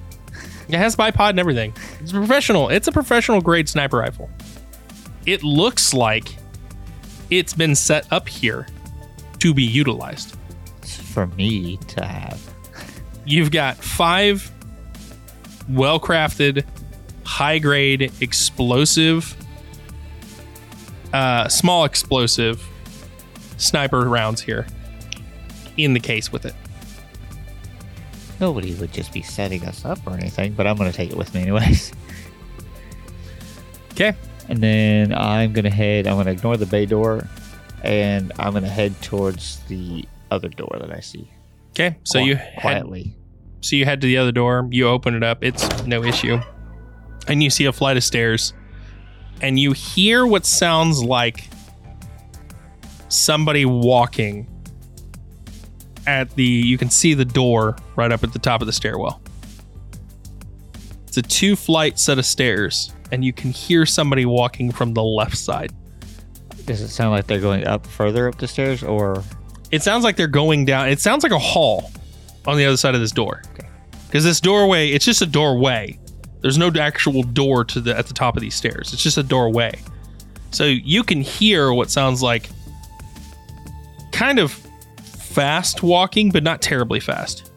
It 0.68 0.76
has 0.76 0.96
bipod 0.96 1.30
and 1.30 1.40
everything. 1.40 1.76
It's 2.02 2.12
professional. 2.12 2.70
It's 2.70 2.88
a 2.88 2.92
professional 2.92 3.40
grade 3.40 3.70
sniper 3.70 3.98
rifle. 3.98 4.32
It 5.28 5.44
looks 5.44 5.94
like 5.94 6.36
it's 7.30 7.54
been 7.54 7.76
set 7.76 8.12
up 8.12 8.28
here 8.28 8.68
to 9.40 9.54
be 9.54 9.64
utilized. 9.64 10.36
It's 10.82 10.96
for 10.96 11.28
me 11.28 11.78
to 11.88 12.06
have. 12.06 12.42
You've 13.26 13.52
got 13.52 13.78
five 13.78 14.52
well 15.70 16.00
crafted, 16.00 16.66
high 17.24 17.60
grade, 17.60 18.12
explosive, 18.22 19.36
uh, 21.14 21.48
small 21.48 21.86
explosive 21.86 22.66
sniper 23.58 24.08
rounds 24.08 24.42
here 24.42 24.68
in 25.78 25.94
the 25.94 26.00
case 26.00 26.32
with 26.32 26.46
it. 26.46 26.56
nobody 28.40 28.74
would 28.76 28.94
just 28.94 29.12
be 29.12 29.22
setting 29.22 29.66
us 29.66 29.84
up 29.84 30.00
or 30.06 30.14
anything, 30.14 30.54
but 30.54 30.68
I'm 30.68 30.78
gonna 30.78 30.94
take 30.94 31.10
it 31.12 31.18
with 31.18 31.34
me 31.34 31.42
anyways. 31.42 31.92
Okay. 33.94 34.16
And 34.50 34.64
then 34.64 35.14
I'm 35.14 35.54
gonna 35.54 35.70
head. 35.70 36.08
I'm 36.08 36.18
gonna 36.18 36.32
ignore 36.32 36.58
the 36.58 36.66
bay 36.66 36.86
door, 36.86 37.28
and 37.84 38.32
I'm 38.40 38.54
gonna 38.54 38.70
head 38.70 39.00
towards 39.02 39.60
the 39.68 40.06
other 40.32 40.50
door 40.50 40.78
that 40.80 40.92
I 40.92 41.00
see. 41.02 41.30
Okay. 41.72 41.98
So 42.04 42.20
Qui- 42.20 42.28
you 42.30 42.36
head 42.36 42.62
quietly. 42.62 43.16
So 43.62 43.76
you 43.76 43.86
head 43.86 44.02
to 44.02 44.08
the 44.08 44.18
other 44.18 44.32
door, 44.32 44.68
you 44.72 44.88
open 44.88 45.16
it 45.16 45.24
up, 45.24 45.44
it's 45.44 45.86
no 45.86 46.04
issue. 46.04 46.40
And 47.28 47.44
you 47.44 47.50
see 47.50 47.66
a 47.66 47.74
flight 47.74 47.98
of 47.98 48.04
stairs. 48.04 48.54
And 49.42 49.60
you 49.60 49.74
hear 49.74 50.26
what 50.26 50.46
sounds 50.46 51.04
like 51.04 51.50
somebody 53.10 53.66
walking 53.66 54.48
at 56.06 56.30
the 56.36 56.44
you 56.44 56.78
can 56.78 56.90
see 56.90 57.14
the 57.14 57.26
door 57.26 57.76
right 57.96 58.12
up 58.12 58.24
at 58.24 58.34
the 58.34 58.40
top 58.40 58.62
of 58.62 58.68
the 58.68 58.74
stairwell. 58.74 59.22
It's 61.08 61.18
a 61.18 61.22
two 61.22 61.56
flight 61.56 62.00
set 62.00 62.18
of 62.18 62.26
stairs 62.26 62.94
and 63.12 63.24
you 63.24 63.34
can 63.34 63.52
hear 63.52 63.86
somebody 63.86 64.26
walking 64.26 64.72
from 64.72 64.94
the 64.94 65.04
left 65.04 65.38
side. 65.38 65.74
Does 66.66 66.82
it 66.82 66.90
sound 66.90 67.12
like 67.12 67.28
they're 67.28 67.40
going 67.40 67.66
up 67.66 67.86
further 67.86 68.28
up 68.28 68.38
the 68.38 68.48
stairs, 68.48 68.84
or 68.84 69.24
It 69.72 69.84
sounds 69.84 70.04
like 70.04 70.16
they're 70.16 70.28
going 70.28 70.66
down. 70.66 70.90
It 70.90 71.00
sounds 71.00 71.24
like 71.24 71.32
a 71.32 71.40
hall 71.40 71.92
on 72.46 72.58
the 72.58 72.66
other 72.66 72.78
side 72.78 72.96
of 72.96 73.02
this 73.02 73.12
door. 73.12 73.42
Because 74.08 74.24
this 74.24 74.40
doorway, 74.40 74.90
it's 74.90 75.04
just 75.06 75.22
a 75.22 75.26
doorway. 75.26 76.00
There's 76.42 76.58
no 76.58 76.72
actual 76.80 77.24
door 77.24 77.66
to 77.66 77.82
the 77.82 77.98
at 77.98 78.08
the 78.08 78.14
top 78.14 78.38
of 78.38 78.42
these 78.42 78.56
stairs. 78.56 78.94
It's 78.94 79.04
just 79.04 79.18
a 79.18 79.24
doorway. 79.24 79.80
So 80.52 80.64
you 80.66 81.04
can 81.04 81.22
hear 81.22 81.74
what 81.74 81.92
sounds 81.92 82.24
like 82.24 82.50
kind 84.12 84.40
of 84.40 84.52
fast 85.04 85.84
walking, 85.84 86.32
but 86.32 86.44
not 86.44 86.62
terribly 86.62 87.00
fast. 87.00 87.52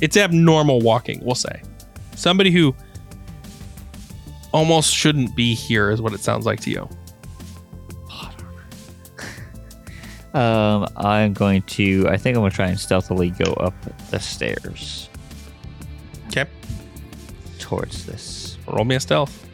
It's 0.00 0.16
abnormal 0.16 0.80
walking, 0.80 1.20
we'll 1.22 1.34
say. 1.34 1.62
Somebody 2.16 2.50
who 2.50 2.74
almost 4.52 4.94
shouldn't 4.94 5.34
be 5.34 5.54
here 5.54 5.90
is 5.90 6.00
what 6.00 6.12
it 6.12 6.20
sounds 6.20 6.46
like 6.46 6.60
to 6.60 6.70
you. 6.70 6.88
um, 10.38 10.86
I'm 10.96 11.32
going 11.32 11.62
to. 11.62 12.06
I 12.08 12.16
think 12.16 12.36
I'm 12.36 12.42
gonna 12.42 12.50
try 12.54 12.68
and 12.68 12.78
stealthily 12.78 13.30
go 13.30 13.52
up 13.54 13.74
the 14.10 14.18
stairs 14.20 15.08
Okay. 16.28 16.46
towards 17.58 18.06
this. 18.06 18.56
Roll 18.66 18.84
me 18.84 18.94
a 18.94 19.00
stealth. 19.00 19.46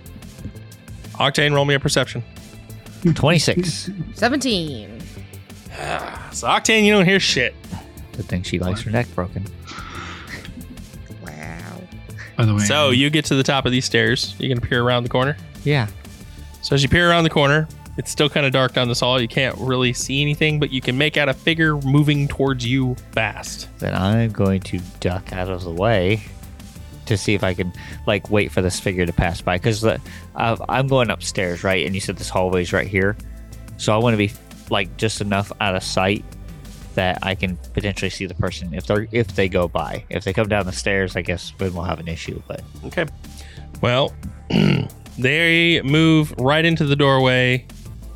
Octane, 1.15 1.53
roll 1.53 1.65
me 1.65 1.75
a 1.75 1.81
perception. 1.81 2.23
Twenty-six. 3.15 3.91
17. 4.15 5.01
So 6.33 6.47
Octane, 6.49 6.85
you 6.85 6.93
don't 6.93 7.05
hear 7.05 7.21
shit. 7.21 7.55
Good 8.17 8.27
thing 8.27 8.43
she 8.43 8.59
likes 8.59 8.83
her 8.83 8.91
neck 8.91 9.07
broken. 9.15 9.45
Wow. 12.39 12.45
By 12.45 12.47
the 12.47 12.55
way, 12.55 12.65
So 12.65 12.91
you 12.91 13.11
get 13.11 13.25
to 13.27 13.35
the 13.35 13.43
top 13.43 13.67
of 13.67 13.73
these 13.73 13.85
stairs. 13.85 14.35
You 14.39 14.49
can 14.49 14.61
peer 14.61 14.83
around 14.83 15.03
the 15.03 15.09
corner. 15.09 15.37
Yeah. 15.65 15.89
So 16.63 16.75
as 16.75 16.83
you 16.83 16.89
peer 16.89 17.11
around 17.11 17.25
the 17.25 17.31
corner, 17.31 17.67
it's 17.97 18.11
still 18.11 18.29
kind 18.29 18.47
of 18.47 18.53
dark 18.53 18.75
down 18.75 18.87
this 18.89 19.01
hall. 19.01 19.21
You 19.21 19.27
can't 19.29 19.57
really 19.59 19.93
see 19.93 20.23
anything, 20.23 20.61
but 20.61 20.71
you 20.71 20.81
can 20.81 20.97
make 20.97 21.17
out 21.17 21.29
a 21.29 21.35
figure 21.35 21.77
moving 21.79 22.29
towards 22.29 22.65
you 22.65 22.95
fast. 23.13 23.69
Then 23.81 23.95
I'm 23.95 24.31
going 24.31 24.61
to 24.63 24.79
duck 25.01 25.33
out 25.33 25.49
of 25.51 25.65
the 25.65 25.73
way 25.73 26.23
to 27.07 27.17
see 27.17 27.35
if 27.35 27.43
I 27.43 27.55
can 27.55 27.73
like 28.07 28.31
wait 28.31 28.53
for 28.53 28.63
this 28.63 28.79
figure 28.79 29.05
to 29.05 29.13
pass 29.13 29.41
by 29.41 29.57
because 29.57 29.85
uh, 29.85 29.99
I'm 30.37 30.87
going 30.87 31.11
upstairs, 31.11 31.65
right? 31.65 31.85
And 31.85 31.95
you 31.95 32.01
said 32.01 32.17
this 32.19 32.29
hallway's 32.29 32.73
right 32.73 32.87
here, 32.87 33.17
so 33.79 33.93
I 33.93 33.97
want 33.99 34.15
to 34.15 34.19
be 34.19 34.33
like 34.71 34.97
just 34.97 35.21
enough 35.21 35.51
out 35.61 35.75
of 35.75 35.83
sight 35.83 36.25
that 36.95 37.19
I 37.23 37.35
can 37.35 37.57
potentially 37.75 38.11
see 38.11 38.27
the 38.27 38.35
person 38.35 38.75
if 38.75 38.87
they 38.87 39.09
if 39.13 39.35
they 39.35 39.49
go 39.49 39.69
by. 39.69 40.05
If 40.11 40.25
they 40.25 40.33
come 40.33 40.49
down 40.49 40.67
the 40.67 40.73
stairs, 40.73 41.17
I 41.17 41.23
guess 41.23 41.53
then 41.59 41.75
we'll 41.75 41.85
have 41.85 42.01
an 42.01 42.09
issue. 42.09 42.43
But 42.47 42.63
Okay. 42.87 43.07
Well, 43.81 44.13
they 45.19 45.81
move 45.83 46.33
right 46.39 46.65
into 46.65 46.85
the 46.85 46.97
doorway. 46.97 47.67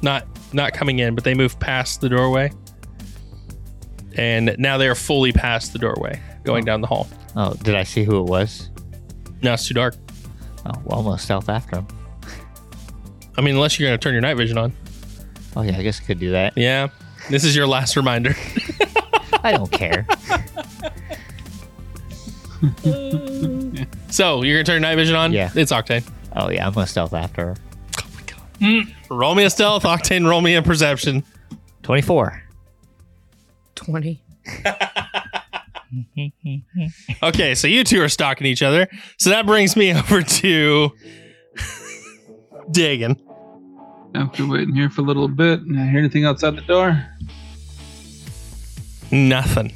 Not 0.02 0.26
not 0.52 0.72
coming 0.72 0.98
in, 0.98 1.14
but 1.14 1.24
they 1.24 1.34
move 1.34 1.58
past 1.60 2.00
the 2.00 2.08
doorway. 2.08 2.52
And 4.16 4.54
now 4.58 4.76
they 4.76 4.88
are 4.88 4.94
fully 4.94 5.32
past 5.32 5.72
the 5.72 5.78
doorway, 5.78 6.20
going 6.44 6.64
oh. 6.64 6.66
down 6.66 6.80
the 6.80 6.86
hall. 6.86 7.08
oh, 7.36 7.54
did 7.54 7.74
I 7.74 7.84
see 7.84 8.04
who 8.04 8.20
it 8.20 8.26
was? 8.26 8.68
Now 9.42 9.54
it's 9.54 9.66
too 9.66 9.74
dark. 9.74 9.94
Oh, 10.66 10.72
well, 10.84 11.08
I'm 11.08 11.18
stealth 11.18 11.48
after 11.48 11.76
him. 11.76 11.86
I 13.36 13.40
mean, 13.40 13.54
unless 13.54 13.78
you're 13.78 13.88
going 13.88 13.98
to 13.98 14.02
turn 14.02 14.12
your 14.12 14.20
night 14.20 14.34
vision 14.34 14.58
on. 14.58 14.72
Oh 15.56 15.62
yeah, 15.62 15.78
I 15.78 15.82
guess 15.82 16.00
I 16.00 16.04
could 16.04 16.18
do 16.18 16.30
that. 16.32 16.56
Yeah. 16.56 16.88
This 17.30 17.44
is 17.44 17.54
your 17.56 17.66
last 17.66 17.96
reminder. 17.96 18.34
I 19.42 19.52
don't 19.52 19.70
care. 19.70 20.06
So 24.08 24.42
you're 24.42 24.56
gonna 24.58 24.64
turn 24.64 24.74
your 24.74 24.80
night 24.80 24.94
vision 24.96 25.16
on? 25.16 25.32
Yeah. 25.32 25.50
It's 25.54 25.72
Octane. 25.72 26.08
Oh 26.36 26.50
yeah, 26.50 26.66
I'm 26.66 26.72
gonna 26.74 26.86
stealth 26.86 27.14
after 27.14 27.46
her. 27.46 27.56
Mm. 28.60 28.94
Roll 29.10 29.34
me 29.34 29.42
a 29.44 29.50
stealth, 29.50 29.82
Octane. 29.84 30.28
Roll 30.28 30.40
me 30.42 30.54
a 30.54 30.62
perception. 30.62 31.24
Twenty-four. 31.82 32.42
20. 33.74 34.22
Okay, 37.22 37.54
so 37.54 37.68
you 37.68 37.84
two 37.84 38.00
are 38.02 38.08
stalking 38.08 38.46
each 38.46 38.62
other. 38.62 38.88
So 39.18 39.28
that 39.30 39.44
brings 39.44 39.76
me 39.76 39.92
over 39.98 40.22
to 40.22 40.92
Dagon. 42.70 43.20
After 44.14 44.46
waiting 44.46 44.74
here 44.74 44.90
for 44.90 45.00
a 45.00 45.04
little 45.04 45.28
bit, 45.28 45.60
and 45.60 45.78
I 45.78 45.86
hear 45.86 45.98
anything 45.98 46.24
outside 46.24 46.56
the 46.56 46.62
door? 46.62 47.04
Nothing. 49.10 49.72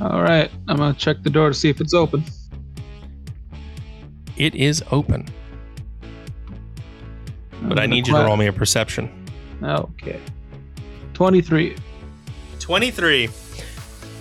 All 0.00 0.22
right, 0.22 0.50
I'm 0.68 0.76
gonna 0.76 0.94
check 0.94 1.22
the 1.22 1.30
door 1.30 1.48
to 1.48 1.54
see 1.54 1.68
if 1.68 1.80
it's 1.80 1.94
open. 1.94 2.24
It 4.36 4.54
is 4.54 4.82
open, 4.90 5.28
but 7.62 7.78
I 7.78 7.84
uh, 7.84 7.86
need 7.86 8.06
you 8.06 8.14
to 8.14 8.24
roll 8.24 8.36
me 8.36 8.46
a 8.46 8.52
perception. 8.52 9.10
Okay. 9.62 10.20
23. 11.14 11.76
23. 12.58 13.28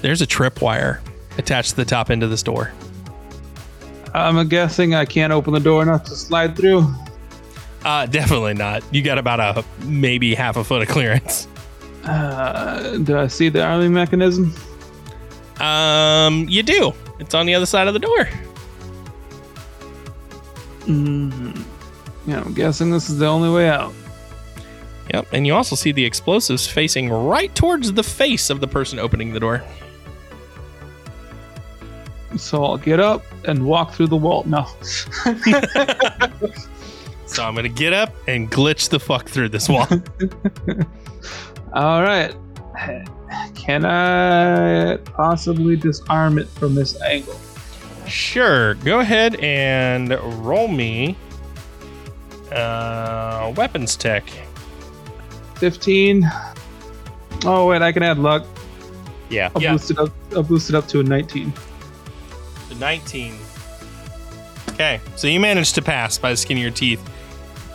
There's 0.02 0.22
a 0.22 0.28
tripwire 0.28 1.00
attached 1.38 1.72
to 1.72 1.76
the 1.78 1.86
top 1.86 2.12
end 2.12 2.22
of 2.22 2.30
this 2.30 2.44
door. 2.44 2.72
I'm 4.14 4.48
guessing 4.50 4.94
I 4.94 5.06
can't 5.06 5.32
open 5.32 5.54
the 5.54 5.60
door 5.60 5.82
enough 5.82 6.04
to 6.06 6.16
slide 6.16 6.56
through. 6.56 6.94
Uh, 7.84 8.06
definitely 8.06 8.54
not. 8.54 8.84
You 8.94 9.02
got 9.02 9.18
about 9.18 9.40
a 9.40 9.66
maybe 9.86 10.36
half 10.36 10.56
a 10.58 10.64
foot 10.64 10.82
of 10.82 10.88
clearance. 10.88 11.48
Uh, 12.04 12.98
do 12.98 13.18
I 13.18 13.28
see 13.28 13.50
the 13.50 13.64
arming 13.64 13.94
mechanism? 13.94 14.54
Um, 15.60 16.48
you 16.50 16.64
do. 16.64 16.94
It's 17.20 17.34
on 17.36 17.46
the 17.46 17.54
other 17.56 17.66
side 17.66 17.88
of 17.88 17.94
the 17.94 18.00
door. 18.00 18.26
hmm 20.86 21.52
Yeah, 22.26 22.42
I'm 22.42 22.54
guessing 22.54 22.90
this 22.92 23.10
is 23.10 23.20
the 23.20 23.28
only 23.28 23.50
way 23.50 23.70
out. 23.70 23.94
Yep, 25.14 25.28
and 25.34 25.46
you 25.46 25.54
also 25.54 25.76
see 25.76 25.92
the 25.92 26.06
explosives 26.06 26.66
facing 26.68 27.10
right 27.10 27.54
towards 27.54 27.92
the 27.94 28.04
face 28.04 28.50
of 28.50 28.62
the 28.62 28.68
person 28.68 28.98
opening 28.98 29.34
the 29.34 29.40
door. 29.40 29.62
So 32.38 32.64
I'll 32.64 32.78
get 32.78 33.00
up 33.00 33.24
and 33.46 33.66
walk 33.66 33.94
through 33.94 34.08
the 34.08 34.16
wall. 34.18 34.44
No. 34.46 34.66
So 37.34 37.46
I'm 37.46 37.56
gonna 37.56 37.70
get 37.70 37.94
up 37.94 38.14
and 38.28 38.52
glitch 38.52 38.90
the 38.90 39.00
fuck 39.00 39.30
through 39.30 39.50
this 39.50 39.70
wall. 39.70 39.88
All 41.74 42.02
right. 42.04 42.36
Can 43.56 43.86
I 43.86 44.98
possibly 44.98 45.76
disarm 45.78 46.38
it 46.40 46.48
from 46.50 46.76
this 46.76 47.00
angle? 47.02 47.40
sure, 48.08 48.74
go 48.76 49.00
ahead 49.00 49.36
and 49.36 50.10
roll 50.46 50.68
me 50.68 51.16
uh, 52.52 53.54
weapons 53.56 53.96
tech. 53.96 54.30
15. 55.56 56.30
Oh 57.46 57.68
wait, 57.68 57.82
I 57.82 57.92
can 57.94 58.04
add 58.04 58.18
luck. 58.20 58.46
Yeah. 59.30 59.50
I'll 59.56 59.62
Yeah. 59.62 59.72
boost 59.72 59.92
it 59.92 59.98
up. 60.00 60.10
I'll 60.36 60.44
boost 60.44 60.68
it 60.70 60.76
up 60.76 60.88
to 60.90 61.00
a 61.00 61.04
19. 61.04 61.54
The 62.70 62.76
19. 62.76 63.38
Okay, 64.72 65.00
so 65.16 65.28
you 65.28 65.40
managed 65.40 65.76
to 65.76 65.82
pass 65.82 66.18
by 66.18 66.32
the 66.32 66.38
skin 66.38 66.58
of 66.58 66.62
your 66.64 66.72
teeth. 66.72 67.02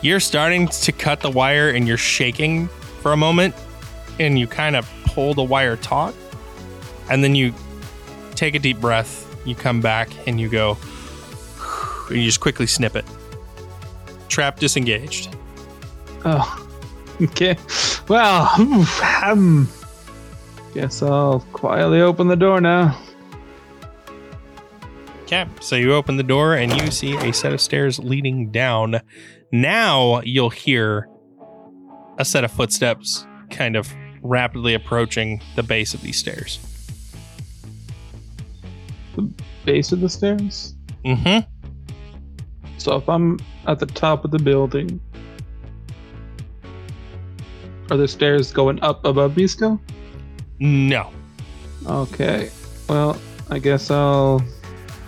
You're 0.01 0.19
starting 0.19 0.67
to 0.67 0.91
cut 0.91 1.21
the 1.21 1.29
wire 1.29 1.69
and 1.69 1.87
you're 1.87 1.97
shaking 1.97 2.67
for 3.01 3.13
a 3.13 3.17
moment, 3.17 3.55
and 4.19 4.37
you 4.37 4.47
kind 4.47 4.75
of 4.75 4.89
pull 5.05 5.33
the 5.33 5.43
wire 5.43 5.75
taut, 5.75 6.13
and 7.09 7.23
then 7.23 7.35
you 7.35 7.53
take 8.35 8.55
a 8.55 8.59
deep 8.59 8.79
breath. 8.79 9.23
You 9.45 9.55
come 9.55 9.81
back 9.81 10.09
and 10.27 10.39
you 10.39 10.49
go, 10.49 10.77
and 12.09 12.17
you 12.17 12.23
just 12.23 12.39
quickly 12.39 12.67
snip 12.67 12.95
it. 12.95 13.05
Trap 14.27 14.59
disengaged. 14.59 15.35
Oh, 16.25 16.67
okay. 17.21 17.57
Well, 18.07 18.51
um, 19.23 19.67
guess 20.73 21.01
I'll 21.01 21.39
quietly 21.53 22.01
open 22.01 22.27
the 22.27 22.35
door 22.35 22.61
now. 22.61 22.97
Okay, 25.23 25.45
so 25.59 25.75
you 25.75 25.93
open 25.93 26.15
the 26.15 26.23
door 26.23 26.55
and 26.55 26.71
you 26.71 26.89
see 26.89 27.15
a 27.17 27.33
set 27.33 27.51
of 27.51 27.59
stairs 27.59 27.99
leading 27.99 28.49
down. 28.49 29.01
Now 29.51 30.21
you'll 30.21 30.49
hear 30.49 31.07
a 32.17 32.25
set 32.25 32.43
of 32.43 32.51
footsteps 32.51 33.25
kind 33.49 33.75
of 33.75 33.93
rapidly 34.21 34.73
approaching 34.73 35.41
the 35.55 35.63
base 35.63 35.93
of 35.93 36.01
these 36.01 36.17
stairs. 36.17 36.59
the 39.15 39.31
base 39.65 39.91
of 39.91 40.01
the 40.01 40.09
stairs. 40.09 40.75
Mm-hmm. 41.05 41.49
So 42.77 42.95
if 42.95 43.09
I'm 43.09 43.39
at 43.65 43.79
the 43.79 43.85
top 43.85 44.23
of 44.23 44.31
the 44.31 44.39
building, 44.39 44.99
are 47.89 47.97
the 47.97 48.07
stairs 48.07 48.51
going 48.51 48.81
up 48.83 49.03
above 49.05 49.35
me 49.35 49.47
still? 49.47 49.81
No. 50.59 51.11
Okay. 51.85 52.49
Well, 52.87 53.19
I 53.49 53.59
guess 53.59 53.89
I'll 53.89 54.43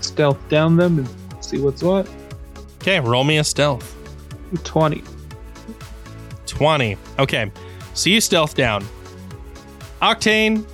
stealth 0.02 0.40
down 0.50 0.78
them 0.78 1.00
and 1.00 1.44
see 1.44 1.60
what's 1.60 1.84
what. 1.84 2.10
Okay, 2.82 3.00
roll 3.00 3.24
me 3.24 3.38
a 3.38 3.44
stealth. 3.44 3.96
20. 4.64 5.04
20. 6.48 6.98
Okay. 7.20 7.52
So 7.94 8.10
you 8.10 8.22
stealth 8.22 8.56
down. 8.56 8.86
Octane 10.02 10.66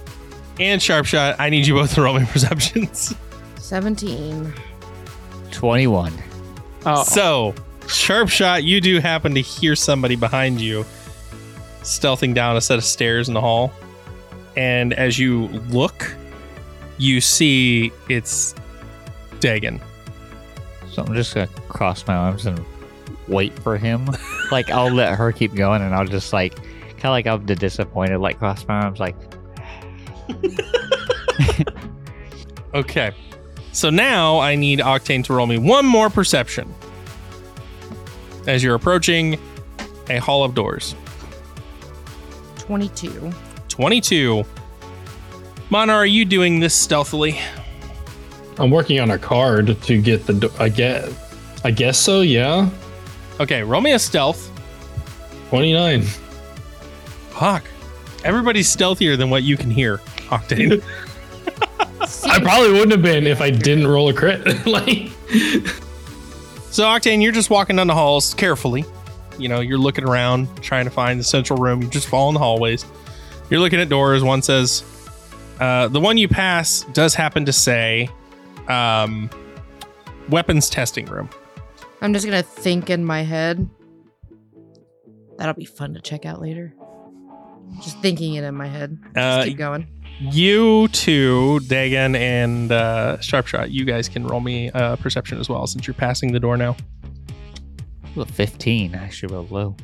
and 0.60 0.80
Sharpshot, 0.82 1.36
I 1.40 1.50
need 1.50 1.66
you 1.68 1.74
both 1.74 1.94
to 1.96 2.02
roll 2.02 2.20
me 2.20 2.26
perceptions. 2.32 3.16
17. 3.58 4.54
21. 5.52 6.14
Oh, 6.86 7.04
So, 7.04 7.54
Sharpshot, 7.82 8.64
you 8.64 8.80
do 8.82 9.00
happen 9.00 9.34
to 9.36 9.42
hear 9.42 9.76
somebody 9.76 10.16
behind 10.16 10.62
you 10.62 10.86
stealthing 11.82 12.34
down 12.34 12.58
a 12.58 12.62
set 12.62 12.78
of 12.78 12.84
stairs 12.84 13.28
in 13.28 13.34
the 13.34 13.42
hall. 13.42 13.72
And 14.56 14.94
as 14.94 15.20
you 15.20 15.48
look, 15.70 16.16
you 16.98 17.22
see 17.22 17.92
it's 18.10 18.56
Dagon. 19.40 19.82
So 20.92 21.04
I'm 21.04 21.14
just 21.14 21.34
gonna 21.36 21.48
cross 21.68 22.06
my 22.08 22.16
arms 22.16 22.46
and 22.46 22.64
wait 23.28 23.58
for 23.60 23.78
him. 23.78 24.10
like 24.52 24.70
I'll 24.70 24.92
let 24.94 25.16
her 25.18 25.32
keep 25.32 25.54
going, 25.54 25.82
and 25.82 25.94
I'll 25.94 26.06
just 26.06 26.34
like 26.34 26.56
kind 26.56 27.06
of 27.06 27.12
like 27.12 27.28
I'm 27.28 27.46
the 27.46 27.56
disappointed, 27.56 28.20
like 28.20 28.40
cross 28.40 28.68
my 28.68 28.82
arms, 28.82 29.00
like 29.00 29.16
Okay. 32.74 33.12
So 33.72 33.90
now 33.90 34.40
I 34.40 34.56
need 34.56 34.80
Octane 34.80 35.24
to 35.26 35.34
roll 35.34 35.48
me 35.48 35.58
one 35.58 35.86
more 35.86 36.10
perception 36.10 36.74
as 38.48 38.64
you're 38.64 38.76
approaching 38.76 39.40
a 40.10 40.18
hall 40.18 40.44
of 40.44 40.54
doors. 40.56 40.96
22. 42.58 43.32
22. 43.70 44.44
Mana, 45.70 45.94
are 45.94 46.06
you 46.06 46.26
doing 46.26 46.60
this 46.60 46.76
stealthily? 46.76 47.40
I'm 48.58 48.72
working 48.72 49.00
on 49.00 49.12
a 49.12 49.18
card 49.18 49.82
to 49.84 50.02
get 50.02 50.26
the. 50.26 50.34
do- 50.34 50.52
I 50.60 50.70
get. 50.70 51.10
I 51.64 51.72
guess 51.72 51.98
so. 51.98 52.22
Yeah. 52.22 52.70
Okay, 53.40 53.64
roll 53.64 53.82
me 53.82 53.94
a 53.94 54.00
stealth. 54.00 54.50
Twenty 55.50 55.74
nine. 55.74 56.04
Fuck. 57.32 57.66
Everybody's 58.24 58.74
stealthier 58.74 59.18
than 59.18 59.30
what 59.30 59.44
you 59.44 59.58
can 59.58 59.70
hear, 59.70 59.98
Octane. 60.30 60.84
I 62.26 62.40
probably 62.40 62.72
wouldn't 62.72 62.92
have 62.92 63.02
been 63.02 63.28
if 63.28 63.42
I 63.42 63.50
didn't 63.52 63.88
roll 63.88 64.10
a 64.10 64.14
crit. 64.14 64.46
like. 64.66 65.10
so, 66.72 66.86
Octane, 66.86 67.22
you're 67.22 67.32
just 67.32 67.50
walking 67.50 67.76
down 67.76 67.88
the 67.88 67.94
halls 67.94 68.34
carefully. 68.34 68.86
You 69.38 69.50
know, 69.50 69.60
you're 69.60 69.78
looking 69.78 70.06
around, 70.06 70.48
trying 70.64 70.86
to 70.86 70.92
find 70.92 71.20
the 71.20 71.24
central 71.24 71.60
room. 71.60 71.82
You 71.82 71.90
just 71.90 72.08
fall 72.08 72.30
in 72.30 72.34
the 72.34 72.40
hallways. 72.40 72.86
You're 73.50 73.60
looking 73.60 73.80
at 73.80 73.90
doors. 73.90 74.24
One 74.24 74.42
says, 74.42 74.84
uh, 75.60 75.88
the 75.90 76.00
one 76.00 76.18
you 76.18 76.28
pass 76.28 76.86
does 76.94 77.14
happen 77.14 77.46
to 77.46 77.54
say, 77.54 78.10
um, 78.68 79.30
weapons 80.30 80.70
testing 80.70 81.06
room. 81.06 81.30
I'm 82.02 82.14
just 82.14 82.26
going 82.26 82.42
to 82.42 82.48
think 82.48 82.90
in 82.90 83.04
my 83.06 83.22
head. 83.24 83.68
That'll 85.38 85.54
be 85.54 85.66
fun 85.66 85.94
to 85.96 86.02
check 86.02 86.26
out 86.26 86.42
later. 86.42 86.74
Just 87.82 88.00
thinking 88.00 88.36
it 88.36 88.44
in 88.44 88.56
my 88.56 88.68
head. 88.68 88.98
Just 89.14 89.18
Uh, 89.18 89.44
keep 89.44 89.58
going. 89.58 89.88
you 90.20 90.88
two, 90.90 91.60
Dagon 91.62 92.16
and 92.16 92.72
uh, 92.72 93.18
Sharpshot, 93.20 93.72
you 93.72 93.84
guys 93.86 94.08
can 94.08 94.26
roll 94.28 94.40
me 94.40 94.70
uh, 94.72 94.96
perception 94.98 95.40
as 95.40 95.50
well 95.50 95.66
since 95.68 95.88
you're 95.88 95.94
passing 95.96 96.32
the 96.32 96.40
door 96.40 96.56
now. 96.58 96.76
ooh, 98.16 98.22
a 98.22 98.26
15. 98.26 98.96
Actually, 98.96 99.34
real 99.34 99.48
low. 99.50 99.76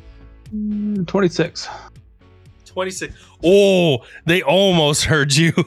Mm, 0.54 1.06
26. 1.06 1.68
26. 2.66 3.14
Oh, 3.44 3.98
they 4.24 4.42
almost 4.42 5.04
heard 5.04 5.34
you. 5.34 5.52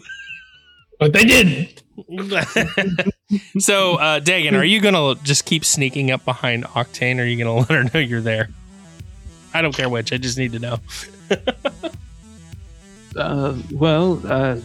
But 0.97 1.11
they 1.11 1.25
did. 1.25 1.83
so, 3.59 3.95
uh, 3.95 4.19
Dagon, 4.19 4.55
are 4.55 4.63
you 4.63 4.81
going 4.81 4.93
to 4.95 5.21
just 5.23 5.45
keep 5.45 5.63
sneaking 5.65 6.11
up 6.11 6.25
behind 6.25 6.63
Octane 6.65 7.19
or 7.19 7.23
are 7.23 7.25
you 7.25 7.43
going 7.43 7.65
to 7.65 7.73
let 7.73 7.83
her 7.85 7.91
know 7.93 7.99
you're 7.99 8.21
there? 8.21 8.49
I 9.53 9.61
don't 9.61 9.73
care 9.75 9.87
which. 9.89 10.11
I 10.11 10.17
just 10.17 10.37
need 10.37 10.51
to 10.53 10.59
know. 10.59 10.79
Uh, 13.17 13.55
well, 13.71 14.21
uh, 14.25 14.57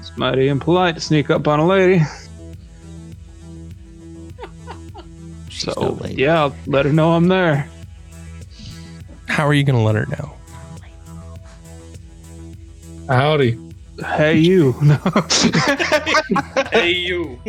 it's 0.00 0.16
mighty 0.16 0.48
impolite 0.48 0.96
to 0.96 1.00
sneak 1.00 1.30
up 1.30 1.46
on 1.46 1.60
a 1.60 1.64
lady. 1.66 2.04
She's 5.48 5.72
So, 5.72 5.72
no 5.80 5.90
lady. 6.02 6.20
yeah, 6.22 6.40
I'll 6.40 6.54
let 6.66 6.84
her 6.84 6.92
know 6.92 7.12
I'm 7.12 7.28
there. 7.28 7.70
How 9.28 9.46
are 9.46 9.54
you 9.54 9.62
going 9.62 9.76
to 9.78 9.82
let 9.84 9.94
her 9.94 10.06
know? 10.06 10.32
Howdy. 13.08 13.56
Hey, 14.04 14.38
you. 14.38 14.74
No. 14.82 14.96
hey, 16.70 16.90
you. 16.92 17.40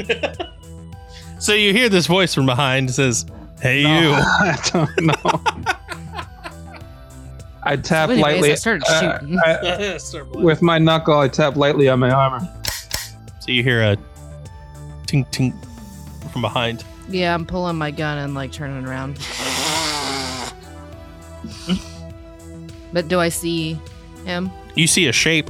so, 1.40 1.54
you 1.54 1.74
hear 1.74 1.90
this 1.90 2.08
voice 2.08 2.34
from 2.34 2.46
behind 2.46 2.90
that 2.90 2.94
says, 2.94 3.26
Hey, 3.62 3.82
you. 3.82 3.88
I 4.16 4.58
don't 4.72 5.02
know. 5.02 5.74
I 7.64 7.76
tap 7.76 8.10
So 8.10 8.16
lightly 8.16 8.52
I 8.52 8.56
started 8.56 8.84
uh. 8.90 9.20
I- 9.46 9.98
so 9.98 10.26
with 10.34 10.62
my 10.62 10.80
knuckle. 10.80 11.20
I 11.20 11.28
tap 11.28 11.56
lightly 11.56 11.88
on 11.90 12.00
my 12.00 12.10
armor. 12.10 12.48
So 13.40 13.52
you 13.52 13.62
hear 13.64 13.82
a 13.84 13.98
tink 15.06 15.28
tink 15.32 15.54
from 16.32 16.42
behind. 16.42 16.84
Yeah, 17.10 17.34
I'm 17.36 17.46
pulling 17.46 17.76
my 17.76 17.92
gun 17.92 18.18
and 18.18 18.34
like 18.34 18.52
turning 18.52 18.86
around. 18.86 19.20
but 22.94 23.08
do 23.08 23.20
I 23.20 23.30
see 23.30 23.80
him? 24.26 24.50
You 24.76 24.88
see 24.88 25.08
a 25.08 25.12
shape. 25.12 25.50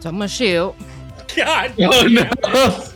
So 0.00 0.08
I'm 0.08 0.16
gonna 0.16 0.28
shoot. 0.28 0.74
God. 1.36 1.72
Oh 1.80 2.06
no. 2.08 2.88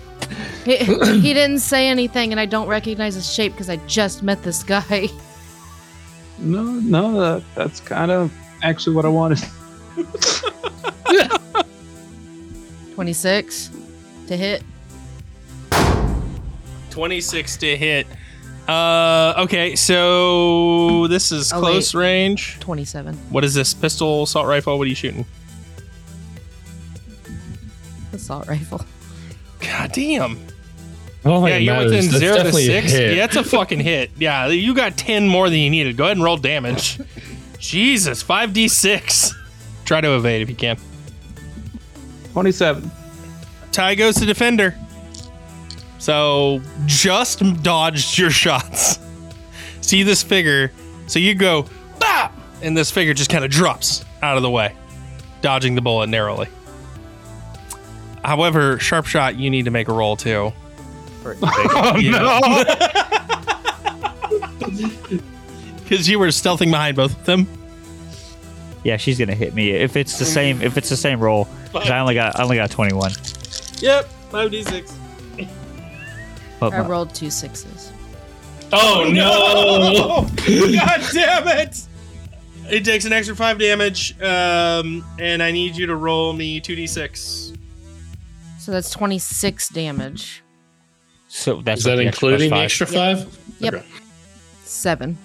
He, 0.65 0.77
he 0.79 1.33
didn't 1.33 1.61
say 1.61 1.87
anything, 1.89 2.33
and 2.33 2.41
I 2.41 2.47
don't 2.47 2.67
recognize 2.67 3.15
his 3.15 3.33
shape 3.33 3.53
because 3.53 3.71
I 3.71 3.77
just 3.87 4.25
met 4.25 4.43
this 4.43 4.65
guy. 4.65 5.07
No, 6.39 6.63
no, 6.65 7.21
that, 7.21 7.43
that's 7.55 7.79
kind 7.81 8.11
of 8.11 8.33
actually 8.63 8.97
what 8.97 9.05
I 9.05 9.09
wanted. 9.09 9.39
26 12.95 13.71
to 14.29 14.37
hit. 14.37 14.63
26 16.91 17.57
to 17.59 17.77
hit. 17.77 18.07
Uh, 18.69 19.35
okay, 19.39 19.77
so 19.77 21.07
this 21.07 21.31
is 21.31 21.53
Oh, 21.53 21.61
close 21.61 21.95
range. 21.95 22.59
27. 22.61 23.15
What 23.31 23.45
is 23.45 23.55
this? 23.55 23.73
Pistol, 23.75 24.25
assault 24.25 24.47
rifle? 24.49 24.77
What 24.79 24.87
are 24.87 24.89
you 24.89 24.95
shooting? 24.97 25.25
Assault 28.27 28.49
rifle. 28.49 28.85
God 29.61 29.93
damn. 29.93 30.37
Oh, 31.25 31.41
my 31.41 31.51
god. 31.51 31.55
yeah, 31.55 31.57
you're 31.59 31.85
within 31.85 32.07
That's 32.07 32.19
zero 32.19 32.33
to 32.33 32.43
definitely 32.43 32.65
a 32.65 32.81
six. 32.81 32.93
hit. 32.93 33.17
Yeah, 33.17 33.25
it's 33.27 33.37
a 33.37 33.45
fucking 33.45 33.79
hit. 33.79 34.11
Yeah, 34.19 34.49
you 34.49 34.75
got 34.75 34.97
10 34.97 35.29
more 35.29 35.49
than 35.49 35.61
you 35.61 35.71
needed. 35.71 35.97
Go 35.97 36.05
ahead 36.07 36.17
and 36.17 36.25
roll 36.25 36.37
damage. 36.37 36.99
Jesus, 37.61 38.25
5d6. 38.25 39.33
Try 39.85 40.01
to 40.01 40.17
evade 40.17 40.43
if 40.43 40.51
you 40.51 40.57
can. 40.57 40.77
27. 42.33 42.91
Tie 43.71 43.95
goes 43.95 44.17
to 44.17 44.27
defender. 44.27 44.75
So 45.99 46.61
just 46.87 47.63
dodged 47.63 48.19
your 48.19 48.31
shots. 48.31 48.99
See 49.83 50.03
this 50.03 50.25
figure. 50.25 50.73
So 51.07 51.21
you 51.21 51.37
go, 51.37 51.67
bah! 52.01 52.33
And 52.61 52.77
this 52.77 52.91
figure 52.91 53.15
just 53.15 53.31
kind 53.31 53.45
of 53.45 53.53
drops 53.53 54.05
out 54.21 54.37
of 54.37 54.43
the 54.43 54.51
way, 54.51 54.75
dodging 55.43 55.77
the 55.77 55.81
bullet 55.81 56.09
narrowly. 56.09 56.49
However, 58.27 58.79
sharp 58.81 59.07
shot, 59.07 59.37
you 59.39 59.49
need 59.51 59.65
to 59.67 59.71
make 59.71 59.89
a 59.89 59.93
roll 59.93 60.17
too. 60.17 60.53
Oh, 61.25 61.97
Yeah. 61.97 62.41
Because 65.83 66.09
you 66.09 66.19
were 66.19 66.27
stealthing 66.29 66.71
behind 66.73 66.97
both 66.97 67.17
of 67.17 67.25
them. 67.27 67.47
Yeah, 68.83 68.97
she's 68.97 69.19
gonna 69.19 69.35
hit 69.37 69.55
me 69.55 69.71
if 69.71 69.97
it's 69.97 70.19
the 70.19 70.25
same. 70.25 70.61
If 70.61 70.77
it's 70.77 70.89
the 70.89 70.97
same 70.97 71.21
roll, 71.21 71.47
'cause 71.73 71.89
I 71.91 72.01
only 72.01 72.15
got 72.15 72.39
I 72.39 72.43
only 72.43 72.57
got 72.57 72.71
21. 72.73 73.13
Yep, 73.79 74.09
5d6. 74.33 74.93
But 76.59 76.73
I 76.73 76.83
my- 76.83 76.89
rolled 76.89 77.15
two 77.15 77.31
sixes. 77.31 77.93
Oh 78.73 79.09
no! 79.13 80.27
God 80.77 81.03
damn 81.13 81.47
it! 81.49 81.81
It 82.69 82.85
takes 82.85 83.05
an 83.05 83.13
extra 83.13 83.37
five 83.37 83.59
damage, 83.61 84.21
um, 84.21 85.05
and 85.21 85.41
I 85.41 85.53
need 85.53 85.77
you 85.77 85.87
to 85.87 85.95
roll 85.95 86.33
me 86.33 86.59
two 86.61 86.75
d 86.75 86.87
six. 86.89 87.46
So 88.67 88.73
that's 88.73 88.91
26 88.91 89.69
damage. 89.69 90.43
so 91.29 91.63
that's 91.63 91.83
Is 91.83 91.85
that 91.85 91.95
the 91.99 92.07
extra 92.09 92.31
including 92.31 92.51
the 92.51 92.57
extra 92.57 92.85
five? 92.85 93.39
Yep. 93.61 93.75
Okay. 93.75 93.87
Seven. 94.65 95.17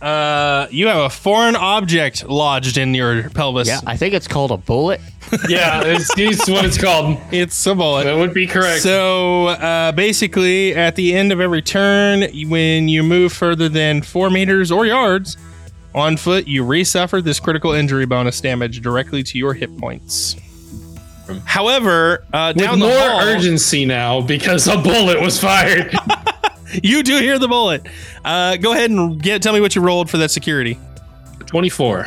Uh, 0.00 0.68
you 0.70 0.86
have 0.86 0.98
a 0.98 1.10
foreign 1.10 1.56
object 1.56 2.28
lodged 2.28 2.78
in 2.78 2.94
your 2.94 3.28
pelvis. 3.30 3.66
Yeah, 3.66 3.80
I 3.88 3.96
think 3.96 4.14
it's 4.14 4.28
called 4.28 4.52
a 4.52 4.56
bullet. 4.56 5.00
Yeah, 5.48 5.82
it's, 5.84 6.08
it's 6.16 6.48
what 6.48 6.64
it's 6.64 6.78
called. 6.80 7.18
It's 7.32 7.66
a 7.66 7.74
bullet. 7.74 8.04
That 8.04 8.16
would 8.16 8.32
be 8.32 8.46
correct. 8.46 8.82
So 8.82 9.48
uh, 9.48 9.90
basically, 9.90 10.76
at 10.76 10.94
the 10.94 11.16
end 11.16 11.32
of 11.32 11.40
every 11.40 11.60
turn, 11.62 12.22
when 12.48 12.86
you 12.86 13.02
move 13.02 13.32
further 13.32 13.68
than 13.68 14.02
four 14.02 14.30
meters 14.30 14.70
or 14.70 14.86
yards 14.86 15.36
on 15.96 16.16
foot, 16.16 16.46
you 16.46 16.62
resuffer 16.62 17.20
this 17.20 17.40
critical 17.40 17.72
injury 17.72 18.06
bonus 18.06 18.40
damage 18.40 18.80
directly 18.80 19.24
to 19.24 19.36
your 19.36 19.52
hit 19.54 19.76
points. 19.78 20.36
However, 21.44 22.24
uh, 22.32 22.52
With 22.54 22.64
down 22.64 22.78
more 22.78 22.88
the 22.88 23.00
hall, 23.00 23.20
urgency 23.20 23.84
now 23.84 24.20
because 24.20 24.68
a 24.68 24.76
bullet 24.78 25.20
was 25.20 25.40
fired. 25.40 25.94
you 26.82 27.02
do 27.02 27.18
hear 27.18 27.38
the 27.38 27.48
bullet. 27.48 27.86
Uh, 28.24 28.56
go 28.56 28.72
ahead 28.72 28.90
and 28.90 29.20
get 29.20 29.42
tell 29.42 29.52
me 29.52 29.60
what 29.60 29.74
you 29.74 29.82
rolled 29.82 30.08
for 30.08 30.18
that 30.18 30.30
security. 30.30 30.78
24. 31.46 32.06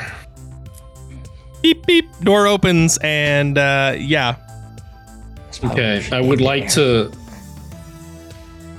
Beep 1.62 1.86
beep. 1.86 2.06
Door 2.22 2.48
opens 2.48 2.98
and 3.02 3.58
uh, 3.58 3.96
yeah, 3.98 4.36
Okay, 5.64 6.08
I 6.12 6.22
would 6.22 6.42
like 6.42 6.70
to. 6.70 7.12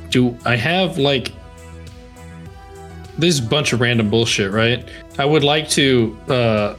Do 0.08 0.36
I 0.44 0.56
have 0.56 0.98
like 0.98 1.32
this 3.18 3.38
bunch 3.38 3.72
of 3.72 3.80
random 3.80 4.08
bullshit, 4.08 4.50
right? 4.50 4.88
I 5.18 5.24
would 5.24 5.44
like 5.44 5.68
to 5.70 6.18
uh 6.28 6.76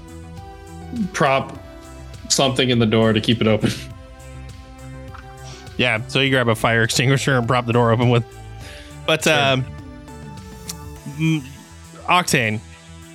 prop 1.14 1.58
something 2.32 2.70
in 2.70 2.80
the 2.80 2.86
door 2.86 3.14
to 3.14 3.22
keep 3.22 3.42
it 3.42 3.48
open. 3.48 3.72
Yeah, 5.78 6.06
so 6.08 6.20
you 6.20 6.30
grab 6.30 6.48
a 6.48 6.56
fire 6.56 6.84
extinguisher 6.84 7.38
and 7.38 7.48
prop 7.48 7.66
the 7.66 7.74
door 7.74 7.92
open 7.92 8.10
with. 8.10 8.24
But 9.08 9.26
um, 9.28 9.66
Octane, 12.06 12.60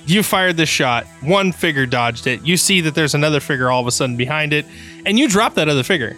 you 0.05 0.23
fired 0.23 0.57
this 0.57 0.69
shot. 0.69 1.05
One 1.21 1.51
figure 1.51 1.85
dodged 1.85 2.27
it. 2.27 2.45
You 2.45 2.57
see 2.57 2.81
that 2.81 2.95
there's 2.95 3.13
another 3.13 3.39
figure 3.39 3.69
all 3.69 3.81
of 3.81 3.87
a 3.87 3.91
sudden 3.91 4.17
behind 4.17 4.53
it, 4.53 4.65
and 5.05 5.17
you 5.17 5.27
drop 5.29 5.55
that 5.55 5.69
other 5.69 5.83
figure. 5.83 6.17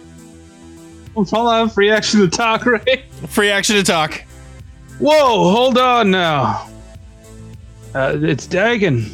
Hold 1.14 1.32
on, 1.32 1.68
free 1.68 1.90
action 1.90 2.20
to 2.20 2.28
talk, 2.28 2.66
right? 2.66 3.04
Free 3.28 3.50
action 3.50 3.76
to 3.76 3.82
talk. 3.82 4.24
Whoa, 4.98 5.50
hold 5.50 5.78
on 5.78 6.10
now. 6.10 6.68
Uh, 7.94 8.16
it's 8.20 8.46
Dagon. 8.46 9.10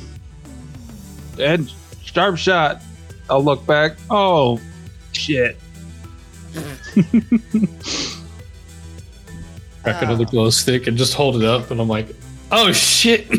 And 1.39 1.73
sharp 2.03 2.37
shot. 2.37 2.83
I'll 3.29 3.43
look 3.43 3.67
back. 3.67 3.97
Oh, 4.11 4.61
shit. 5.13 5.57
Crack 9.83 10.03
another 10.03 10.25
oh. 10.27 10.31
glow 10.31 10.51
stick 10.51 10.87
and 10.87 10.97
just 10.97 11.15
hold 11.15 11.37
it 11.37 11.45
up, 11.45 11.71
and 11.71 11.81
I'm 11.81 11.89
like, 11.89 12.09
oh 12.51 12.73
shit. 12.73 13.27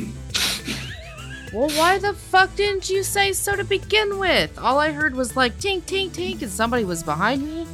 Well, 1.54 1.70
why 1.70 1.98
the 1.98 2.14
fuck 2.14 2.56
didn't 2.56 2.90
you 2.90 3.04
say 3.04 3.32
so 3.32 3.56
to 3.56 3.64
begin 3.64 4.20
with? 4.20 4.60
All 4.60 4.80
I 4.80 4.92
heard 4.92 5.16
was 5.16 5.36
like 5.36 5.58
tink, 5.58 5.84
tink, 5.84 6.12
tink, 6.12 6.42
and 6.42 6.52
somebody 6.52 6.84
was 6.84 7.02
behind 7.04 7.42
me. 7.42 7.66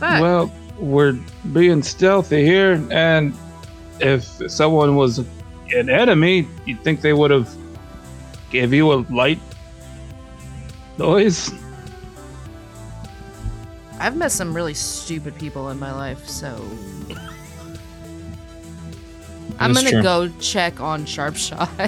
Fuck. 0.00 0.20
Well, 0.20 0.52
we're 0.78 1.12
being 1.52 1.82
stealthy 1.82 2.44
here, 2.44 2.84
and 2.90 3.34
if 4.00 4.24
someone 4.50 4.96
was 4.96 5.18
an 5.18 5.90
enemy, 5.90 6.48
you'd 6.64 6.82
think 6.82 7.02
they 7.02 7.12
would 7.12 7.30
have 7.30 7.54
gave 8.50 8.72
you 8.72 8.92
a 8.92 9.06
light 9.10 9.38
noise. 10.98 11.50
I've 13.98 14.16
met 14.16 14.32
some 14.32 14.54
really 14.54 14.74
stupid 14.74 15.36
people 15.38 15.70
in 15.70 15.78
my 15.78 15.92
life, 15.92 16.26
so 16.28 16.56
I'm 19.58 19.72
gonna 19.72 19.90
true. 19.90 20.02
go 20.02 20.28
check 20.40 20.80
on 20.80 21.04
Sharp 21.06 21.36
Shot. 21.36 21.70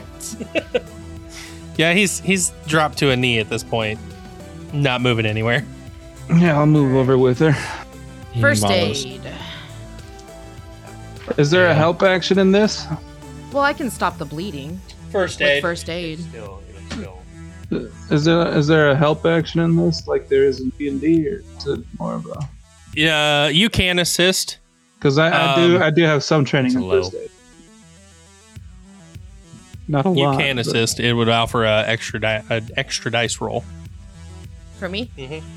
Yeah, 1.78 1.92
he's 1.92 2.20
he's 2.20 2.52
dropped 2.66 2.96
to 3.00 3.11
a 3.11 3.16
knee 3.16 3.38
at 3.38 3.50
this 3.50 3.62
point, 3.62 4.00
not 4.72 5.02
moving 5.02 5.26
anywhere. 5.26 5.62
Yeah, 6.34 6.59
I'll 6.59 6.64
move 6.64 6.96
over 6.96 7.18
with 7.18 7.38
her. 7.40 7.52
First 8.40 8.64
Malos. 8.64 9.04
aid. 9.07 9.20
Is 11.36 11.50
there 11.50 11.66
Yeah. 11.66 11.72
a 11.72 11.74
help 11.74 12.02
action 12.02 12.38
in 12.38 12.50
this? 12.50 12.86
Well, 13.52 13.62
I 13.62 13.74
can 13.74 13.90
stop 13.90 14.16
the 14.16 14.24
bleeding 14.24 14.80
First 15.12 15.38
with 15.38 15.61
first 15.61 15.90
aid. 15.90 16.20
Still, 16.20 16.30
still. 16.30 16.62
Is 18.10 18.24
there 18.24 18.46
is 18.56 18.66
there 18.68 18.90
a 18.90 18.96
help 18.96 19.26
action 19.26 19.60
in 19.60 19.74
this 19.76 20.06
like 20.06 20.28
there 20.28 20.44
is 20.44 20.60
in 20.60 20.70
D 20.70 20.88
and 20.88 21.00
D, 21.00 21.28
or 21.28 21.42
is 21.58 21.66
it 21.66 21.80
more 21.98 22.14
of 22.14 22.26
a? 22.26 22.48
Yeah, 22.94 23.48
you 23.48 23.68
can 23.68 23.98
assist. 23.98 24.58
Because 24.98 25.18
I, 25.18 25.52
I 25.52 25.56
do 25.56 25.76
Um, 25.76 25.82
I 25.82 25.90
do 25.90 26.02
have 26.04 26.22
some 26.24 26.44
training 26.44 26.72
in 26.74 26.88
first 26.88 27.14
aid. 27.14 27.30
Not 29.88 30.06
a 30.06 30.10
You 30.10 30.24
lot. 30.26 30.38
can 30.38 30.56
but- 30.56 30.66
assist. 30.66 31.00
It 31.00 31.12
would 31.12 31.28
offer 31.28 31.64
a 31.64 31.84
extra 31.86 32.20
di- 32.20 32.44
an 32.50 32.68
extra 32.76 33.10
dice 33.10 33.40
roll. 33.40 33.64
For 34.78 34.88
me? 34.88 35.10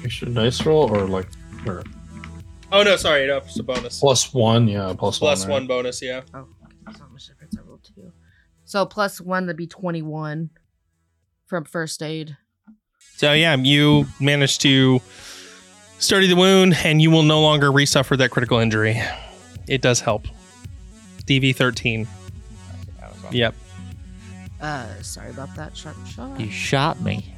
Extra 0.04 0.30
dice 0.30 0.66
roll 0.66 0.90
or 0.96 1.08
like 1.08 1.28
or 1.66 1.84
Oh 2.72 2.84
no, 2.84 2.96
sorry, 2.96 3.24
it 3.24 3.30
offers 3.32 3.58
a 3.58 3.64
bonus. 3.64 4.00
plus 4.00 4.32
one, 4.34 4.68
yeah, 4.68 4.94
plus, 4.98 5.18
Plus 5.18 5.42
one. 5.42 5.50
one 5.50 5.62
right? 5.64 5.68
bonus, 5.68 6.02
yeah. 6.04 6.22
Oh, 6.36 6.46
that's 6.86 7.00
not 7.00 7.12
much 7.12 7.28
difference. 7.28 7.56
I 7.58 7.62
rolled 7.68 7.84
two. 7.84 8.12
So 8.66 8.86
plus 8.86 9.20
one, 9.20 9.48
that'd 9.48 9.58
be 9.58 9.66
21 9.66 10.52
from 11.50 11.66
first 11.66 12.02
aid. 12.04 12.38
So 13.18 13.34
yeah, 13.34 13.56
you 13.58 14.06
managed 14.22 14.62
to 14.62 15.02
study 15.98 16.28
the 16.28 16.36
wound, 16.36 16.78
and 16.86 17.02
you 17.02 17.12
will 17.12 17.24
no 17.24 17.42
longer 17.42 17.70
resuffer 17.72 18.18
that 18.20 18.30
critical 18.32 18.60
injury. 18.60 19.02
It 19.68 19.82
does 19.82 20.00
help. 20.00 20.28
DV 21.26 21.56
thirteen. 21.56 22.08
Yep. 23.32 23.56
Uh, 24.62 24.88
sorry 25.02 25.30
about 25.32 25.54
that, 25.56 25.76
Sharp 25.76 25.96
Shot. 26.08 26.40
You 26.40 26.50
shot 26.52 27.00
me 27.02 27.34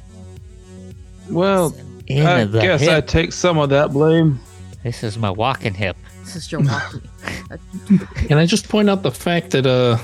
Well, 1.30 1.74
in 2.08 2.26
I 2.26 2.44
the 2.44 2.60
guess 2.60 2.86
I 2.88 3.00
take 3.00 3.32
some 3.32 3.58
of 3.58 3.70
that 3.70 3.92
blame. 3.92 4.40
This 4.82 5.04
is 5.04 5.18
my 5.18 5.30
walking 5.30 5.74
hip. 5.74 5.96
This 6.24 6.34
is 6.36 6.50
your 6.50 6.62
walkie. 6.62 7.02
Can 8.26 8.38
I 8.38 8.46
just 8.46 8.68
point 8.68 8.90
out 8.90 9.02
the 9.02 9.12
fact 9.12 9.50
that 9.50 9.66
uh 9.66 9.98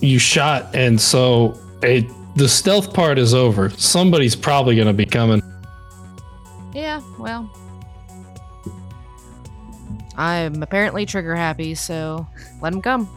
you 0.00 0.18
shot 0.20 0.72
and 0.74 1.00
so 1.00 1.58
it 1.82 2.04
the 2.38 2.48
stealth 2.48 2.94
part 2.94 3.18
is 3.18 3.34
over. 3.34 3.68
Somebody's 3.70 4.36
probably 4.36 4.76
gonna 4.76 4.92
be 4.92 5.06
coming. 5.06 5.42
yeah, 6.72 7.00
well. 7.18 7.50
I'm 10.16 10.62
apparently 10.62 11.06
trigger 11.06 11.34
happy, 11.36 11.74
so 11.74 12.26
let 12.60 12.72
him 12.72 12.82
come. 12.82 13.08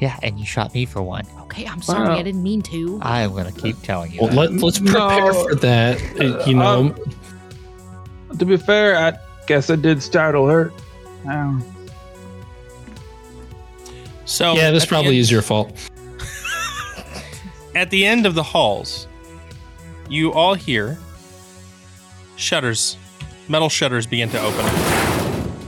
Yeah, 0.00 0.18
and 0.22 0.38
you 0.38 0.46
shot 0.46 0.74
me 0.74 0.84
for 0.86 1.02
one. 1.02 1.26
Okay, 1.42 1.66
I'm 1.66 1.80
sorry. 1.82 2.08
Wow. 2.08 2.16
I 2.18 2.22
didn't 2.22 2.42
mean 2.42 2.62
to. 2.62 2.98
I'm 3.02 3.32
gonna 3.34 3.52
keep 3.52 3.80
telling 3.82 4.12
you. 4.12 4.20
Well, 4.22 4.30
that. 4.30 4.36
let, 4.36 4.52
let's 4.52 4.78
prepare 4.78 5.32
No. 5.32 5.44
for 5.44 5.54
that. 5.56 6.00
uh, 6.20 6.44
you 6.46 6.54
know, 6.54 6.94
Um, 8.30 8.38
To 8.38 8.44
be 8.44 8.56
fair, 8.56 8.96
I 8.96 9.16
guess 9.46 9.70
I 9.70 9.76
did 9.76 10.02
startle 10.02 10.46
her. 10.48 10.72
Um, 11.26 11.64
So 14.24 14.54
yeah, 14.54 14.70
this 14.70 14.84
probably 14.86 15.10
end- 15.16 15.18
is 15.18 15.30
your 15.30 15.42
fault. 15.42 15.72
At 17.74 17.90
the 17.90 18.06
end 18.06 18.24
of 18.26 18.34
the 18.34 18.42
halls, 18.42 19.08
you 20.08 20.32
all 20.32 20.54
hear 20.54 20.98
shutters, 22.36 22.96
metal 23.48 23.68
shutters 23.68 24.06
begin 24.06 24.30
to 24.30 24.40
open, 24.40 24.64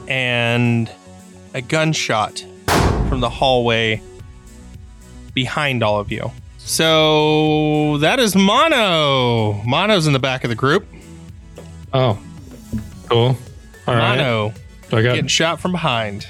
and 0.09 0.91
a 1.55 1.61
gunshot 1.61 2.45
from 3.09 3.21
the 3.21 3.31
hallway 3.31 4.01
behind 5.35 5.83
all 5.83 5.99
of 5.99 6.13
you. 6.13 6.31
So 6.59 7.99
that 7.99 8.19
is 8.19 8.35
Mono. 8.37 9.55
Mono's 9.65 10.07
in 10.07 10.13
the 10.13 10.19
back 10.19 10.45
of 10.45 10.51
the 10.51 10.57
group. 10.57 10.87
Oh, 11.93 12.19
cool. 13.09 13.37
All 13.87 13.95
right. 13.95 14.17
Mono 14.17 14.53
I 14.89 15.03
got. 15.03 15.15
getting 15.15 15.27
shot 15.27 15.61
from 15.61 15.73
behind. 15.73 16.27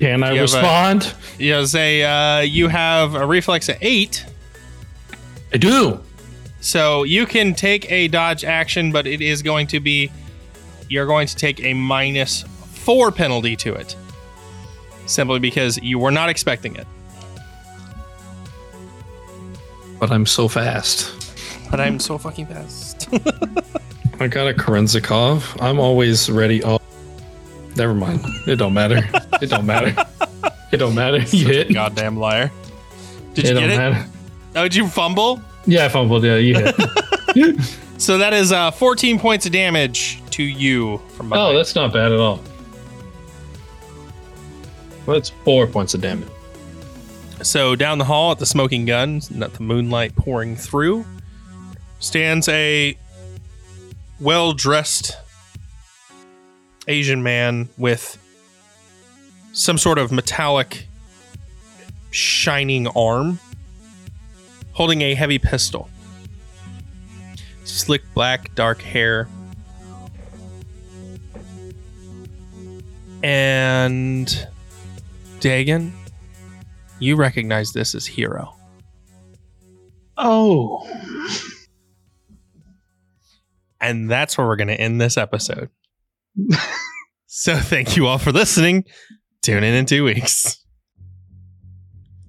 Can 0.00 0.22
I 0.22 0.32
you 0.32 0.40
have 0.40 0.50
a- 0.50 0.56
respond? 0.56 1.14
You 1.38 1.50
know, 1.52 1.64
say 1.66 2.02
uh, 2.02 2.40
you 2.40 2.68
have 2.68 3.14
a 3.14 3.26
reflex 3.26 3.68
of 3.68 3.76
eight, 3.80 4.24
I 5.52 5.56
do. 5.58 6.00
so 6.60 7.02
you 7.04 7.26
can 7.26 7.54
take 7.54 7.90
a 7.90 8.08
dodge 8.08 8.44
action, 8.44 8.92
but 8.92 9.06
it 9.06 9.20
is 9.20 9.42
going 9.42 9.66
to 9.68 9.80
be 9.80 10.10
you're 10.88 11.06
going 11.06 11.26
to 11.26 11.36
take 11.36 11.62
a 11.64 11.74
minus 11.74 12.42
four 12.42 13.10
penalty 13.12 13.56
to 13.56 13.74
it, 13.74 13.96
simply 15.06 15.38
because 15.38 15.78
you 15.82 15.98
were 15.98 16.10
not 16.10 16.28
expecting 16.28 16.76
it. 16.76 16.86
But 19.98 20.10
I'm 20.10 20.26
so 20.26 20.48
fast. 20.48 21.12
But 21.70 21.80
I'm 21.80 21.98
so 21.98 22.18
fucking 22.18 22.46
fast. 22.46 23.08
I 24.20 24.28
got 24.28 24.48
a 24.48 24.54
Kerenzikov. 24.54 25.60
I'm 25.62 25.80
always 25.80 26.30
ready. 26.30 26.62
Oh, 26.62 26.78
never 27.76 27.94
mind. 27.94 28.20
It 28.46 28.56
don't 28.56 28.74
matter. 28.74 29.02
It 29.42 29.50
don't 29.50 29.66
matter. 29.66 29.94
It 30.72 30.76
don't 30.78 30.94
matter. 30.94 31.18
You 31.36 31.46
hit. 31.46 31.72
Goddamn 31.72 32.16
liar! 32.18 32.50
Did 33.34 33.48
you 33.48 33.54
get 33.54 33.60
don't 33.60 33.70
it? 33.70 33.76
matter. 33.76 34.08
Oh, 34.56 34.62
did 34.64 34.74
you 34.74 34.86
fumble? 34.88 35.40
Yeah, 35.66 35.84
I 35.86 35.88
fumbled. 35.88 36.24
Yeah, 36.24 36.36
you 36.36 36.54
hit. 36.56 37.56
So 37.96 38.18
that 38.18 38.32
is 38.32 38.50
uh, 38.52 38.70
14 38.72 39.18
points 39.20 39.46
of 39.46 39.52
damage 39.52 40.20
to 40.30 40.42
you 40.42 40.98
from 41.16 41.28
behind. 41.28 41.54
oh, 41.54 41.56
that's 41.56 41.74
not 41.76 41.92
bad 41.92 42.10
at 42.12 42.18
all. 42.18 42.40
Well, 45.06 45.16
it's 45.16 45.30
four 45.44 45.66
points 45.66 45.94
of 45.94 46.00
damage. 46.00 46.28
So 47.42 47.76
down 47.76 47.98
the 47.98 48.04
hall 48.04 48.32
at 48.32 48.38
the 48.38 48.46
smoking 48.46 48.84
gun, 48.84 49.20
not 49.30 49.52
the 49.54 49.62
moonlight 49.62 50.16
pouring 50.16 50.56
through, 50.56 51.04
stands 52.00 52.48
a 52.48 52.96
well 54.20 54.52
dressed 54.52 55.16
Asian 56.88 57.22
man 57.22 57.68
with 57.78 58.18
some 59.54 59.78
sort 59.78 59.98
of 59.98 60.12
metallic 60.12 60.86
shining 62.10 62.86
arm 62.88 63.38
holding 64.72 65.00
a 65.00 65.14
heavy 65.14 65.38
pistol. 65.38 65.88
Slick 67.64 68.02
black, 68.12 68.54
dark 68.54 68.82
hair. 68.82 69.28
And 73.22 74.46
Dagon, 75.40 75.94
you 76.98 77.16
recognize 77.16 77.72
this 77.72 77.94
as 77.94 78.06
Hero. 78.06 78.54
Oh. 80.16 80.86
And 83.80 84.10
that's 84.10 84.36
where 84.36 84.46
we're 84.46 84.56
going 84.56 84.68
to 84.68 84.80
end 84.80 85.00
this 85.00 85.16
episode. 85.16 85.70
so 87.26 87.56
thank 87.56 87.96
you 87.96 88.06
all 88.06 88.18
for 88.18 88.32
listening. 88.32 88.84
Tune 89.44 89.62
in 89.62 89.74
in 89.74 89.84
two 89.84 90.04
weeks. 90.04 90.64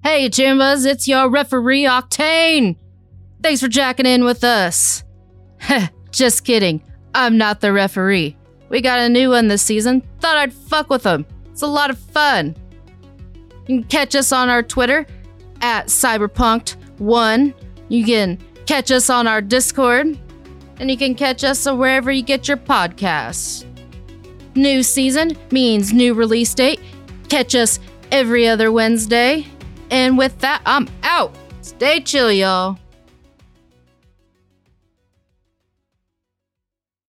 Hey, 0.03 0.27
Choombas, 0.27 0.85
it's 0.85 1.07
your 1.07 1.29
referee 1.29 1.83
Octane. 1.83 2.75
Thanks 3.41 3.61
for 3.61 3.69
jacking 3.69 4.05
in 4.05 4.25
with 4.25 4.43
us. 4.43 5.05
Just 6.11 6.43
kidding. 6.43 6.83
I'm 7.13 7.37
not 7.37 7.61
the 7.61 7.71
referee. 7.71 8.35
We 8.67 8.81
got 8.81 8.99
a 8.99 9.07
new 9.07 9.29
one 9.29 9.47
this 9.47 9.61
season. 9.61 10.01
Thought 10.19 10.35
I'd 10.35 10.51
fuck 10.51 10.89
with 10.89 11.03
them. 11.03 11.25
It's 11.53 11.61
a 11.61 11.67
lot 11.67 11.89
of 11.89 11.97
fun. 11.97 12.53
You 13.65 13.79
can 13.79 13.83
catch 13.85 14.13
us 14.13 14.33
on 14.33 14.49
our 14.49 14.61
Twitter 14.61 15.07
at 15.61 15.87
Cyberpunked1. 15.87 17.53
You 17.87 18.03
can 18.03 18.43
catch 18.65 18.91
us 18.91 19.09
on 19.09 19.25
our 19.25 19.39
Discord. 19.39 20.19
And 20.81 20.91
you 20.91 20.97
can 20.97 21.15
catch 21.15 21.45
us 21.45 21.65
wherever 21.65 22.11
you 22.11 22.23
get 22.23 22.49
your 22.49 22.57
podcasts. 22.57 23.63
New 24.55 24.83
season 24.83 25.37
means 25.51 25.93
new 25.93 26.13
release 26.13 26.53
date. 26.53 26.81
Catch 27.35 27.55
us 27.55 27.81
every 28.13 28.47
other 28.47 28.71
Wednesday. 28.71 29.45
And 29.91 30.17
with 30.17 30.39
that, 30.39 30.61
I'm 30.65 30.87
out. 31.03 31.35
Stay 31.59 31.99
chill, 31.99 32.31
y'all. 32.31 32.79